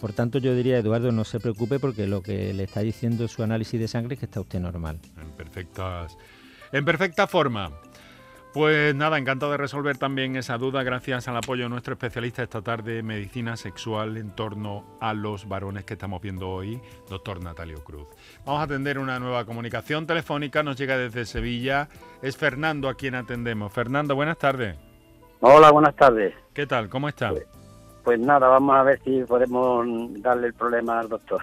Por 0.00 0.12
tanto, 0.12 0.38
yo 0.38 0.54
diría, 0.54 0.78
Eduardo, 0.78 1.12
no 1.12 1.24
se 1.24 1.40
preocupe 1.40 1.78
porque 1.78 2.06
lo 2.06 2.22
que 2.22 2.52
le 2.52 2.64
está 2.64 2.80
diciendo 2.80 3.28
su 3.28 3.42
análisis 3.42 3.80
de 3.80 3.88
sangre 3.88 4.14
es 4.14 4.20
que 4.20 4.26
está 4.26 4.40
usted 4.40 4.60
normal. 4.60 4.98
En 5.20 5.30
perfectas, 5.30 6.16
en 6.72 6.84
perfecta 6.84 7.26
forma. 7.26 7.70
Pues 8.52 8.94
nada, 8.94 9.16
encantado 9.16 9.52
de 9.52 9.56
resolver 9.56 9.96
también 9.96 10.36
esa 10.36 10.58
duda 10.58 10.82
gracias 10.82 11.26
al 11.26 11.38
apoyo 11.38 11.62
de 11.64 11.70
nuestro 11.70 11.94
especialista 11.94 12.42
esta 12.42 12.60
tarde 12.60 13.02
medicina 13.02 13.56
sexual 13.56 14.18
en 14.18 14.30
torno 14.32 14.84
a 15.00 15.14
los 15.14 15.48
varones 15.48 15.86
que 15.86 15.94
estamos 15.94 16.20
viendo 16.20 16.50
hoy, 16.50 16.78
doctor 17.08 17.42
Natalio 17.42 17.82
Cruz. 17.82 18.08
Vamos 18.44 18.60
a 18.60 18.64
atender 18.64 18.98
una 18.98 19.18
nueva 19.18 19.46
comunicación 19.46 20.06
telefónica, 20.06 20.62
nos 20.62 20.76
llega 20.76 20.98
desde 20.98 21.24
Sevilla, 21.24 21.88
es 22.20 22.36
Fernando 22.36 22.90
a 22.90 22.94
quien 22.94 23.14
atendemos. 23.14 23.72
Fernando, 23.72 24.14
buenas 24.14 24.36
tardes. 24.36 24.76
Hola, 25.40 25.70
buenas 25.70 25.96
tardes. 25.96 26.34
¿Qué 26.52 26.66
tal? 26.66 26.90
¿Cómo 26.90 27.08
está? 27.08 27.30
Pues, 27.30 27.46
pues 28.04 28.20
nada, 28.20 28.48
vamos 28.48 28.76
a 28.76 28.82
ver 28.82 29.00
si 29.02 29.22
podemos 29.22 29.86
darle 30.20 30.48
el 30.48 30.54
problema 30.54 31.00
al 31.00 31.08
doctor. 31.08 31.40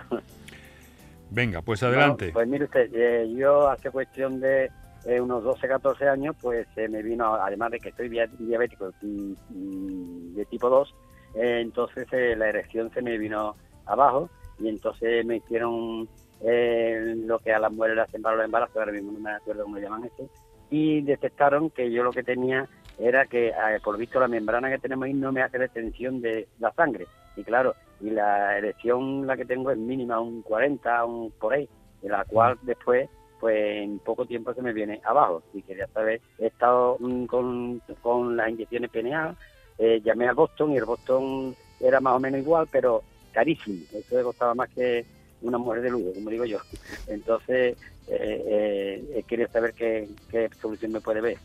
Venga, 1.32 1.64
pues 1.64 1.82
adelante. 1.82 2.30
pues 2.32 2.48
mire 2.48 2.66
usted, 2.66 2.88
eh, 2.94 3.34
yo 3.36 3.68
hace 3.68 3.90
cuestión 3.90 4.40
de 4.40 4.70
eh, 5.06 5.22
unos 5.22 5.44
12, 5.44 5.68
14 5.68 6.10
años, 6.10 6.36
pues 6.42 6.68
se 6.76 6.90
me 6.90 7.02
vino, 7.02 7.34
además 7.36 7.72
de 7.72 7.80
que 7.80 7.90
estoy 7.90 8.10
diabético 8.10 8.92
de 9.02 10.46
tipo 10.46 10.70
2, 10.70 10.96
eh, 11.36 11.60
entonces 11.62 12.08
eh, 12.12 12.36
la 12.36 12.50
erección 12.50 12.92
se 12.92 13.02
me 13.02 13.18
vino 13.18 13.56
abajo 13.86 14.30
y 14.60 14.68
entonces 14.68 15.26
me 15.26 15.38
hicieron 15.38 16.08
lo 16.42 17.40
que 17.40 17.54
a 17.54 17.60
las 17.60 17.72
mujeres 17.72 17.98
le 17.98 18.02
hacen 18.04 18.22
para 18.22 18.38
los 18.38 18.46
embarazos, 18.46 18.78
ahora 18.78 18.92
mismo 18.92 19.12
no 19.12 19.20
me 19.20 19.32
acuerdo 19.32 19.64
cómo 19.64 19.78
llaman 19.78 20.06
eso, 20.06 20.30
y 20.70 21.02
detectaron 21.02 21.70
que 21.70 21.92
yo 21.92 22.04
lo 22.04 22.12
que 22.12 22.24
tenía 22.24 22.68
era 22.98 23.26
que, 23.26 23.54
por 23.84 23.98
visto, 23.98 24.20
la 24.20 24.28
membrana 24.28 24.70
que 24.70 24.78
tenemos 24.78 25.06
ahí 25.06 25.14
no 25.14 25.32
me 25.32 25.42
hace 25.42 25.58
retención 25.58 26.22
de 26.22 26.48
la 26.60 26.72
sangre. 26.74 27.08
Y 27.36 27.44
claro, 27.44 27.76
y 28.02 28.10
la 28.10 28.58
erección 28.58 29.26
la 29.26 29.38
que 29.38 29.46
tengo 29.46 29.72
es 29.72 29.78
mínima, 29.78 30.20
un 30.20 30.42
40, 30.42 31.06
un 31.06 31.32
por 31.32 31.54
ahí, 31.54 31.68
de 32.02 32.10
la 32.10 32.24
cual 32.26 32.58
después 32.62 33.10
pues 33.40 33.84
en 33.84 34.00
poco 34.00 34.26
tiempo 34.26 34.54
se 34.54 34.62
me 34.62 34.74
viene 34.74 35.02
abajo. 35.04 35.44
Y 35.54 35.62
quería 35.62 35.88
saber, 35.88 36.22
he 36.38 36.48
estado 36.48 36.98
mm, 37.00 37.26
con, 37.26 37.82
con 38.02 38.36
las 38.36 38.50
inyecciones 38.50 38.92
PNA, 38.92 39.36
eh, 39.78 40.02
llamé 40.04 40.28
a 40.28 40.34
Boston 40.34 40.72
y 40.72 40.78
el 40.78 40.86
Boston 40.86 41.56
era 41.80 42.00
más 42.00 42.16
o 42.16 42.20
menos 42.20 42.42
igual, 42.42 42.68
pero 42.72 43.04
carísimo. 43.32 43.84
Eso 43.94 44.18
le 44.18 44.24
costaba 44.24 44.54
más 44.54 44.70
que 44.70 45.06
una 45.42 45.58
mujer 45.58 45.82
de 45.82 45.92
lujo, 45.92 46.14
como 46.14 46.30
digo 46.30 46.46
yo. 46.46 46.60
Entonces, 47.08 47.78
eh, 48.08 49.04
eh, 49.16 49.24
quería 49.28 49.48
saber 49.48 49.74
qué, 49.74 50.10
qué 50.30 50.50
solución 50.62 50.92
me 50.92 51.02
puede 51.02 51.22
ver. 51.22 51.38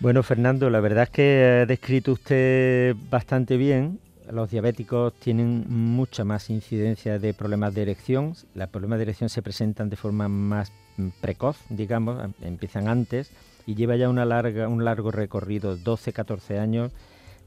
Bueno, 0.00 0.22
Fernando, 0.22 0.70
la 0.70 0.80
verdad 0.80 1.04
es 1.04 1.10
que 1.10 1.60
ha 1.62 1.66
descrito 1.66 2.12
usted 2.12 2.94
bastante 3.10 3.56
bien 3.56 3.98
los 4.30 4.50
diabéticos 4.50 5.14
tienen 5.14 5.64
mucha 5.68 6.24
más 6.24 6.50
incidencia 6.50 7.18
de 7.18 7.34
problemas 7.34 7.74
de 7.74 7.82
erección. 7.82 8.34
Los 8.54 8.68
problemas 8.68 8.98
de 8.98 9.04
erección 9.04 9.28
se 9.28 9.42
presentan 9.42 9.88
de 9.90 9.96
forma 9.96 10.28
más 10.28 10.72
precoz, 11.20 11.58
digamos, 11.68 12.22
em, 12.22 12.32
empiezan 12.42 12.88
antes 12.88 13.30
y 13.66 13.74
lleva 13.74 13.96
ya 13.96 14.08
una 14.08 14.24
larga, 14.24 14.68
un 14.68 14.84
largo 14.84 15.10
recorrido, 15.10 15.76
12, 15.76 16.12
14 16.12 16.58
años 16.58 16.92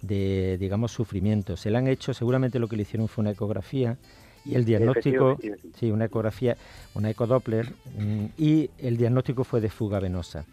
de, 0.02 0.58
digamos, 0.60 0.92
sufrimiento. 0.92 1.58
Se 1.58 1.70
le 1.70 1.78
han 1.78 1.88
hecho, 1.88 2.14
seguramente 2.14 2.60
lo 2.60 2.68
que 2.68 2.76
le 2.76 2.84
hicieron 2.84 3.08
fue 3.08 3.24
una 3.24 3.32
ecografía 3.32 3.98
y 4.46 4.56
el 4.56 4.66
diagnóstico, 4.66 5.38
sí, 5.80 5.92
una 5.92 6.06
ecografía, 6.06 6.58
una 6.96 7.10
ecodoppler 7.10 7.74
mm, 7.98 8.26
y 8.38 8.70
el 8.80 8.98
diagnóstico 8.98 9.44
fue 9.44 9.62
de 9.62 9.70
fuga 9.70 10.00
venosa. 10.00 10.46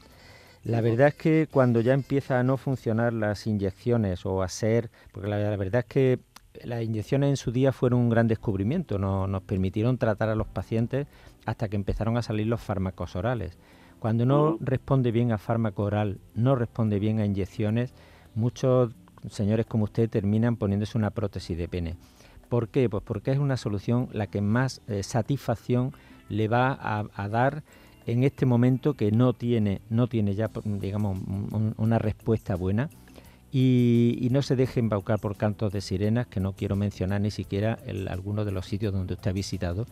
La 0.69 0.83
verdad 0.83 1.09
es 1.09 1.15
que 1.15 1.49
cuando 1.51 1.81
ya 1.81 1.95
empieza 1.95 2.39
a 2.39 2.43
no 2.43 2.59
funcionar 2.59 3.15
las 3.15 3.47
inyecciones 3.47 4.27
o 4.27 4.43
a 4.43 4.49
ser, 4.51 4.91
porque 5.13 5.31
la, 5.31 5.57
verdad 5.57 5.79
es 5.81 5.87
que 5.87 6.19
las 6.63 6.83
inyecciones 6.83 7.31
en 7.31 7.37
su 7.39 7.53
día 7.53 7.73
fueron 7.73 8.01
un 8.01 8.11
gran 8.11 8.29
descubrimiento, 8.29 8.99
nos 8.99 9.43
permitieron 9.45 9.97
tratar 9.97 10.29
a 10.29 10.35
los 10.35 10.47
pacientes 10.47 11.07
hasta 11.47 11.69
que 11.69 11.77
empezaron 11.77 12.19
a 12.19 12.23
salir 12.23 12.49
los 12.49 12.61
fármacos 12.61 13.17
orales. 13.17 13.57
Cuando 13.99 14.27
no 14.27 14.59
responde 14.61 15.11
bien 15.11 15.33
a 15.33 15.39
fármaco 15.39 15.85
oral, 15.85 16.21
no 16.35 16.55
responde 16.55 16.99
bien 16.99 17.19
a 17.19 17.25
inyecciones, 17.25 17.95
muchos 18.35 18.95
señores 19.31 19.65
como 19.65 19.85
usted 19.85 20.11
terminan 20.11 20.57
poniéndose 20.57 20.99
una 20.99 21.13
prótesis 21.13 21.57
de 21.57 21.67
pene. 21.67 21.97
¿Por 22.51 22.69
qué? 22.69 22.91
Pues 22.91 23.03
porque 23.03 23.33
es 23.33 23.39
una 23.39 23.57
solución 23.57 24.11
la 24.13 24.27
que 24.27 24.43
más 24.43 24.83
eh, 24.87 25.03
satisfacción 25.03 25.95
le 26.29 26.47
va 26.47 26.79
a 26.79 27.29
dar 27.31 27.63
en 28.09 28.25
este 28.25 28.47
momento 28.47 28.95
que 28.95 29.13
no 29.13 29.35
tiene, 29.35 29.83
no 29.91 30.07
tiene 30.07 30.35
ya, 30.35 30.51
digamos, 30.65 31.19
una 31.77 31.99
respuesta 31.99 32.57
buena 32.57 32.89
y, 33.53 34.29
no 34.31 34.41
se 34.41 34.57
deje 34.57 34.81
embaucar 34.81 35.19
por 35.21 35.37
cantos 35.37 35.73
de 35.75 35.83
sirenas, 35.83 36.27
que 36.27 36.41
no 36.41 36.55
quiero 36.55 36.75
mencionar 36.75 37.21
ni 37.21 37.31
siquiera 37.31 37.79
el, 37.87 38.09
algunos 38.09 38.47
de 38.47 38.53
los 38.53 38.65
sitios 38.65 38.95
donde 38.95 39.13
usted 39.13 39.31
ha 39.31 39.35
visitado, 39.35 39.87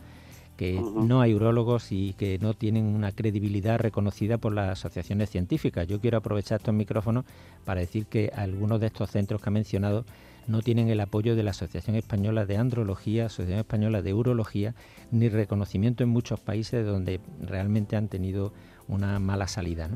que 0.57 0.81
no 0.81 1.21
hay 1.21 1.35
urólogos 1.35 1.91
y 1.91 2.13
que 2.13 2.39
no 2.39 2.55
tienen 2.55 2.85
una 2.85 3.11
credibilidad 3.11 3.77
reconocida 3.77 4.39
por 4.39 4.51
las 4.51 4.79
asociaciones 4.79 5.29
científicas. 5.29 5.87
Yo 5.87 5.99
quiero 5.99 6.17
aprovechar 6.17 6.57
estos 6.59 6.73
micrófonos 6.73 7.25
para 7.65 7.81
decir 7.81 8.07
que 8.07 8.31
algunos 8.35 8.79
de 8.79 8.87
estos 8.87 9.11
centros 9.11 9.39
que 9.39 9.49
ha 9.49 9.51
mencionado 9.51 10.05
no 10.47 10.61
tienen 10.61 10.89
el 10.89 10.99
apoyo 10.99 11.35
de 11.35 11.43
la 11.43 11.51
Asociación 11.51 11.95
Española 11.95 12.45
de 12.45 12.57
Andrología, 12.57 13.25
Asociación 13.27 13.59
Española 13.59 14.01
de 14.01 14.13
Urología, 14.13 14.75
ni 15.11 15.29
reconocimiento 15.29 16.03
en 16.03 16.09
muchos 16.09 16.39
países 16.39 16.85
donde 16.85 17.19
realmente 17.41 17.95
han 17.95 18.07
tenido 18.07 18.53
una 18.87 19.19
mala 19.19 19.47
salida. 19.47 19.89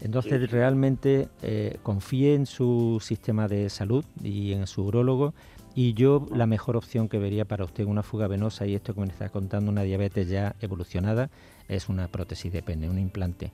Entonces 0.00 0.50
realmente 0.50 1.28
eh, 1.42 1.78
confíe 1.84 2.34
en 2.34 2.46
su 2.46 2.98
sistema 3.00 3.46
de 3.46 3.70
salud 3.70 4.04
y 4.20 4.52
en 4.52 4.66
su 4.66 4.82
urólogo 4.82 5.32
Y 5.76 5.94
yo 5.94 6.26
la 6.34 6.46
mejor 6.46 6.76
opción 6.76 7.08
que 7.08 7.18
vería 7.18 7.44
para 7.44 7.64
usted 7.64 7.84
una 7.84 8.02
fuga 8.02 8.26
venosa 8.26 8.66
y 8.66 8.74
esto 8.74 8.94
que 8.94 9.00
me 9.00 9.06
está 9.06 9.28
contando, 9.28 9.70
una 9.70 9.82
diabetes 9.82 10.28
ya 10.28 10.56
evolucionada, 10.60 11.30
es 11.68 11.88
una 11.88 12.08
prótesis 12.08 12.52
de 12.52 12.62
pene, 12.62 12.88
un 12.88 12.98
implante. 12.98 13.50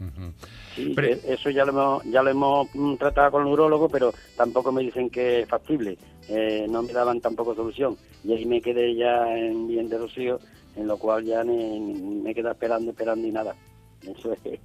Sí, 0.74 0.94
eh, 0.96 1.20
eso 1.26 1.50
ya 1.50 1.64
lo 1.64 1.72
hemos, 1.72 2.04
ya 2.04 2.22
lo 2.22 2.30
hemos 2.30 2.68
mm, 2.74 2.96
tratado 2.96 3.32
con 3.32 3.42
el 3.42 3.48
neurólogo, 3.48 3.88
pero 3.88 4.12
tampoco 4.36 4.72
me 4.72 4.82
dicen 4.82 5.10
que 5.10 5.40
es 5.40 5.48
factible. 5.48 5.98
Eh, 6.28 6.66
no 6.68 6.82
me 6.82 6.92
daban 6.92 7.20
tampoco 7.20 7.54
solución. 7.54 7.96
Y 8.24 8.32
ahí 8.32 8.44
me 8.44 8.60
quedé 8.60 8.94
ya 8.94 9.36
en 9.36 9.68
bien 9.68 9.88
de 9.88 9.98
rocío, 9.98 10.38
en 10.76 10.86
lo 10.86 10.96
cual 10.98 11.24
ya 11.24 11.44
me, 11.44 11.80
me 11.80 12.34
quedé 12.34 12.50
esperando, 12.50 12.90
esperando 12.90 13.26
y 13.26 13.32
nada. 13.32 13.54
Eso 14.02 14.32
es. 14.44 14.60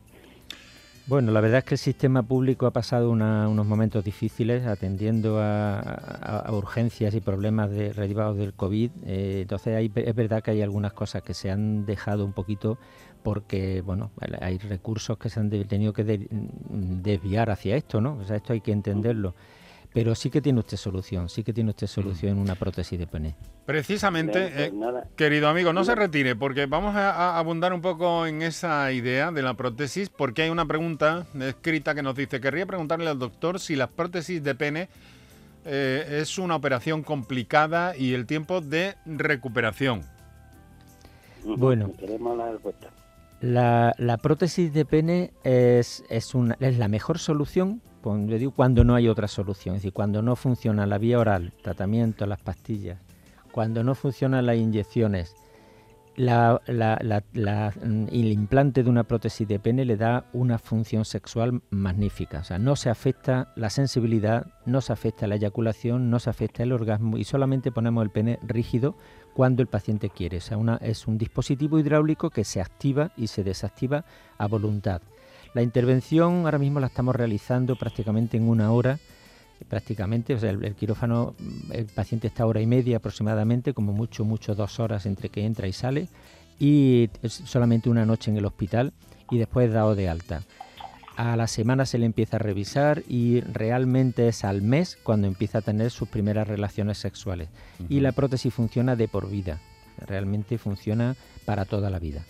Bueno, 1.06 1.34
la 1.34 1.42
verdad 1.42 1.58
es 1.60 1.64
que 1.66 1.76
el 1.76 1.80
sistema 1.80 2.24
público 2.24 2.66
ha 2.66 2.72
pasado 2.72 3.12
unos 3.12 3.66
momentos 3.66 4.06
difíciles 4.06 4.66
atendiendo 4.66 5.38
a, 5.38 6.50
urgencias 6.54 7.14
y 7.14 7.20
problemas 7.20 7.72
derivados 7.72 8.38
del 8.38 8.54
COVID. 8.54 8.90
Eh, 9.06 9.40
entonces 9.42 9.92
es 9.96 10.16
verdad 10.16 10.42
que 10.42 10.52
hay 10.52 10.62
algunas 10.62 10.94
cosas 10.94 11.22
que 11.22 11.34
se 11.34 11.52
han 11.52 11.86
dejado 11.86 12.24
un 12.24 12.32
poquito 12.32 12.78
porque 13.24 13.82
bueno 13.82 14.12
hay 14.42 14.58
recursos 14.58 15.18
que 15.18 15.30
se 15.30 15.40
han 15.40 15.50
tenido 15.50 15.94
que 15.94 16.28
desviar 16.70 17.50
hacia 17.50 17.76
esto, 17.76 18.02
¿no? 18.02 18.18
O 18.18 18.24
sea, 18.24 18.36
esto 18.36 18.54
hay 18.54 18.62
que 18.62 18.72
entenderlo. 18.72 19.34
Pero 19.94 20.16
sí 20.16 20.32
que 20.32 20.42
tiene 20.42 20.60
usted 20.60 20.76
solución, 20.76 21.30
sí 21.30 21.44
que 21.44 21.54
tiene 21.54 21.70
usted 21.70 21.86
solución 21.86 22.32
en 22.32 22.38
una 22.40 22.56
prótesis 22.56 22.98
de 22.98 23.06
pene. 23.06 23.36
Precisamente, 23.68 24.66
eh, 24.66 24.74
querido 25.16 25.48
amigo, 25.48 25.72
no 25.72 25.84
se 25.84 25.94
retire 25.94 26.36
porque 26.36 26.66
vamos 26.66 26.96
a, 26.96 27.38
abundar 27.38 27.74
un 27.74 27.82
poco 27.82 28.26
en 28.26 28.42
esa 28.42 28.92
idea 28.92 29.32
de 29.32 29.44
la 29.44 29.54
prótesis 29.54 30.10
porque 30.10 30.42
hay 30.42 30.50
una 30.50 30.66
pregunta 30.66 31.28
escrita 31.40 31.94
que 31.94 32.02
nos 32.02 32.16
dice, 32.16 32.42
querría 32.42 32.66
preguntarle 32.66 33.08
al 33.08 33.20
doctor 33.20 33.60
si 33.60 33.76
la 33.76 33.86
prótesis 33.86 34.44
de 34.44 34.56
pene 34.56 34.90
eh, 35.64 36.20
es 36.22 36.40
una 36.40 36.56
operación 36.56 37.04
complicada 37.04 37.96
y 37.96 38.16
el 38.16 38.26
tiempo 38.26 38.62
de 38.62 38.96
recuperación. 39.06 40.02
Bueno, 41.46 41.92
la 42.36 42.52
respuesta. 42.52 42.90
La, 43.44 44.18
prótesis 44.22 44.74
de 44.74 44.86
pene 44.86 45.34
es, 45.44 46.04
es, 46.10 46.34
una, 46.34 46.56
es 46.60 46.78
la 46.78 46.88
mejor 46.88 47.20
solución 47.20 47.82
digo, 48.12 48.52
cuando 48.52 48.84
no 48.84 48.96
hay 48.96 49.08
otra 49.08 49.28
solución, 49.28 49.76
es 49.76 49.82
decir, 49.82 49.94
cuando 49.94 50.22
no 50.22 50.36
funciona 50.36 50.86
la 50.86 50.98
vía 50.98 51.20
oral, 51.20 51.54
tratamiento, 51.62 52.26
las 52.26 52.42
pastillas, 52.42 53.00
cuando 53.52 53.84
no 53.84 53.96
funcionan 53.96 54.46
las 54.46 54.58
inyecciones, 54.58 55.36
la, 56.16 56.62
mm, 56.66 58.04
el 58.12 58.32
implante 58.32 58.84
de 58.84 58.90
una 58.90 59.04
prótesis 59.04 59.48
de 59.48 59.60
pene 59.60 59.86
le 59.86 59.98
da 59.98 60.26
una 60.34 60.60
función 60.60 61.06
sexual 61.06 61.62
magnífica. 61.72 62.40
O 62.40 62.44
sea, 62.44 62.60
no 62.60 62.76
se 62.76 62.90
afecta 62.90 63.52
la 63.56 63.70
sensibilidad, 63.70 64.48
no 64.66 64.82
se 64.82 64.94
afecta 64.94 65.26
la 65.26 65.36
eyaculación, 65.36 66.10
no 66.10 66.20
se 66.20 66.30
afecta 66.30 66.64
el 66.64 66.72
orgasmo 66.72 67.18
y 67.18 67.24
solamente 67.24 67.72
ponemos 67.72 68.04
el 68.04 68.12
pene 68.12 68.38
rígido 68.44 68.96
cuando 69.34 69.62
el 69.62 69.68
paciente 69.68 70.10
quiere. 70.10 70.38
O 70.38 70.42
sea, 70.42 70.58
es 70.82 71.08
un 71.08 71.18
dispositivo 71.18 71.80
hidráulico 71.80 72.30
que 72.30 72.44
se 72.44 72.62
activa 72.62 73.12
y 73.18 73.28
se 73.28 73.44
desactiva 73.44 74.06
a 74.38 74.48
voluntad. 74.48 75.02
La 75.54 75.62
intervención 75.62 76.46
ahora 76.46 76.58
mismo 76.58 76.80
la 76.80 76.88
estamos 76.88 77.16
realizando 77.16 77.76
prácticamente 77.76 78.38
en 78.38 78.48
una 78.48 78.72
hora 78.72 79.00
prácticamente, 79.64 80.34
o 80.34 80.40
sea, 80.40 80.52
el, 80.52 80.76
quirófano, 80.76 81.36
el 81.72 81.86
paciente 81.86 82.28
está 82.28 82.46
hora 82.46 82.62
y 82.62 82.68
media 82.68 82.98
aproximadamente, 82.98 83.74
como 83.74 83.94
mucho, 83.94 84.26
mucho 84.26 84.56
dos 84.56 84.80
horas 84.80 85.06
entre 85.06 85.30
que 85.30 85.46
entra 85.46 85.68
y 85.68 85.74
sale, 85.74 86.10
y 86.60 87.10
es 87.22 87.34
solamente 87.34 87.90
una 87.90 88.06
noche 88.06 88.32
en 88.32 88.38
el 88.38 88.46
hospital 88.46 88.94
y 89.30 89.38
después 89.38 89.72
dado 89.72 89.96
de 89.96 90.10
alta. 90.10 90.44
A 91.16 91.36
la 91.36 91.48
semana 91.48 91.86
se 91.86 92.00
le 92.00 92.08
empieza 92.08 92.38
a 92.38 92.40
revisar 92.40 93.04
y 93.08 93.42
realmente 93.42 94.28
es 94.28 94.44
al 94.44 94.64
mes 94.64 94.98
cuando 95.04 95.28
empieza 95.28 95.60
a 95.60 95.62
tener 95.62 95.92
sus 95.92 96.10
primeras 96.10 96.48
relaciones 96.48 96.98
sexuales. 96.98 97.50
Y 97.88 98.00
la 98.00 98.14
prótesis 98.14 98.54
funciona 98.54 98.96
de 98.96 99.08
por 99.08 99.30
vida, 99.30 99.60
realmente 99.98 100.58
funciona 100.58 101.16
para 101.46 101.66
toda 101.66 101.92
la 101.92 102.00
vida. 102.00 102.24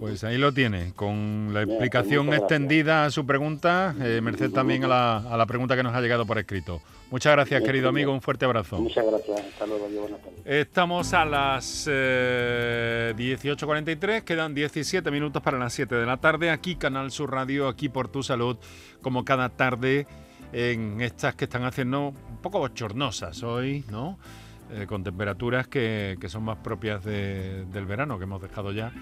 Pues 0.00 0.24
ahí 0.24 0.38
lo 0.38 0.52
tiene, 0.52 0.92
con 0.94 1.50
la 1.52 1.62
explicación 1.62 2.32
extendida 2.34 3.04
a 3.04 3.10
su 3.10 3.26
pregunta, 3.26 3.94
eh, 4.00 4.20
merced 4.22 4.50
también 4.50 4.84
a 4.84 4.88
la, 4.88 5.46
pregunta 5.46 5.76
que 5.76 5.82
nos 5.82 5.94
ha 5.94 6.00
llegado 6.00 6.26
por 6.26 6.38
escrito. 6.38 6.80
Muchas 7.10 7.32
gracias, 7.32 7.62
querido 7.62 7.88
amigo, 7.88 8.12
un 8.12 8.22
fuerte 8.22 8.44
abrazo. 8.44 8.78
Muchas 8.78 9.04
gracias, 9.06 9.40
hasta 9.40 9.66
luego, 9.66 9.88
buenas 9.88 10.20
tardes. 10.20 10.40
Estamos 10.44 11.12
a 11.12 11.24
las 11.24 11.86
18.43, 11.86 14.10
eh, 14.10 14.22
quedan 14.24 14.54
17 14.54 15.10
minutos 15.10 15.42
para 15.42 15.58
las 15.58 15.72
7 15.72 15.94
de 15.94 16.06
la 16.06 16.16
tarde, 16.16 16.50
aquí 16.50 16.76
Canal 16.76 17.10
Sur 17.10 17.32
Radio, 17.32 17.68
aquí 17.68 17.88
por 17.88 18.08
tu 18.08 18.22
salud, 18.22 18.56
como 19.02 19.24
cada 19.24 19.50
tarde 19.50 20.06
en 20.52 21.00
estas 21.00 21.34
que 21.34 21.44
están 21.44 21.64
haciendo 21.64 22.08
un 22.08 22.38
poco 22.42 22.58
bochornosas 22.58 23.42
hoy, 23.42 23.84
¿no? 23.90 24.18
Eh, 24.72 24.86
con 24.86 25.04
temperaturas 25.04 25.68
que, 25.68 26.16
son 26.28 26.44
más 26.44 26.58
propias 26.58 27.04
del 27.04 27.86
verano, 27.86 28.18
que 28.18 28.24
hemos 28.24 28.40
dejado 28.40 28.72
ya 28.72 28.92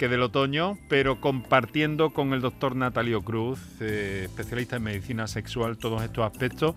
que 0.00 0.08
del 0.08 0.22
otoño, 0.22 0.78
pero 0.88 1.20
compartiendo 1.20 2.08
con 2.08 2.32
el 2.32 2.40
doctor 2.40 2.74
Natalio 2.74 3.20
Cruz, 3.20 3.60
eh, 3.80 4.22
especialista 4.24 4.76
en 4.76 4.82
medicina 4.84 5.26
sexual, 5.26 5.76
todos 5.76 6.02
estos 6.02 6.24
aspectos 6.24 6.74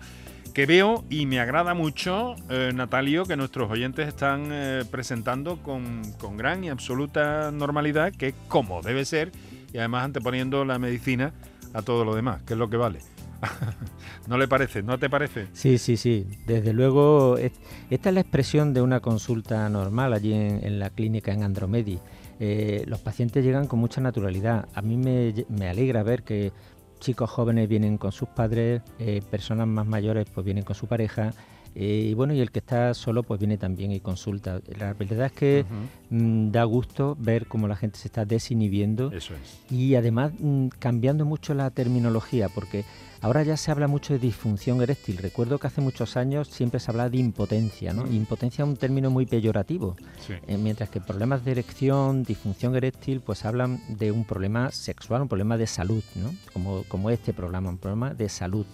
que 0.52 0.66
veo 0.66 1.06
y 1.08 1.24
me 1.24 1.40
agrada 1.40 1.72
mucho, 1.72 2.36
eh, 2.50 2.72
Natalio, 2.74 3.24
que 3.24 3.34
nuestros 3.36 3.70
oyentes 3.70 4.08
están 4.08 4.50
eh, 4.52 4.84
presentando 4.90 5.56
con, 5.62 6.02
con, 6.18 6.36
gran 6.36 6.64
y 6.64 6.68
absoluta 6.68 7.50
normalidad, 7.50 8.12
que 8.12 8.34
como 8.46 8.82
debe 8.82 9.06
ser, 9.06 9.32
y 9.72 9.78
además 9.78 10.04
anteponiendo 10.04 10.66
la 10.66 10.78
medicina 10.78 11.32
a 11.72 11.80
todo 11.80 12.04
lo 12.04 12.14
demás, 12.14 12.42
que 12.42 12.52
es 12.52 12.58
lo 12.58 12.68
que 12.68 12.76
vale. 12.76 13.13
¿No 14.26 14.38
le 14.38 14.48
parece? 14.48 14.82
¿No 14.82 14.98
te 14.98 15.10
parece? 15.10 15.48
Sí, 15.52 15.78
sí, 15.78 15.96
sí. 15.96 16.26
Desde 16.46 16.72
luego, 16.72 17.36
esta 17.38 18.08
es 18.08 18.14
la 18.14 18.20
expresión 18.20 18.74
de 18.74 18.82
una 18.82 19.00
consulta 19.00 19.68
normal 19.68 20.12
allí 20.12 20.32
en, 20.32 20.64
en 20.64 20.78
la 20.78 20.90
clínica 20.90 21.32
en 21.32 21.42
Andromedi. 21.42 21.98
Eh, 22.40 22.84
los 22.86 23.00
pacientes 23.00 23.44
llegan 23.44 23.66
con 23.66 23.78
mucha 23.78 24.00
naturalidad. 24.00 24.68
A 24.74 24.82
mí 24.82 24.96
me, 24.96 25.68
alegra 25.68 26.02
ver 26.02 26.22
que 26.22 26.52
chicos 27.00 27.30
jóvenes 27.30 27.68
vienen 27.68 27.98
con 27.98 28.12
sus 28.12 28.28
padres, 28.28 28.82
eh, 28.98 29.22
personas 29.30 29.66
más 29.66 29.86
mayores 29.86 30.26
pues 30.32 30.44
vienen 30.44 30.64
con 30.64 30.74
su 30.74 30.86
pareja. 30.86 31.32
Eh, 31.76 32.08
y 32.10 32.14
bueno, 32.14 32.34
y 32.34 32.40
el 32.40 32.52
que 32.52 32.60
está 32.60 32.94
solo 32.94 33.24
pues 33.24 33.40
viene 33.40 33.58
también 33.58 33.92
y 33.92 34.00
consulta. 34.00 34.60
La 34.78 34.94
verdad 34.94 35.26
es 35.26 35.32
que 35.32 35.64
mm, 36.10 36.50
da 36.50 36.64
gusto 36.64 37.16
ver 37.18 37.46
cómo 37.46 37.66
la 37.66 37.76
gente 37.76 37.98
se 37.98 38.06
está 38.08 38.24
desinhibiendo 38.24 39.10
Eso 39.10 39.34
es. 39.34 39.60
y 39.72 39.96
además 39.96 40.32
mm, 40.38 40.68
cambiando 40.78 41.24
mucho 41.24 41.52
la 41.52 41.70
terminología, 41.70 42.48
porque 42.48 42.84
Ahora 43.24 43.42
ya 43.42 43.56
se 43.56 43.70
habla 43.70 43.88
mucho 43.88 44.12
de 44.12 44.18
disfunción 44.18 44.82
eréctil. 44.82 45.16
Recuerdo 45.16 45.58
que 45.58 45.66
hace 45.66 45.80
muchos 45.80 46.18
años 46.18 46.46
siempre 46.48 46.78
se 46.78 46.90
hablaba 46.90 47.08
de 47.08 47.16
impotencia, 47.16 47.94
¿no? 47.94 48.04
Mm. 48.04 48.14
Impotencia 48.16 48.64
es 48.64 48.68
un 48.68 48.76
término 48.76 49.08
muy 49.08 49.24
peyorativo, 49.24 49.96
eh, 50.28 50.58
mientras 50.58 50.90
que 50.90 51.00
problemas 51.00 51.42
de 51.42 51.52
erección, 51.52 52.22
disfunción 52.22 52.76
eréctil, 52.76 53.22
pues 53.22 53.46
hablan 53.46 53.80
de 53.88 54.12
un 54.12 54.26
problema 54.26 54.70
sexual, 54.72 55.22
un 55.22 55.28
problema 55.28 55.56
de 55.56 55.66
salud, 55.66 56.04
¿no? 56.16 56.34
Como, 56.52 56.84
como 56.86 57.08
este 57.08 57.32
programa, 57.32 57.70
un 57.70 57.78
problema 57.78 58.12
de 58.12 58.28
salud. 58.28 58.66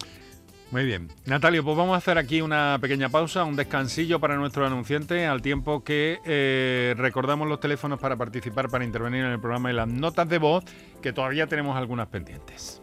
Muy 0.72 0.84
bien. 0.84 1.06
Natalio, 1.26 1.62
pues 1.62 1.76
vamos 1.76 1.94
a 1.94 1.98
hacer 1.98 2.18
aquí 2.18 2.42
una 2.42 2.76
pequeña 2.80 3.08
pausa, 3.08 3.44
un 3.44 3.54
descansillo 3.54 4.18
para 4.18 4.34
nuestro 4.34 4.66
anunciante, 4.66 5.26
al 5.26 5.42
tiempo 5.42 5.84
que 5.84 6.18
eh, 6.24 6.94
recordamos 6.96 7.46
los 7.46 7.60
teléfonos 7.60 8.00
para 8.00 8.16
participar, 8.16 8.68
para 8.68 8.84
intervenir 8.84 9.24
en 9.24 9.30
el 9.30 9.38
programa 9.38 9.70
y 9.70 9.74
las 9.74 9.86
notas 9.86 10.28
de 10.28 10.38
voz, 10.38 10.64
que 11.00 11.12
todavía 11.12 11.46
tenemos 11.46 11.76
algunas 11.76 12.08
pendientes. 12.08 12.82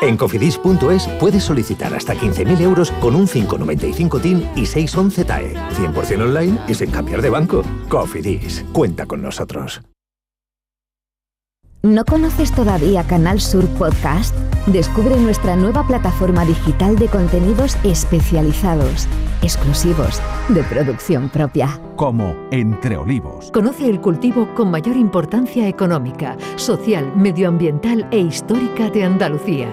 En 0.00 0.16
cofidis.es 0.16 1.08
puedes 1.18 1.44
solicitar 1.44 1.94
hasta 1.94 2.14
15.000 2.14 2.60
euros 2.60 2.90
con 2.92 3.14
un 3.14 3.26
595 3.26 4.20
TIN 4.20 4.50
y 4.56 4.66
611 4.66 5.24
TAE. 5.24 5.54
100% 5.54 6.22
online 6.22 6.58
y 6.68 6.74
sin 6.74 6.90
cambiar 6.90 7.22
de 7.22 7.30
banco. 7.30 7.62
Cofidis, 7.88 8.64
cuenta 8.72 9.06
con 9.06 9.22
nosotros. 9.22 9.80
¿No 11.82 12.04
conoces 12.04 12.52
todavía 12.52 13.04
Canal 13.04 13.40
Sur 13.40 13.66
Podcast? 13.78 14.36
Descubre 14.66 15.16
nuestra 15.16 15.56
nueva 15.56 15.86
plataforma 15.86 16.44
digital 16.44 16.96
de 16.96 17.08
contenidos 17.08 17.78
especializados, 17.84 19.08
exclusivos, 19.40 20.20
de 20.50 20.62
producción 20.64 21.30
propia. 21.30 21.80
Como 21.96 22.36
Entre 22.50 22.98
Olivos. 22.98 23.50
Conoce 23.50 23.88
el 23.88 23.98
cultivo 23.98 24.54
con 24.54 24.70
mayor 24.70 24.94
importancia 24.94 25.66
económica, 25.68 26.36
social, 26.56 27.10
medioambiental 27.16 28.06
e 28.10 28.18
histórica 28.18 28.90
de 28.90 29.04
Andalucía, 29.04 29.70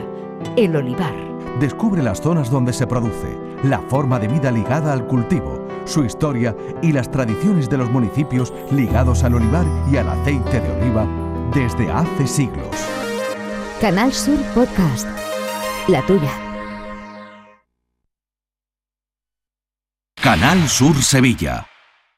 el 0.55 0.77
olivar. 0.77 1.13
Descubre 1.59 2.01
las 2.01 2.21
zonas 2.21 2.49
donde 2.49 2.71
se 2.71 2.87
produce, 2.87 3.37
la 3.65 3.79
forma 3.81 4.17
de 4.17 4.29
vida 4.29 4.49
ligada 4.49 4.93
al 4.93 5.05
cultivo, 5.07 5.67
su 5.83 6.05
historia 6.05 6.55
y 6.81 6.93
las 6.93 7.11
tradiciones 7.11 7.69
de 7.69 7.79
los 7.79 7.91
municipios 7.91 8.53
ligados 8.71 9.25
al 9.25 9.35
olivar 9.35 9.65
y 9.91 9.97
al 9.97 10.07
aceite 10.07 10.61
de 10.61 10.71
oliva 10.71 11.26
desde 11.53 11.91
hace 11.91 12.27
siglos. 12.27 12.75
Canal 13.79 14.13
Sur 14.13 14.39
Podcast. 14.53 15.07
La 15.87 16.01
tuya. 16.05 16.31
Canal 20.21 20.67
Sur 20.67 20.95
Sevilla. 21.01 21.65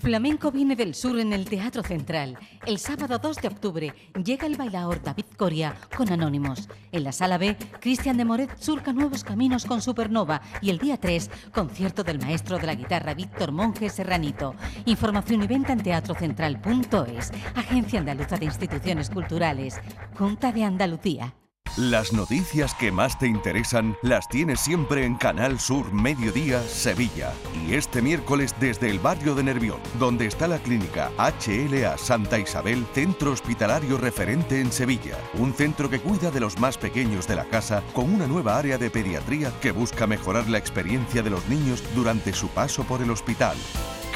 Flamenco 0.00 0.52
viene 0.52 0.76
del 0.76 0.94
sur 0.94 1.18
en 1.18 1.32
el 1.32 1.48
Teatro 1.48 1.82
Central. 1.82 2.38
El 2.64 2.78
sábado 2.78 3.18
2 3.18 3.36
de 3.38 3.48
octubre 3.48 3.94
llega 4.22 4.46
el 4.46 4.56
bailaor 4.56 5.02
David 5.02 5.24
Coria 5.36 5.74
con 5.96 6.12
Anónimos. 6.12 6.68
En 6.92 7.04
la 7.04 7.12
sala 7.12 7.38
B, 7.38 7.56
Cristian 7.80 8.16
de 8.16 8.24
Moret 8.24 8.56
surca 8.58 8.92
nuevos 8.92 9.24
caminos 9.24 9.64
con 9.64 9.82
Supernova. 9.82 10.42
Y 10.60 10.70
el 10.70 10.78
día 10.78 10.98
3, 10.98 11.30
concierto 11.52 12.04
del 12.04 12.20
maestro 12.20 12.58
de 12.58 12.66
la 12.66 12.74
guitarra 12.74 13.14
Víctor 13.14 13.52
Monge 13.52 13.88
Serranito. 13.88 14.54
Información 14.84 15.42
y 15.42 15.46
venta 15.46 15.72
en 15.72 15.82
teatrocentral.es. 15.82 17.32
Agencia 17.54 18.00
Andaluza 18.00 18.36
de 18.36 18.44
Instituciones 18.44 19.10
Culturales. 19.10 19.80
Junta 20.16 20.52
de 20.52 20.64
Andalucía. 20.64 21.34
Las 21.76 22.14
noticias 22.14 22.74
que 22.74 22.90
más 22.90 23.18
te 23.18 23.26
interesan 23.26 23.98
las 24.00 24.30
tienes 24.30 24.60
siempre 24.60 25.04
en 25.04 25.14
Canal 25.14 25.60
Sur 25.60 25.92
Mediodía 25.92 26.62
Sevilla. 26.62 27.34
Y 27.66 27.74
este 27.74 28.00
miércoles 28.00 28.54
desde 28.58 28.88
el 28.88 28.98
barrio 28.98 29.34
de 29.34 29.42
Nervión, 29.42 29.78
donde 29.98 30.24
está 30.24 30.48
la 30.48 30.58
clínica 30.58 31.10
HLA 31.18 31.98
Santa 31.98 32.38
Isabel, 32.38 32.86
centro 32.94 33.30
hospitalario 33.30 33.98
referente 33.98 34.58
en 34.58 34.72
Sevilla. 34.72 35.18
Un 35.34 35.52
centro 35.52 35.90
que 35.90 36.00
cuida 36.00 36.30
de 36.30 36.40
los 36.40 36.58
más 36.58 36.78
pequeños 36.78 37.28
de 37.28 37.36
la 37.36 37.44
casa 37.44 37.82
con 37.92 38.10
una 38.10 38.26
nueva 38.26 38.56
área 38.56 38.78
de 38.78 38.88
pediatría 38.88 39.52
que 39.60 39.72
busca 39.72 40.06
mejorar 40.06 40.48
la 40.48 40.56
experiencia 40.56 41.22
de 41.22 41.28
los 41.28 41.46
niños 41.46 41.82
durante 41.94 42.32
su 42.32 42.48
paso 42.48 42.84
por 42.84 43.02
el 43.02 43.10
hospital. 43.10 43.58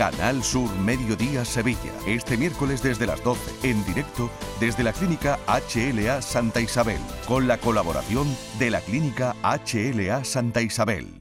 Canal 0.01 0.43
Sur 0.43 0.75
Mediodía 0.79 1.45
Sevilla. 1.45 1.93
Este 2.07 2.39
miércoles 2.39 2.83
desde 2.83 3.07
las 3.07 3.23
12, 3.23 3.69
en 3.69 3.85
directo 3.85 4.31
desde 4.59 4.83
la 4.83 4.95
clínica 4.95 5.39
HLA 5.47 6.23
Santa 6.23 6.63
Isabel, 6.63 7.01
con 7.29 7.47
colaboración 7.59 8.27
de 8.59 8.71
la 8.71 8.81
clínica 8.81 9.35
HLA 9.43 10.25
Santa 10.25 10.63
Isabel. 10.63 11.20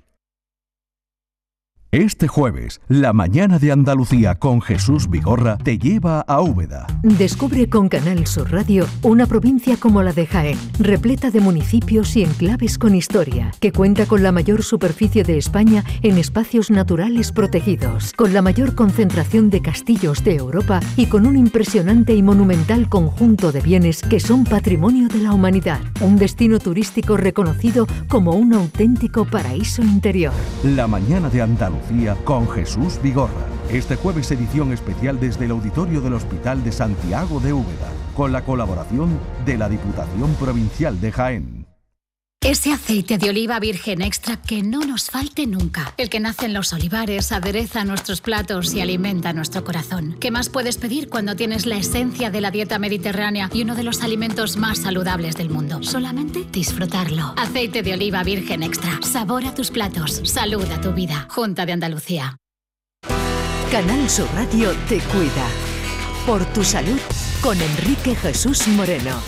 Este 1.91 2.27
jueves, 2.27 2.81
la 2.87 3.13
mañana 3.13 3.57
de 3.57 3.71
Andalucía 3.71 4.35
con 4.35 4.61
Jesús 4.61 5.09
Vigorra 5.09 5.57
te 5.57 5.79
lleva 5.79 6.21
a 6.21 6.39
Úbeda. 6.39 6.85
Descubre 7.01 7.67
con 7.67 7.89
Canal 7.89 8.27
Sur 8.27 8.51
Radio 8.51 8.85
una 9.01 9.25
provincia 9.25 9.75
como 9.75 10.03
la 10.03 10.13
de 10.13 10.27
Jaén, 10.27 10.59
repleta 10.77 11.31
de 11.31 11.39
municipios 11.39 12.15
y 12.15 12.21
enclaves 12.21 12.77
con 12.77 12.93
historia, 12.93 13.51
que 13.59 13.71
cuenta 13.71 14.05
con 14.05 14.21
la 14.21 14.31
mayor 14.31 14.61
superficie 14.61 15.23
de 15.23 15.39
España 15.39 15.83
en 16.03 16.19
espacios 16.19 16.69
naturales 16.69 17.31
protegidos, 17.31 18.13
con 18.13 18.35
la 18.35 18.43
mayor 18.43 18.75
concentración 18.75 19.49
de 19.49 19.63
castillos 19.63 20.23
de 20.23 20.35
Europa 20.35 20.81
y 20.95 21.07
con 21.07 21.25
un 21.25 21.37
impresionante 21.37 22.13
y 22.13 22.21
monumental 22.21 22.87
conjunto 22.87 23.51
de 23.51 23.61
bienes 23.61 24.03
que 24.03 24.19
son 24.19 24.43
patrimonio 24.43 25.07
de 25.07 25.23
la 25.23 25.33
humanidad. 25.33 25.79
Un 26.01 26.17
destino 26.17 26.59
turístico 26.59 27.17
reconocido 27.17 27.87
como 28.07 28.33
un 28.33 28.53
auténtico 28.53 29.25
paraíso 29.25 29.81
interior. 29.81 30.33
La 30.63 30.85
mañana 30.85 31.31
de 31.31 31.41
Andalucía 31.41 31.78
con 32.23 32.47
Jesús 32.49 32.99
Vigorra. 33.01 33.45
Este 33.71 33.95
jueves 33.95 34.31
edición 34.31 34.71
especial 34.71 35.19
desde 35.19 35.45
el 35.45 35.51
auditorio 35.51 36.01
del 36.01 36.13
Hospital 36.13 36.63
de 36.63 36.71
Santiago 36.71 37.39
de 37.39 37.53
Úbeda, 37.53 37.89
con 38.15 38.31
la 38.31 38.43
colaboración 38.43 39.19
de 39.45 39.57
la 39.57 39.69
Diputación 39.69 40.33
Provincial 40.35 40.99
de 41.01 41.11
Jaén. 41.11 41.58
Ese 42.41 42.71
aceite 42.71 43.17
de 43.17 43.29
oliva 43.29 43.59
virgen 43.59 44.01
extra 44.01 44.37
que 44.41 44.63
no 44.63 44.79
nos 44.79 45.09
falte 45.09 45.45
nunca. 45.45 45.93
El 45.97 46.09
que 46.09 46.21
nace 46.21 46.45
en 46.45 46.53
los 46.53 46.71
olivares, 46.71 47.33
adereza 47.33 47.83
nuestros 47.83 48.21
platos 48.21 48.73
y 48.73 48.79
alimenta 48.79 49.33
nuestro 49.33 49.65
corazón. 49.65 50.15
¿Qué 50.21 50.31
más 50.31 50.47
puedes 50.47 50.77
pedir 50.77 51.09
cuando 51.09 51.35
tienes 51.35 51.65
la 51.65 51.75
esencia 51.75 52.31
de 52.31 52.39
la 52.39 52.49
dieta 52.49 52.79
mediterránea 52.79 53.49
y 53.53 53.63
uno 53.63 53.75
de 53.75 53.83
los 53.83 54.01
alimentos 54.03 54.55
más 54.55 54.79
saludables 54.79 55.35
del 55.35 55.49
mundo? 55.49 55.83
Solamente 55.83 56.45
disfrutarlo. 56.49 57.33
Aceite 57.35 57.83
de 57.83 57.93
oliva 57.93 58.23
virgen 58.23 58.63
extra. 58.63 59.01
Sabor 59.01 59.45
a 59.45 59.53
tus 59.53 59.69
platos. 59.69 60.21
Salud 60.23 60.65
a 60.71 60.79
tu 60.79 60.93
vida. 60.93 61.27
Junta 61.29 61.65
de 61.65 61.73
Andalucía. 61.73 62.37
Canal 63.69 64.09
Sur 64.09 64.29
Radio 64.33 64.71
te 64.87 64.99
cuida. 64.99 65.45
Por 66.25 66.45
tu 66.53 66.63
salud 66.63 66.99
con 67.41 67.59
Enrique 67.59 68.15
Jesús 68.15 68.65
Moreno. 68.69 69.19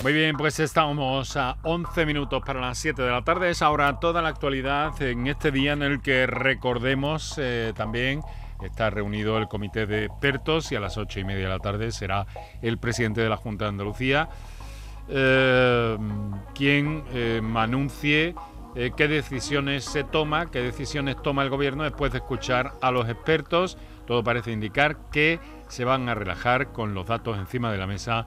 Muy 0.00 0.12
bien, 0.12 0.36
pues 0.36 0.60
estamos 0.60 1.36
a 1.36 1.56
11 1.64 2.06
minutos 2.06 2.40
para 2.46 2.60
las 2.60 2.78
7 2.78 3.02
de 3.02 3.10
la 3.10 3.24
tarde. 3.24 3.50
Es 3.50 3.62
ahora 3.62 3.98
toda 3.98 4.22
la 4.22 4.28
actualidad 4.28 5.02
en 5.02 5.26
este 5.26 5.50
día 5.50 5.72
en 5.72 5.82
el 5.82 6.00
que 6.00 6.24
recordemos 6.28 7.34
eh, 7.36 7.72
también 7.74 8.20
está 8.62 8.90
reunido 8.90 9.36
el 9.38 9.48
comité 9.48 9.86
de 9.86 10.04
expertos 10.04 10.70
y 10.70 10.76
a 10.76 10.80
las 10.80 10.96
8 10.96 11.18
y 11.18 11.24
media 11.24 11.44
de 11.44 11.48
la 11.48 11.58
tarde 11.58 11.90
será 11.90 12.26
el 12.62 12.78
presidente 12.78 13.22
de 13.22 13.28
la 13.28 13.36
Junta 13.36 13.64
de 13.64 13.70
Andalucía 13.70 14.28
eh, 15.08 15.98
quien 16.54 17.02
eh, 17.12 17.42
anuncie 17.56 18.36
qué 18.96 19.08
decisiones 19.08 19.84
se 19.84 20.04
toma, 20.04 20.52
qué 20.52 20.60
decisiones 20.60 21.20
toma 21.20 21.42
el 21.42 21.50
gobierno 21.50 21.82
después 21.82 22.12
de 22.12 22.18
escuchar 22.18 22.74
a 22.80 22.92
los 22.92 23.08
expertos. 23.08 23.76
Todo 24.06 24.22
parece 24.22 24.52
indicar 24.52 25.10
que 25.10 25.40
se 25.66 25.84
van 25.84 26.08
a 26.08 26.14
relajar 26.14 26.70
con 26.70 26.94
los 26.94 27.06
datos 27.06 27.36
encima 27.38 27.72
de 27.72 27.78
la 27.78 27.88
mesa 27.88 28.26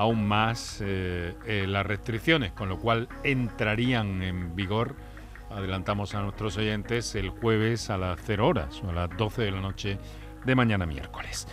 aún 0.00 0.26
más 0.26 0.78
eh, 0.80 1.34
eh, 1.44 1.66
las 1.68 1.84
restricciones, 1.84 2.52
con 2.52 2.70
lo 2.70 2.78
cual 2.78 3.06
entrarían 3.22 4.22
en 4.22 4.56
vigor, 4.56 4.94
adelantamos 5.50 6.14
a 6.14 6.22
nuestros 6.22 6.56
oyentes, 6.56 7.14
el 7.16 7.28
jueves 7.28 7.90
a 7.90 7.98
las 7.98 8.18
0 8.24 8.48
horas, 8.48 8.80
o 8.82 8.88
a 8.88 8.92
las 8.94 9.10
12 9.18 9.42
de 9.42 9.50
la 9.50 9.60
noche 9.60 9.98
de 10.46 10.54
mañana 10.54 10.86
miércoles. 10.86 11.46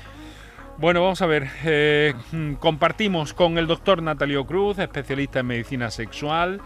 Bueno, 0.78 1.02
vamos 1.02 1.22
a 1.22 1.26
ver, 1.26 1.50
eh, 1.66 2.14
compartimos 2.62 3.34
con 3.34 3.58
el 3.58 3.68
doctor 3.68 4.02
Natalio 4.02 4.46
Cruz, 4.46 4.80
especialista 4.80 5.42
en 5.42 5.48
medicina 5.48 5.92
sexual, 5.92 6.62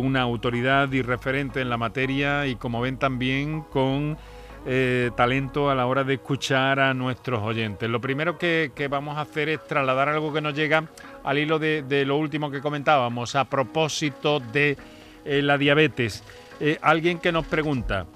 una 0.00 0.22
autoridad 0.22 0.90
y 0.90 1.02
referente 1.02 1.60
en 1.60 1.70
la 1.70 1.76
materia 1.76 2.48
y 2.48 2.56
como 2.56 2.80
ven 2.80 2.98
también 2.98 3.60
con 3.60 4.18
eh, 4.66 5.10
talento 5.16 5.70
a 5.70 5.74
la 5.74 5.86
hora 5.86 6.04
de 6.04 6.14
escuchar 6.14 6.80
a 6.80 6.92
nuestros 6.92 7.40
oyentes. 7.42 7.88
Lo 7.88 8.00
primero 8.00 8.36
que, 8.36 8.70
vamos 8.90 9.16
a 9.16 9.22
hacer 9.22 9.48
es 9.48 9.66
trasladar 9.66 10.10
algo 10.10 10.32
que 10.32 10.40
nos 10.40 10.54
llega 10.54 10.84
al 11.24 11.38
hilo 11.38 11.58
de, 11.58 12.04
lo 12.06 12.16
último 12.16 12.50
que 12.50 12.60
comentábamos 12.60 13.36
a 13.36 13.46
propósito 13.46 14.40
de 14.40 14.76
eh, 15.24 15.42
la 15.42 15.56
diabetes. 15.56 16.22
Eh, 16.60 16.78
alguien 16.82 17.18
que 17.18 17.32
nos 17.32 17.46
pregunta, 17.46 18.06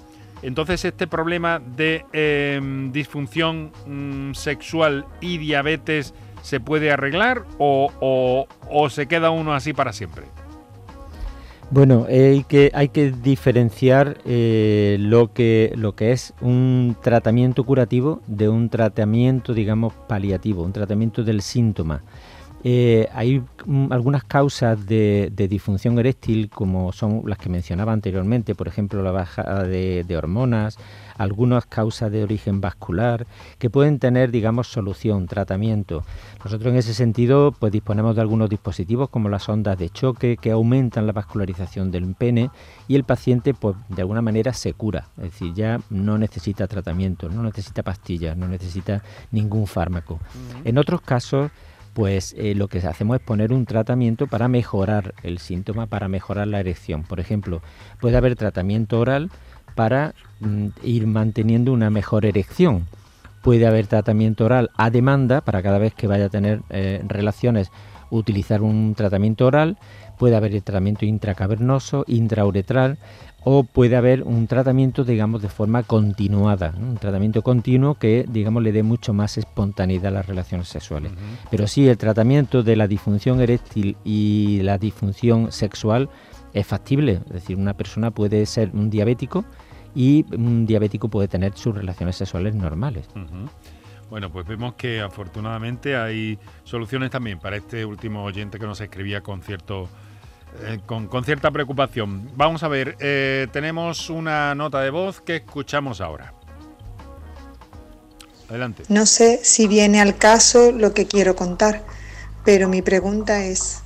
entonces 0.43 0.85
este 0.85 1.07
problema 1.07 1.61
de 1.61 2.05
em, 2.13 2.93
disfunción 2.93 3.73
mm, 3.87 4.35
sexual 4.35 5.07
y 5.23 5.39
diabetes 5.39 6.13
se 6.43 6.61
puede 6.61 6.91
arreglar 6.91 7.45
o 7.59 8.47
se 8.91 9.07
queda 9.07 9.31
uno 9.31 9.55
así 9.55 9.73
para 9.73 9.95
siempre? 9.95 10.27
Bueno, 11.71 12.07
hay 12.09 12.45
que, 12.45 12.71
hay 12.75 12.89
que 12.89 13.11
diferenciar 13.11 14.19
eh, 14.25 14.97
lo, 15.01 15.33
que, 15.33 15.73
lo 15.77 15.97
que 15.97 16.13
es 16.13 16.33
un 16.41 16.97
tratamiento 17.03 17.65
curativo 17.65 18.21
de 18.27 18.49
un 18.49 18.69
tratamiento, 18.69 19.55
digamos, 19.55 19.93
paliativo, 20.09 20.63
un 20.63 20.73
tratamiento 20.73 21.25
del 21.25 21.43
síntoma. 21.43 22.03
Eh, 22.67 23.11
hay 23.13 23.43
mm, 23.67 23.93
algunas 23.93 24.25
causas 24.25 24.87
de, 24.87 25.31
disfunción 25.51 25.99
eréctil, 25.99 26.49
como 26.49 26.93
son 26.93 27.23
las 27.27 27.37
que 27.37 27.51
mencionaba 27.51 27.93
anteriormente, 27.93 28.55
por 28.55 28.69
ejemplo, 28.69 29.03
la 29.03 29.11
bajada 29.11 29.65
de, 29.65 30.17
hormonas, 30.17 30.79
algunas 31.19 31.67
causas 31.67 32.11
de 32.11 32.23
origen 32.23 32.63
vascular, 32.63 33.27
que 33.59 33.69
pueden 33.69 33.99
tener, 33.99 34.31
digamos, 34.31 34.69
solución, 34.69 35.27
tratamiento. 35.27 36.05
Nosotros 36.43 36.73
en 36.73 36.79
ese 36.79 36.95
sentido, 36.95 37.53
pues 37.53 37.71
disponemos 37.71 38.17
de 38.17 38.23
algunos 38.23 38.49
dispositivos 38.49 39.11
como 39.11 39.29
las 39.29 39.47
ondas 39.47 39.77
de 39.77 39.91
choque 39.91 40.39
que 40.39 40.51
aumentan 40.51 41.07
la 41.07 41.13
vascularización 41.13 41.91
del 41.91 42.15
pene 42.15 42.51
y 42.89 42.95
el 42.95 43.05
paciente, 43.05 43.53
pues 43.53 43.77
de 43.91 44.01
alguna 44.01 44.23
manera 44.23 44.55
se 44.55 44.73
cura, 44.73 45.09
es 45.19 45.25
decir, 45.25 45.53
ya 45.53 45.81
no 45.91 46.17
necesita 46.17 46.67
tratamiento, 46.67 47.29
no 47.29 47.43
necesita 47.43 47.83
pastillas, 47.83 48.39
no 48.39 48.49
necesita 48.49 49.03
ningún 49.33 49.67
fármaco. 49.67 50.19
En 50.65 50.79
otros 50.79 51.03
casos, 51.03 51.51
pues 51.95 52.35
eh, 52.37 52.55
lo 52.55 52.69
que 52.69 52.79
hacemos 52.79 53.17
es 53.19 53.23
poner 53.23 53.53
un 53.53 53.67
tratamiento 53.67 54.27
para 54.27 54.49
mejorar 54.49 55.15
el 55.23 55.39
síntoma, 55.39 55.87
para 55.87 56.09
mejorar 56.09 56.49
la 56.49 56.61
erección. 56.61 57.05
Por 57.05 57.21
ejemplo, 57.21 57.63
puede 58.01 58.17
haber 58.17 58.35
tratamiento 58.35 58.99
oral 58.99 59.31
para 59.77 60.15
mm, 60.41 60.67
ir 60.83 61.07
manteniendo 61.07 61.73
una 61.73 61.91
mejor 61.91 62.27
erección. 62.27 62.87
Puede 63.43 63.67
haber 63.67 63.87
tratamiento 63.87 64.45
oral 64.45 64.71
a 64.77 64.91
demanda 64.91 65.41
para 65.41 65.63
cada 65.63 65.79
vez 65.79 65.95
que 65.95 66.07
vaya 66.07 66.27
a 66.27 66.31
tener 66.31 66.63
eh, 66.71 67.03
relaciones 67.07 67.71
utilizar 68.19 68.63
un 68.63 68.95
tratamiento 68.95 69.47
oral. 69.47 69.77
Puede 70.19 70.37
haber 70.37 70.55
el 70.55 70.63
tratamiento 70.63 71.05
intracavernoso, 71.05 72.05
intrauretral 72.07 72.99
o 73.45 73.63
puede 73.63 73.97
haber 73.97 74.23
un 74.23 74.47
tratamiento, 74.47 75.05
digamos, 75.05 75.43
de 75.43 75.51
forma 75.51 75.83
continuada, 75.83 76.73
un 76.81 76.97
tratamiento 76.97 77.43
continuo 77.43 77.95
que, 77.95 78.25
digamos, 78.27 78.63
le 78.63 78.73
dé 78.73 78.83
mucho 78.83 79.13
más 79.13 79.37
espontaneidad 79.37 80.07
a 80.07 80.11
las 80.13 80.27
relaciones 80.27 80.69
sexuales. 80.69 81.13
Pero 81.51 81.67
sí, 81.67 81.87
el 81.87 81.99
tratamiento 81.99 82.63
de 82.63 82.75
la 82.75 82.89
disfunción 82.89 83.43
eréctil 83.43 83.97
y 84.03 84.61
la 84.63 84.79
disfunción 84.79 85.53
sexual 85.53 86.09
es 86.55 86.67
factible, 86.67 87.21
es 87.27 87.33
decir, 87.33 87.57
una 87.59 87.75
persona 87.75 88.11
puede 88.13 88.47
ser 88.47 88.71
un 88.73 88.89
diabético 88.89 89.45
y 89.95 90.25
un 90.35 90.65
diabético 90.65 91.09
puede 91.09 91.29
tener 91.29 91.53
sus 91.55 91.75
relaciones 91.75 92.17
sexuales 92.17 92.55
normales. 92.55 93.07
Bueno, 94.15 94.31
pues 94.31 94.47
vemos 94.47 94.75
que 94.75 95.01
afortunadamente 95.01 95.97
hay 95.97 96.39
soluciones 96.63 97.11
también 97.11 97.41
para 97.41 97.57
este 97.57 97.85
último 97.85 98.23
oyente 98.23 98.61
que 98.61 98.65
nos 98.65 98.81
escribía 98.81 99.23
con 99.23 99.43
cierto 99.43 99.89
eh, 100.63 100.79
con, 100.87 101.25
cierta 101.25 101.51
preocupación. 101.51 102.31
Vamos 102.37 102.63
a 102.63 102.69
ver, 102.69 102.97
eh, 103.01 103.49
tenemos 103.53 104.11
una 104.11 104.55
nota 104.55 104.83
de 104.83 104.91
voz 104.91 105.21
que 105.21 105.35
escuchamos 105.35 106.01
ahora. 106.01 106.33
Adelante. 108.49 108.85
No 108.89 109.05
sé 109.05 109.41
si 109.43 109.67
viene 109.67 110.01
al 110.01 110.17
caso 110.17 110.71
lo 110.71 110.95
que 110.95 111.07
quiero 111.09 111.35
contar, 111.35 111.83
pero 112.45 112.69
mi 112.69 112.83
pregunta 112.83 113.45
es, 113.45 113.83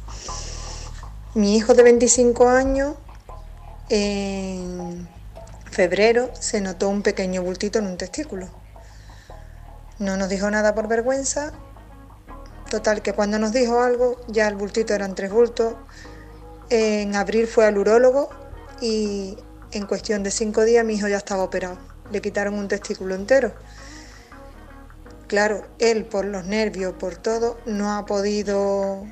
mi 1.34 1.56
hijo 1.56 1.72
de 1.72 1.84
25 1.84 2.50
años 2.50 2.96
en 3.88 5.08
febrero 5.70 6.28
se 6.38 6.60
notó 6.60 6.90
un 6.90 7.00
pequeño 7.00 7.42
bultito 7.42 7.78
en 7.78 7.86
un 7.86 7.96
testículo. 7.96 8.67
No 9.99 10.16
nos 10.16 10.28
dijo 10.28 10.51
nada 10.51 10.74
por 10.74 10.88
vergüenza. 10.88 11.53
Total, 12.70 13.03
que 13.03 13.14
cuando 13.14 13.38
nos 13.38 13.53
dijo 13.53 13.80
algo, 13.80 14.20
ya 14.28 14.46
el 14.46 14.57
bultito 14.57 14.94
eran 14.94 15.14
tres 15.14 15.30
bultos, 15.30 15.74
en 16.70 17.16
abril 17.16 17.46
fue 17.46 17.64
al 17.64 17.78
urólogo 17.78 18.28
y 18.80 19.38
en 19.72 19.86
cuestión 19.86 20.22
de 20.22 20.30
cinco 20.30 20.64
días 20.64 20.84
mi 20.84 20.94
hijo 20.94 21.09
ya 21.09 21.16
estaba 21.16 21.42
operado. 21.42 21.78
Le 22.12 22.20
quitaron 22.20 22.55
un 22.55 22.68
testículo 22.68 23.14
entero. 23.14 23.53
Claro, 25.26 25.66
él 25.78 26.05
por 26.05 26.24
los 26.24 26.44
nervios, 26.44 26.94
por 26.94 27.16
todo, 27.16 27.59
no 27.66 27.96
ha 27.96 28.07
podido 28.07 29.05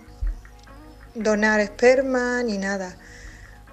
donar 1.14 1.60
esperma 1.60 2.42
ni 2.42 2.58
nada. 2.58 2.96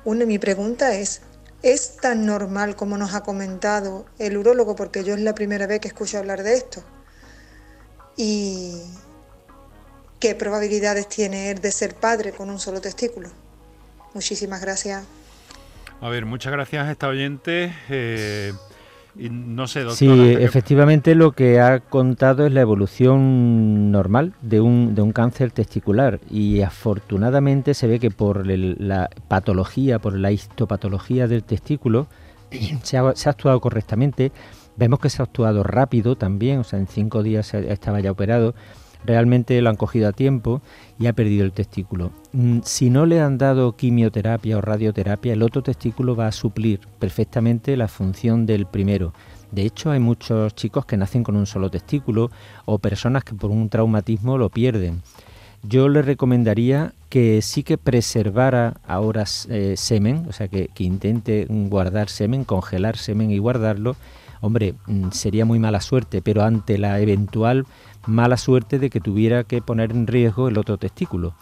Una, 0.05 0.25
mi 0.25 0.39
pregunta 0.39 0.93
es, 0.95 1.21
¿es 1.61 1.97
tan 1.97 2.25
normal 2.25 2.75
como 2.75 2.97
nos 2.97 3.13
ha 3.13 3.21
comentado 3.21 4.05
el 4.17 4.37
urólogo? 4.37 4.75
Porque 4.75 5.03
yo 5.03 5.13
es 5.13 5.21
la 5.21 5.35
primera 5.35 5.67
vez 5.67 5.79
que 5.79 5.87
escucho 5.89 6.17
hablar 6.17 6.43
de 6.43 6.55
esto. 6.55 6.83
¿Y 8.17 8.81
qué 10.19 10.35
probabilidades 10.35 11.07
tiene 11.09 11.51
él 11.51 11.59
de 11.59 11.71
ser 11.71 11.95
padre 11.95 12.31
con 12.31 12.49
un 12.49 12.59
solo 12.59 12.81
testículo? 12.81 13.29
Muchísimas 14.13 14.61
gracias. 14.61 15.05
A 16.01 16.09
ver, 16.09 16.25
muchas 16.25 16.51
gracias 16.51 16.85
a 16.85 16.91
esta 16.91 17.07
oyente. 17.07 17.73
Eh, 17.89 18.53
y 19.15 19.29
no 19.29 19.67
sé, 19.67 19.81
doctora. 19.81 19.95
Sí, 19.95 20.35
efectivamente 20.39 21.15
lo 21.15 21.31
que 21.33 21.59
ha 21.59 21.79
contado 21.79 22.45
es 22.45 22.53
la 22.53 22.61
evolución 22.61 23.91
normal 23.91 24.33
de 24.41 24.59
un, 24.59 24.95
de 24.95 25.01
un 25.01 25.11
cáncer 25.11 25.51
testicular 25.51 26.19
y 26.29 26.61
afortunadamente 26.61 27.73
se 27.73 27.87
ve 27.87 27.99
que 27.99 28.11
por 28.11 28.45
la 28.47 29.09
patología, 29.27 29.99
por 29.99 30.17
la 30.17 30.31
histopatología 30.31 31.27
del 31.27 31.43
testículo, 31.43 32.07
se 32.83 32.97
ha, 32.97 33.15
se 33.15 33.29
ha 33.29 33.31
actuado 33.31 33.61
correctamente. 33.61 34.31
Vemos 34.75 34.99
que 34.99 35.09
se 35.09 35.21
ha 35.21 35.25
actuado 35.25 35.63
rápido 35.63 36.15
también, 36.15 36.59
o 36.59 36.63
sea, 36.63 36.79
en 36.79 36.87
cinco 36.87 37.23
días 37.23 37.53
estaba 37.53 37.99
ya 37.99 38.11
operado 38.11 38.55
realmente 39.05 39.61
lo 39.61 39.69
han 39.69 39.75
cogido 39.75 40.07
a 40.07 40.13
tiempo 40.13 40.61
y 40.99 41.07
ha 41.07 41.13
perdido 41.13 41.45
el 41.45 41.51
testículo. 41.51 42.11
Mm, 42.31 42.59
si 42.63 42.89
no 42.89 43.05
le 43.05 43.21
han 43.21 43.37
dado 43.37 43.75
quimioterapia 43.75 44.57
o 44.57 44.61
radioterapia, 44.61 45.33
el 45.33 45.43
otro 45.43 45.63
testículo 45.63 46.15
va 46.15 46.27
a 46.27 46.31
suplir 46.31 46.81
perfectamente 46.99 47.77
la 47.77 47.87
función 47.87 48.45
del 48.45 48.65
primero. 48.65 49.13
De 49.51 49.63
hecho, 49.63 49.91
hay 49.91 49.99
muchos 49.99 50.55
chicos 50.55 50.85
que 50.85 50.97
nacen 50.97 51.23
con 51.23 51.35
un 51.35 51.45
solo 51.45 51.69
testículo 51.69 52.31
o 52.65 52.79
personas 52.79 53.23
que 53.23 53.35
por 53.35 53.51
un 53.51 53.69
traumatismo 53.69 54.37
lo 54.37 54.49
pierden. 54.49 55.01
Yo 55.61 55.87
le 55.87 56.01
recomendaría 56.01 56.93
que 57.07 57.41
sí 57.41 57.63
que 57.63 57.77
preservara 57.77 58.81
ahora 58.85 59.23
eh, 59.47 59.75
semen, 59.77 60.25
o 60.27 60.33
sea, 60.33 60.49
que, 60.49 60.69
que 60.73 60.83
intente 60.83 61.45
guardar 61.47 62.09
semen, 62.09 62.43
congelar 62.43 62.97
semen 62.97 63.31
y 63.31 63.37
guardarlo. 63.37 63.95
Hombre, 64.43 64.75
mm, 64.87 65.11
sería 65.11 65.45
muy 65.45 65.57
mala 65.57 65.79
suerte, 65.79 66.21
pero 66.21 66.43
ante 66.43 66.77
la 66.77 66.99
eventual 66.99 67.65
mala 68.05 68.35
suerte 68.35 68.77
de 68.77 68.89
que 68.89 68.99
tuviera 68.99 69.45
que 69.45 69.61
poner 69.61 69.91
en 69.91 70.05
riesgo 70.05 70.49
el 70.49 70.57
otro 70.57 70.77
testículo. 70.77 71.33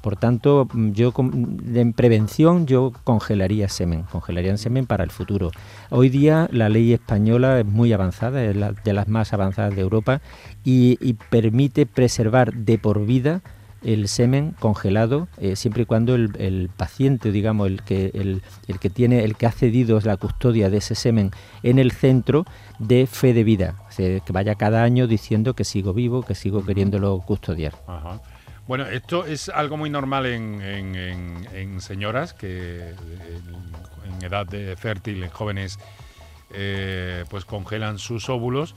Por 0.00 0.16
tanto, 0.16 0.66
yo 0.74 1.12
en 1.16 1.92
prevención 1.92 2.66
yo 2.66 2.92
congelaría 3.04 3.68
semen, 3.68 4.02
congelaría 4.10 4.56
semen 4.56 4.86
para 4.86 5.04
el 5.04 5.10
futuro. 5.10 5.52
Hoy 5.90 6.08
día 6.08 6.48
la 6.50 6.68
ley 6.68 6.92
española 6.92 7.60
es 7.60 7.66
muy 7.66 7.92
avanzada, 7.92 8.42
es 8.42 8.56
de 8.82 8.92
las 8.92 9.06
más 9.06 9.32
avanzadas 9.32 9.76
de 9.76 9.82
Europa 9.82 10.20
y, 10.64 10.96
permite 11.30 11.86
preservar 11.86 12.52
de 12.52 12.76
por 12.78 13.06
vida 13.06 13.40
el 13.82 14.08
semen 14.08 14.54
congelado 14.58 15.28
eh, 15.38 15.56
siempre 15.56 15.82
y 15.82 15.86
cuando 15.86 16.14
el, 16.14 16.70
paciente 16.76 17.30
digamos 17.30 17.68
el 17.68 17.82
que 17.82 18.10
el, 18.14 18.42
el, 18.66 18.78
que 18.78 18.90
tiene 18.90 19.24
el 19.24 19.36
que 19.36 19.46
ha 19.46 19.52
cedido 19.52 20.00
la 20.00 20.16
custodia 20.16 20.70
de 20.70 20.78
ese 20.78 20.94
semen 20.94 21.30
en 21.62 21.78
el 21.78 21.92
centro 21.92 22.44
de 22.78 23.06
fe 23.06 23.32
de 23.32 23.44
vida. 23.44 23.76
Que 23.96 24.22
vaya 24.30 24.54
cada 24.54 24.84
año 24.84 25.08
diciendo 25.08 25.54
que 25.54 25.64
sigo 25.64 25.92
vivo, 25.92 26.22
que 26.22 26.36
sigo 26.36 26.64
queriéndolo 26.64 27.20
custodiar. 27.20 27.74
Bueno, 28.68 28.86
esto 28.86 29.24
es 29.24 29.48
algo 29.48 29.76
muy 29.76 29.90
normal 29.90 30.26
en, 30.26 31.80
señoras 31.80 32.34
que 32.34 32.90
en, 32.90 34.22
edad 34.22 34.46
de 34.46 34.76
fértil, 34.76 35.22
en 35.24 35.30
jóvenes, 35.30 35.78
eh, 36.52 37.24
pues 37.30 37.44
congelan 37.44 37.98
sus 37.98 38.28
óvulos 38.28 38.76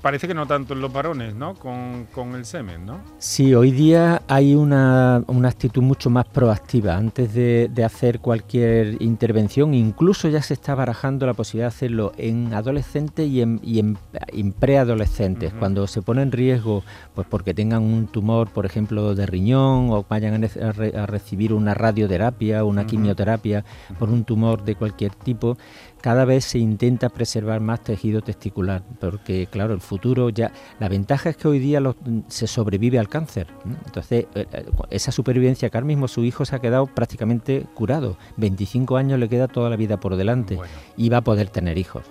parece 0.00 0.28
que 0.28 0.34
no 0.34 0.46
tanto 0.46 0.74
en 0.74 0.80
los 0.80 0.92
varones, 0.92 1.34
¿no? 1.34 1.54
Con, 1.54 2.06
el 2.34 2.44
semen, 2.44 2.86
¿no? 2.86 3.00
Sí, 3.18 3.54
hoy 3.54 3.70
día 3.70 4.22
hay 4.28 4.54
una, 4.54 5.22
una 5.26 5.48
actitud 5.48 5.82
mucho 5.82 6.10
más 6.10 6.26
proactiva. 6.26 6.96
Antes 6.96 7.34
de, 7.34 7.70
hacer 7.84 8.20
cualquier 8.20 9.00
intervención, 9.00 9.72
incluso 9.72 10.28
ya 10.28 10.42
se 10.42 10.52
está 10.54 10.74
barajando 10.74 11.26
la 11.26 11.32
posibilidad 11.32 11.66
de 11.66 11.74
hacerlo 11.74 12.12
en 12.18 12.52
adolescentes 12.52 13.28
y 13.28 13.40
en, 13.40 13.60
y 13.62 13.78
en, 13.78 14.52
preadolescentes, 14.52 15.52
cuando 15.54 15.86
se 15.86 16.02
pone 16.02 16.22
en 16.22 16.32
riesgo, 16.32 16.82
pues 17.14 17.26
porque 17.28 17.54
tengan 17.54 17.82
un 17.82 18.08
tumor, 18.08 18.50
por 18.50 18.66
ejemplo, 18.66 19.14
de 19.14 19.26
riñón 19.26 19.90
o 19.90 20.04
vayan 20.08 20.44
a, 20.44 21.06
recibir 21.06 21.52
una 21.52 21.74
radioterapia 21.74 22.64
o 22.64 22.68
una 22.68 22.84
quimioterapia 22.86 23.64
por 23.98 24.10
un 24.10 24.24
tumor 24.24 24.64
de 24.64 24.74
cualquier 24.74 25.14
tipo 25.14 25.56
cada 26.00 26.24
vez 26.24 26.44
se 26.44 26.58
intenta 26.58 27.08
preservar 27.08 27.60
más 27.60 27.82
tejido 27.82 28.20
testicular, 28.22 28.82
porque 29.00 29.46
claro, 29.50 29.74
el 29.74 29.80
futuro 29.80 30.28
ya, 30.30 30.52
la 30.78 30.88
ventaja 30.88 31.30
es 31.30 31.36
que 31.36 31.48
hoy 31.48 31.58
día 31.58 31.80
se 32.28 32.46
sobrevive 32.46 32.98
al 32.98 33.08
cáncer. 33.08 33.48
Entonces, 33.86 34.26
eh, 34.34 34.46
eh, 34.52 34.66
esa 34.90 35.12
supervivencia 35.12 35.68
que 35.70 35.76
ahora 35.76 35.86
mismo 35.86 36.08
su 36.08 36.24
hijo 36.24 36.44
se 36.44 36.56
ha 36.56 36.60
quedado 36.60 36.86
prácticamente 36.86 37.66
curado, 37.74 38.16
25 38.36 38.96
años 38.96 39.18
le 39.18 39.28
queda 39.28 39.48
toda 39.48 39.70
la 39.70 39.76
vida 39.76 39.98
por 39.98 40.16
delante 40.16 40.58
y 40.96 41.08
va 41.08 41.18
a 41.18 41.22
poder 41.22 41.50
tener 41.50 41.78
hijos. 41.78 42.04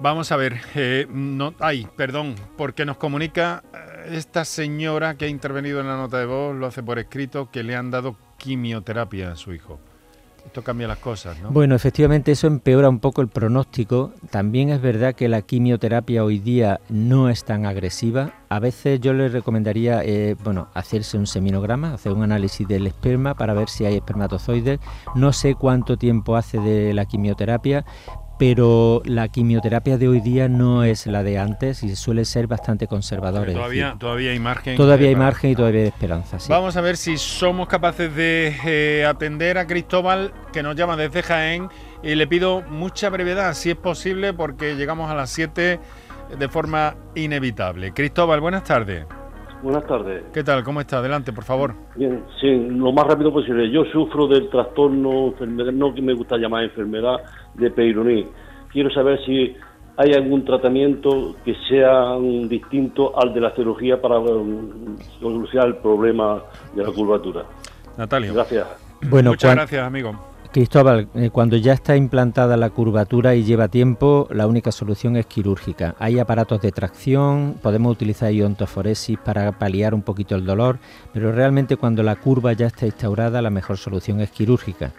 Vamos 0.00 0.30
a 0.30 0.36
ver, 0.36 0.60
eh, 0.76 1.06
no, 1.10 1.54
ay, 1.58 1.88
perdón, 1.96 2.36
porque 2.56 2.84
nos 2.84 2.98
comunica 2.98 3.64
esta 4.06 4.44
señora 4.44 5.16
que 5.16 5.24
ha 5.24 5.28
intervenido 5.28 5.80
en 5.80 5.88
la 5.88 5.96
nota 5.96 6.18
de 6.18 6.26
voz, 6.26 6.54
lo 6.54 6.66
hace 6.66 6.82
por 6.82 6.98
escrito, 7.00 7.50
que 7.50 7.64
le 7.64 7.74
han 7.74 7.90
dado 7.90 8.16
quimioterapia 8.38 9.32
a 9.32 9.36
su 9.36 9.52
hijo. 9.52 9.80
Esto 10.48 10.62
cambia 10.62 10.88
las 10.88 10.96
cosas, 10.96 11.38
¿no? 11.42 11.50
Bueno, 11.50 11.74
efectivamente 11.74 12.32
eso 12.32 12.46
empeora 12.46 12.88
un 12.88 13.00
poco 13.00 13.20
el 13.20 13.28
pronóstico. 13.28 14.14
También 14.30 14.70
es 14.70 14.80
verdad 14.80 15.14
que 15.14 15.28
la 15.28 15.42
quimioterapia 15.42 16.24
hoy 16.24 16.38
día 16.38 16.80
no 16.88 17.28
es 17.28 17.44
tan 17.44 17.66
agresiva. 17.66 18.32
A 18.48 18.58
veces 18.58 18.98
yo 18.98 19.12
le 19.12 19.28
recomendaría, 19.28 20.02
eh, 20.02 20.36
bueno, 20.42 20.68
hacerse 20.72 21.18
un 21.18 21.26
seminograma, 21.26 21.92
hacer 21.92 22.12
un 22.12 22.22
análisis 22.22 22.66
del 22.66 22.86
esperma 22.86 23.34
para 23.34 23.52
ver 23.52 23.68
si 23.68 23.84
hay 23.84 23.96
espermatozoides. 23.96 24.80
No 25.14 25.34
sé 25.34 25.54
cuánto 25.54 25.98
tiempo 25.98 26.34
hace 26.34 26.58
de 26.58 26.94
la 26.94 27.04
quimioterapia, 27.04 27.84
pero 28.38 29.02
la 29.04 29.28
quimioterapia 29.28 29.98
de 29.98 30.08
hoy 30.08 30.20
día 30.20 30.48
no 30.48 30.84
es 30.84 31.06
la 31.06 31.22
de 31.22 31.38
antes 31.38 31.82
y 31.82 31.94
suele 31.96 32.24
ser 32.24 32.46
bastante 32.46 32.86
conservadora. 32.86 33.52
Todavía, 33.52 33.96
todavía 33.98 34.30
hay 34.30 34.38
margen. 34.38 34.76
Todavía 34.76 35.08
hay 35.08 35.16
margen 35.16 35.50
y 35.50 35.56
todavía 35.56 35.82
hay 35.82 35.88
esperanza. 35.88 36.38
Vamos 36.48 36.76
a 36.76 36.80
ver 36.80 36.96
si 36.96 37.18
somos 37.18 37.68
capaces 37.68 38.14
de 38.14 38.56
eh, 38.64 39.04
atender 39.04 39.58
a 39.58 39.66
Cristóbal, 39.66 40.32
que 40.52 40.62
nos 40.62 40.76
llama 40.76 40.96
desde 40.96 41.22
Jaén, 41.22 41.68
y 42.02 42.14
le 42.14 42.26
pido 42.26 42.62
mucha 42.62 43.10
brevedad, 43.10 43.54
si 43.54 43.70
es 43.70 43.76
posible, 43.76 44.32
porque 44.32 44.76
llegamos 44.76 45.10
a 45.10 45.14
las 45.14 45.30
7 45.30 45.80
de 46.38 46.48
forma 46.48 46.96
inevitable. 47.14 47.92
Cristóbal, 47.92 48.40
buenas 48.40 48.64
tardes. 48.64 49.04
Buenas 49.62 49.86
tardes. 49.86 50.24
¿Qué 50.32 50.44
tal? 50.44 50.62
¿Cómo 50.62 50.80
está? 50.80 50.98
Adelante, 50.98 51.32
por 51.32 51.44
favor. 51.44 51.74
Bien, 51.96 52.22
sí, 52.40 52.68
lo 52.70 52.92
más 52.92 53.06
rápido 53.06 53.32
posible. 53.32 53.70
Yo 53.70 53.84
sufro 53.86 54.28
del 54.28 54.48
trastorno, 54.50 55.28
enfermedad, 55.28 55.72
no 55.72 55.94
que 55.94 56.02
me 56.02 56.14
gusta 56.14 56.36
llamar 56.36 56.64
enfermedad, 56.64 57.16
de 57.54 57.70
Peyronie. 57.70 58.28
Quiero 58.72 58.90
saber 58.90 59.18
si 59.24 59.56
hay 59.96 60.12
algún 60.12 60.44
tratamiento 60.44 61.34
que 61.44 61.56
sea 61.68 62.16
distinto 62.48 63.18
al 63.18 63.34
de 63.34 63.40
la 63.40 63.50
cirugía 63.56 64.00
para 64.00 64.20
um, 64.20 64.96
solucionar 65.20 65.68
el 65.68 65.76
problema 65.76 66.40
de 66.74 66.84
la 66.84 66.92
curvatura. 66.92 67.44
Natalia. 67.96 68.32
Gracias. 68.32 68.66
Bueno, 69.02 69.30
Muchas 69.30 69.54
gracias, 69.54 69.82
amigo. 69.84 70.12
Cristóbal, 70.50 71.08
eh, 71.14 71.28
cuando 71.30 71.56
ya 71.56 71.74
está 71.74 71.94
implantada 71.94 72.56
la 72.56 72.70
curvatura 72.70 73.34
y 73.34 73.44
lleva 73.44 73.68
tiempo, 73.68 74.26
la 74.30 74.46
única 74.46 74.72
solución 74.72 75.16
es 75.16 75.26
quirúrgica. 75.26 75.94
Hay 75.98 76.18
aparatos 76.18 76.62
de 76.62 76.72
tracción, 76.72 77.56
podemos 77.62 77.92
utilizar 77.92 78.32
iontoforesis 78.32 79.18
para 79.18 79.52
paliar 79.52 79.94
un 79.94 80.00
poquito 80.00 80.36
el 80.36 80.46
dolor, 80.46 80.78
pero 81.12 81.32
realmente 81.32 81.76
cuando 81.76 82.02
la 82.02 82.16
curva 82.16 82.54
ya 82.54 82.66
está 82.66 82.86
instaurada, 82.86 83.42
la 83.42 83.50
mejor 83.50 83.76
solución 83.76 84.20
es 84.22 84.30
quirúrgica. 84.30 84.92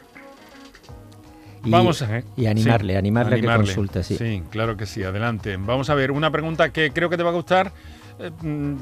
Y, 1.66 1.72
Vamos 1.72 2.04
a 2.04 2.24
y 2.38 2.46
animarle, 2.46 2.96
animarle, 2.96 3.38
a 3.38 3.42
que 3.42 3.48
consulte, 3.48 4.04
sí. 4.04 4.18
Sí, 4.18 4.44
claro 4.52 4.78
que 4.78 4.86
sí, 4.86 5.04
adelante. 5.04 5.58
Vamos 5.58 5.90
a 5.90 5.96
ver, 5.96 6.12
una 6.12 6.30
pregunta 6.30 6.70
que 6.72 6.92
creo 6.92 7.10
que 7.10 7.18
te 7.18 7.24
va 7.24 7.32
a 7.32 7.34
gustar, 7.34 7.74
eh, 8.20 8.30
mm, 8.30 8.76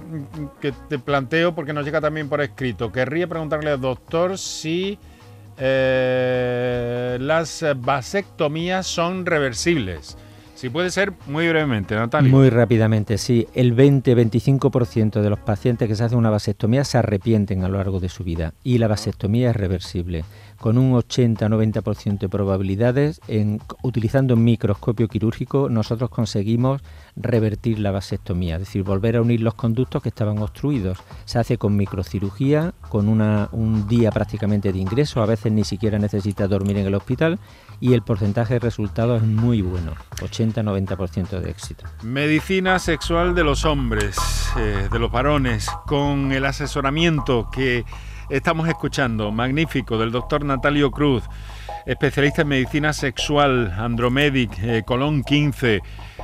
que 0.59 0.73
te 0.89 0.99
planteo 0.99 1.55
porque 1.55 1.71
nos 1.71 1.85
llega 1.85 2.01
también 2.01 2.27
por 2.27 2.41
escrito. 2.41 2.91
Querría 2.91 3.25
preguntarle 3.25 3.71
al 3.71 3.81
doctor 3.81 4.37
si 4.37 4.99
eh, 5.57 7.17
las 7.19 7.65
vasectomías 7.77 8.85
son 8.87 9.25
reversibles. 9.25 10.17
Si 10.57 10.69
puede 10.69 10.89
ser, 10.89 11.13
muy 11.27 11.47
brevemente, 11.47 11.93
Natalia. 11.93 12.31
Muy 12.31 12.49
rápidamente, 12.49 13.19
sí. 13.19 13.47
El 13.53 13.75
20-25% 13.75 15.21
de 15.21 15.29
los 15.29 15.37
pacientes 15.37 15.87
que 15.87 15.95
se 15.95 16.03
hacen 16.03 16.17
una 16.17 16.31
vasectomía 16.31 16.83
se 16.83 16.97
arrepienten 16.97 17.63
a 17.63 17.69
lo 17.69 17.77
largo 17.77 17.99
de 17.99 18.09
su 18.09 18.23
vida 18.23 18.55
y 18.63 18.79
la 18.79 18.87
vasectomía 18.87 19.51
es 19.51 19.55
reversible 19.55 20.23
con 20.59 20.77
un 20.77 20.93
80-90% 20.93 22.19
de 22.19 22.29
probabilidades, 22.29 23.21
utilizando 23.83 24.33
un 24.33 24.43
microscopio 24.43 25.07
quirúrgico, 25.07 25.69
nosotros 25.69 26.09
conseguimos 26.09 26.81
revertir 27.15 27.79
la 27.79 27.91
vasectomía, 27.91 28.55
es 28.55 28.61
decir, 28.61 28.83
volver 28.83 29.15
a 29.15 29.21
unir 29.21 29.41
los 29.41 29.53
conductos 29.53 30.01
que 30.01 30.09
estaban 30.09 30.39
obstruidos. 30.39 30.99
Se 31.25 31.39
hace 31.39 31.57
con 31.57 31.75
microcirugía, 31.75 32.73
con 32.89 33.07
una, 33.07 33.49
un 33.51 33.87
día 33.87 34.11
prácticamente 34.11 34.71
de 34.71 34.79
ingreso, 34.79 35.21
a 35.21 35.25
veces 35.25 35.51
ni 35.51 35.63
siquiera 35.63 35.99
necesita 35.99 36.47
dormir 36.47 36.77
en 36.77 36.87
el 36.87 36.95
hospital 36.95 37.39
y 37.79 37.93
el 37.93 38.01
porcentaje 38.01 38.55
de 38.55 38.59
resultados 38.59 39.21
es 39.21 39.27
muy 39.27 39.61
bueno, 39.61 39.93
80-90% 40.17 41.39
de 41.39 41.49
éxito. 41.49 41.85
Medicina 42.03 42.79
sexual 42.79 43.35
de 43.35 43.43
los 43.43 43.65
hombres, 43.65 44.17
eh, 44.57 44.89
de 44.91 44.99
los 44.99 45.11
varones, 45.11 45.69
con 45.85 46.31
el 46.31 46.45
asesoramiento 46.45 47.49
que 47.51 47.85
estamos 48.29 48.67
escuchando, 48.67 49.31
magnífico, 49.31 49.97
del 49.97 50.11
doctor 50.11 50.43
Natalio 50.43 50.91
Cruz, 50.91 51.23
especialista 51.85 52.41
en 52.41 52.49
medicina 52.49 52.93
sexual, 52.93 53.73
Andromedic, 53.77 54.51
eh, 54.61 54.83
Colón 54.85 55.23
15, 55.23 55.81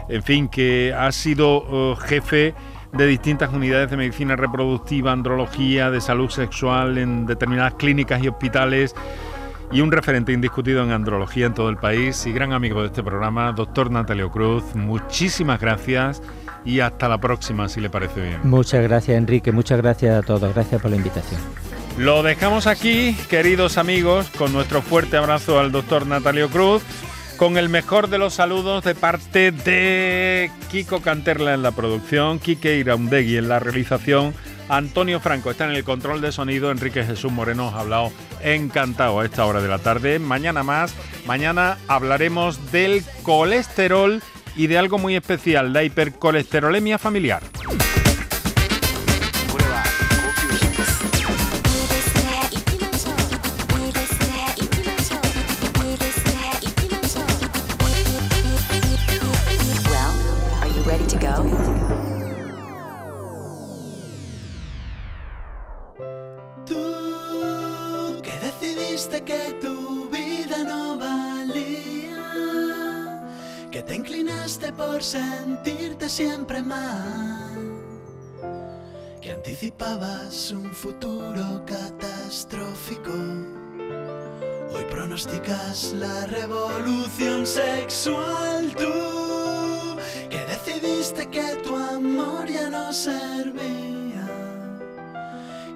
en 0.10 0.24
fin, 0.24 0.48
que 0.48 0.94
ha 0.98 1.12
sido 1.12 1.58
oh, 1.58 1.96
jefe 1.96 2.54
de 2.92 3.08
distintas 3.08 3.52
unidades 3.52 3.90
de 3.90 3.98
medicina 3.98 4.36
reproductiva, 4.36 5.12
andrología, 5.12 5.90
de 5.90 6.02
salud 6.02 6.30
sexual 6.30 6.98
en 6.98 7.26
determinadas 7.26 7.74
clínicas 7.76 8.24
y 8.24 8.28
hospitales 8.28 8.94
y 9.72 9.82
un 9.82 9.92
referente 9.92 10.32
indiscutido 10.32 10.84
en 10.84 10.92
andrología 10.92 11.48
en 11.48 11.54
todo 11.54 11.70
el 11.70 11.78
país 11.78 12.26
y 12.28 12.32
gran 12.32 12.54
amigo 12.54 12.82
de 12.82 12.88
este 12.88 13.02
programa, 13.02 13.52
doctor 13.54 13.90
Natalio 13.90 14.30
Cruz. 14.30 14.76
Muchísimas 14.76 15.60
gracias 15.60 16.22
y 16.64 16.80
hasta 16.80 17.08
la 17.10 17.18
próxima, 17.18 17.68
si 17.68 17.82
le 17.82 17.90
parece 17.90 18.22
bien. 18.22 18.40
Muchas 18.44 18.84
gracias, 18.84 19.18
Enrique. 19.18 19.52
Muchas 19.52 19.80
gracias 19.80 20.16
a 20.16 20.22
todos. 20.22 20.54
Gracias 20.54 20.80
por 20.80 20.92
la 20.92 20.98
invitación. 20.98 21.42
Lo 21.98 22.24
dejamos 22.24 22.66
aquí, 22.66 23.16
queridos 23.30 23.78
amigos, 23.78 24.28
con 24.38 24.52
nuestro 24.52 24.82
fuerte 24.82 25.16
abrazo 25.16 25.60
al 25.60 25.72
doctor 25.72 26.08
Natalio 26.08 26.50
Cruz, 26.50 26.82
con 27.38 27.58
el 27.58 27.70
mejor 27.70 28.10
de 28.10 28.18
los 28.18 28.34
saludos 28.34 28.84
de 28.84 28.96
parte 28.96 29.52
de 29.52 30.50
Kiko 30.72 31.02
Canterla 31.02 31.54
en 31.54 31.62
la 31.62 31.72
producción, 31.72 32.40
Kike 32.40 32.78
Iraundegui 32.78 33.38
en 33.38 33.48
la 33.48 33.60
realización, 33.60 34.34
Antonio 34.70 35.20
Franco 35.20 35.52
está 35.52 35.66
en 35.66 35.76
el 35.76 35.84
control 35.84 36.20
de 36.22 36.32
sonido, 36.32 36.72
Enrique 36.72 37.04
Jesús 37.04 37.32
Moreno 37.32 37.70
ha 37.70 37.82
hablado 37.82 38.12
encantado 38.42 39.20
a 39.20 39.26
esta 39.26 39.46
hora 39.46 39.62
de 39.62 39.68
la 39.68 39.78
tarde. 39.78 40.18
Mañana 40.18 40.64
más, 40.64 40.96
mañana 41.28 41.78
hablaremos 41.88 42.72
del 42.72 43.04
colesterol 43.22 44.22
y 44.56 44.68
de 44.68 44.78
algo 44.80 44.98
muy 44.98 45.16
especial, 45.16 45.74
la 45.74 45.84
hipercolesterolemia 45.84 46.98
familiar. 46.98 47.44
Sentirte 75.04 76.08
siempre 76.08 76.62
mal, 76.62 77.60
que 79.22 79.32
anticipabas 79.34 80.52
un 80.52 80.72
futuro 80.74 81.64
catastrófico. 81.66 83.12
Hoy 84.72 84.86
pronosticas 84.90 85.94
la 85.94 86.26
revolución 86.28 87.46
sexual 87.46 88.74
tú, 88.76 89.98
que 90.30 90.46
decidiste 90.46 91.28
que 91.28 91.58
tu 91.64 91.76
amor 91.76 92.48
ya 92.48 92.70
no 92.70 92.94
servía, 92.94 94.26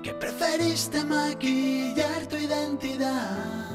que 0.02 0.14
preferiste 0.14 1.04
maquillar 1.04 2.26
tu 2.28 2.38
identidad 2.38 3.67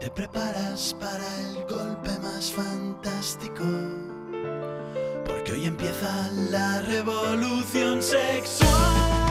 te 0.00 0.10
preparas 0.10 0.96
para 0.98 1.26
el 1.40 1.64
golpe 1.66 2.10
más 2.22 2.50
fantástico. 2.50 3.64
Porque 5.26 5.52
hoy 5.52 5.66
empieza 5.66 6.30
la 6.50 6.80
revolución 6.82 8.02
sexual. 8.02 9.29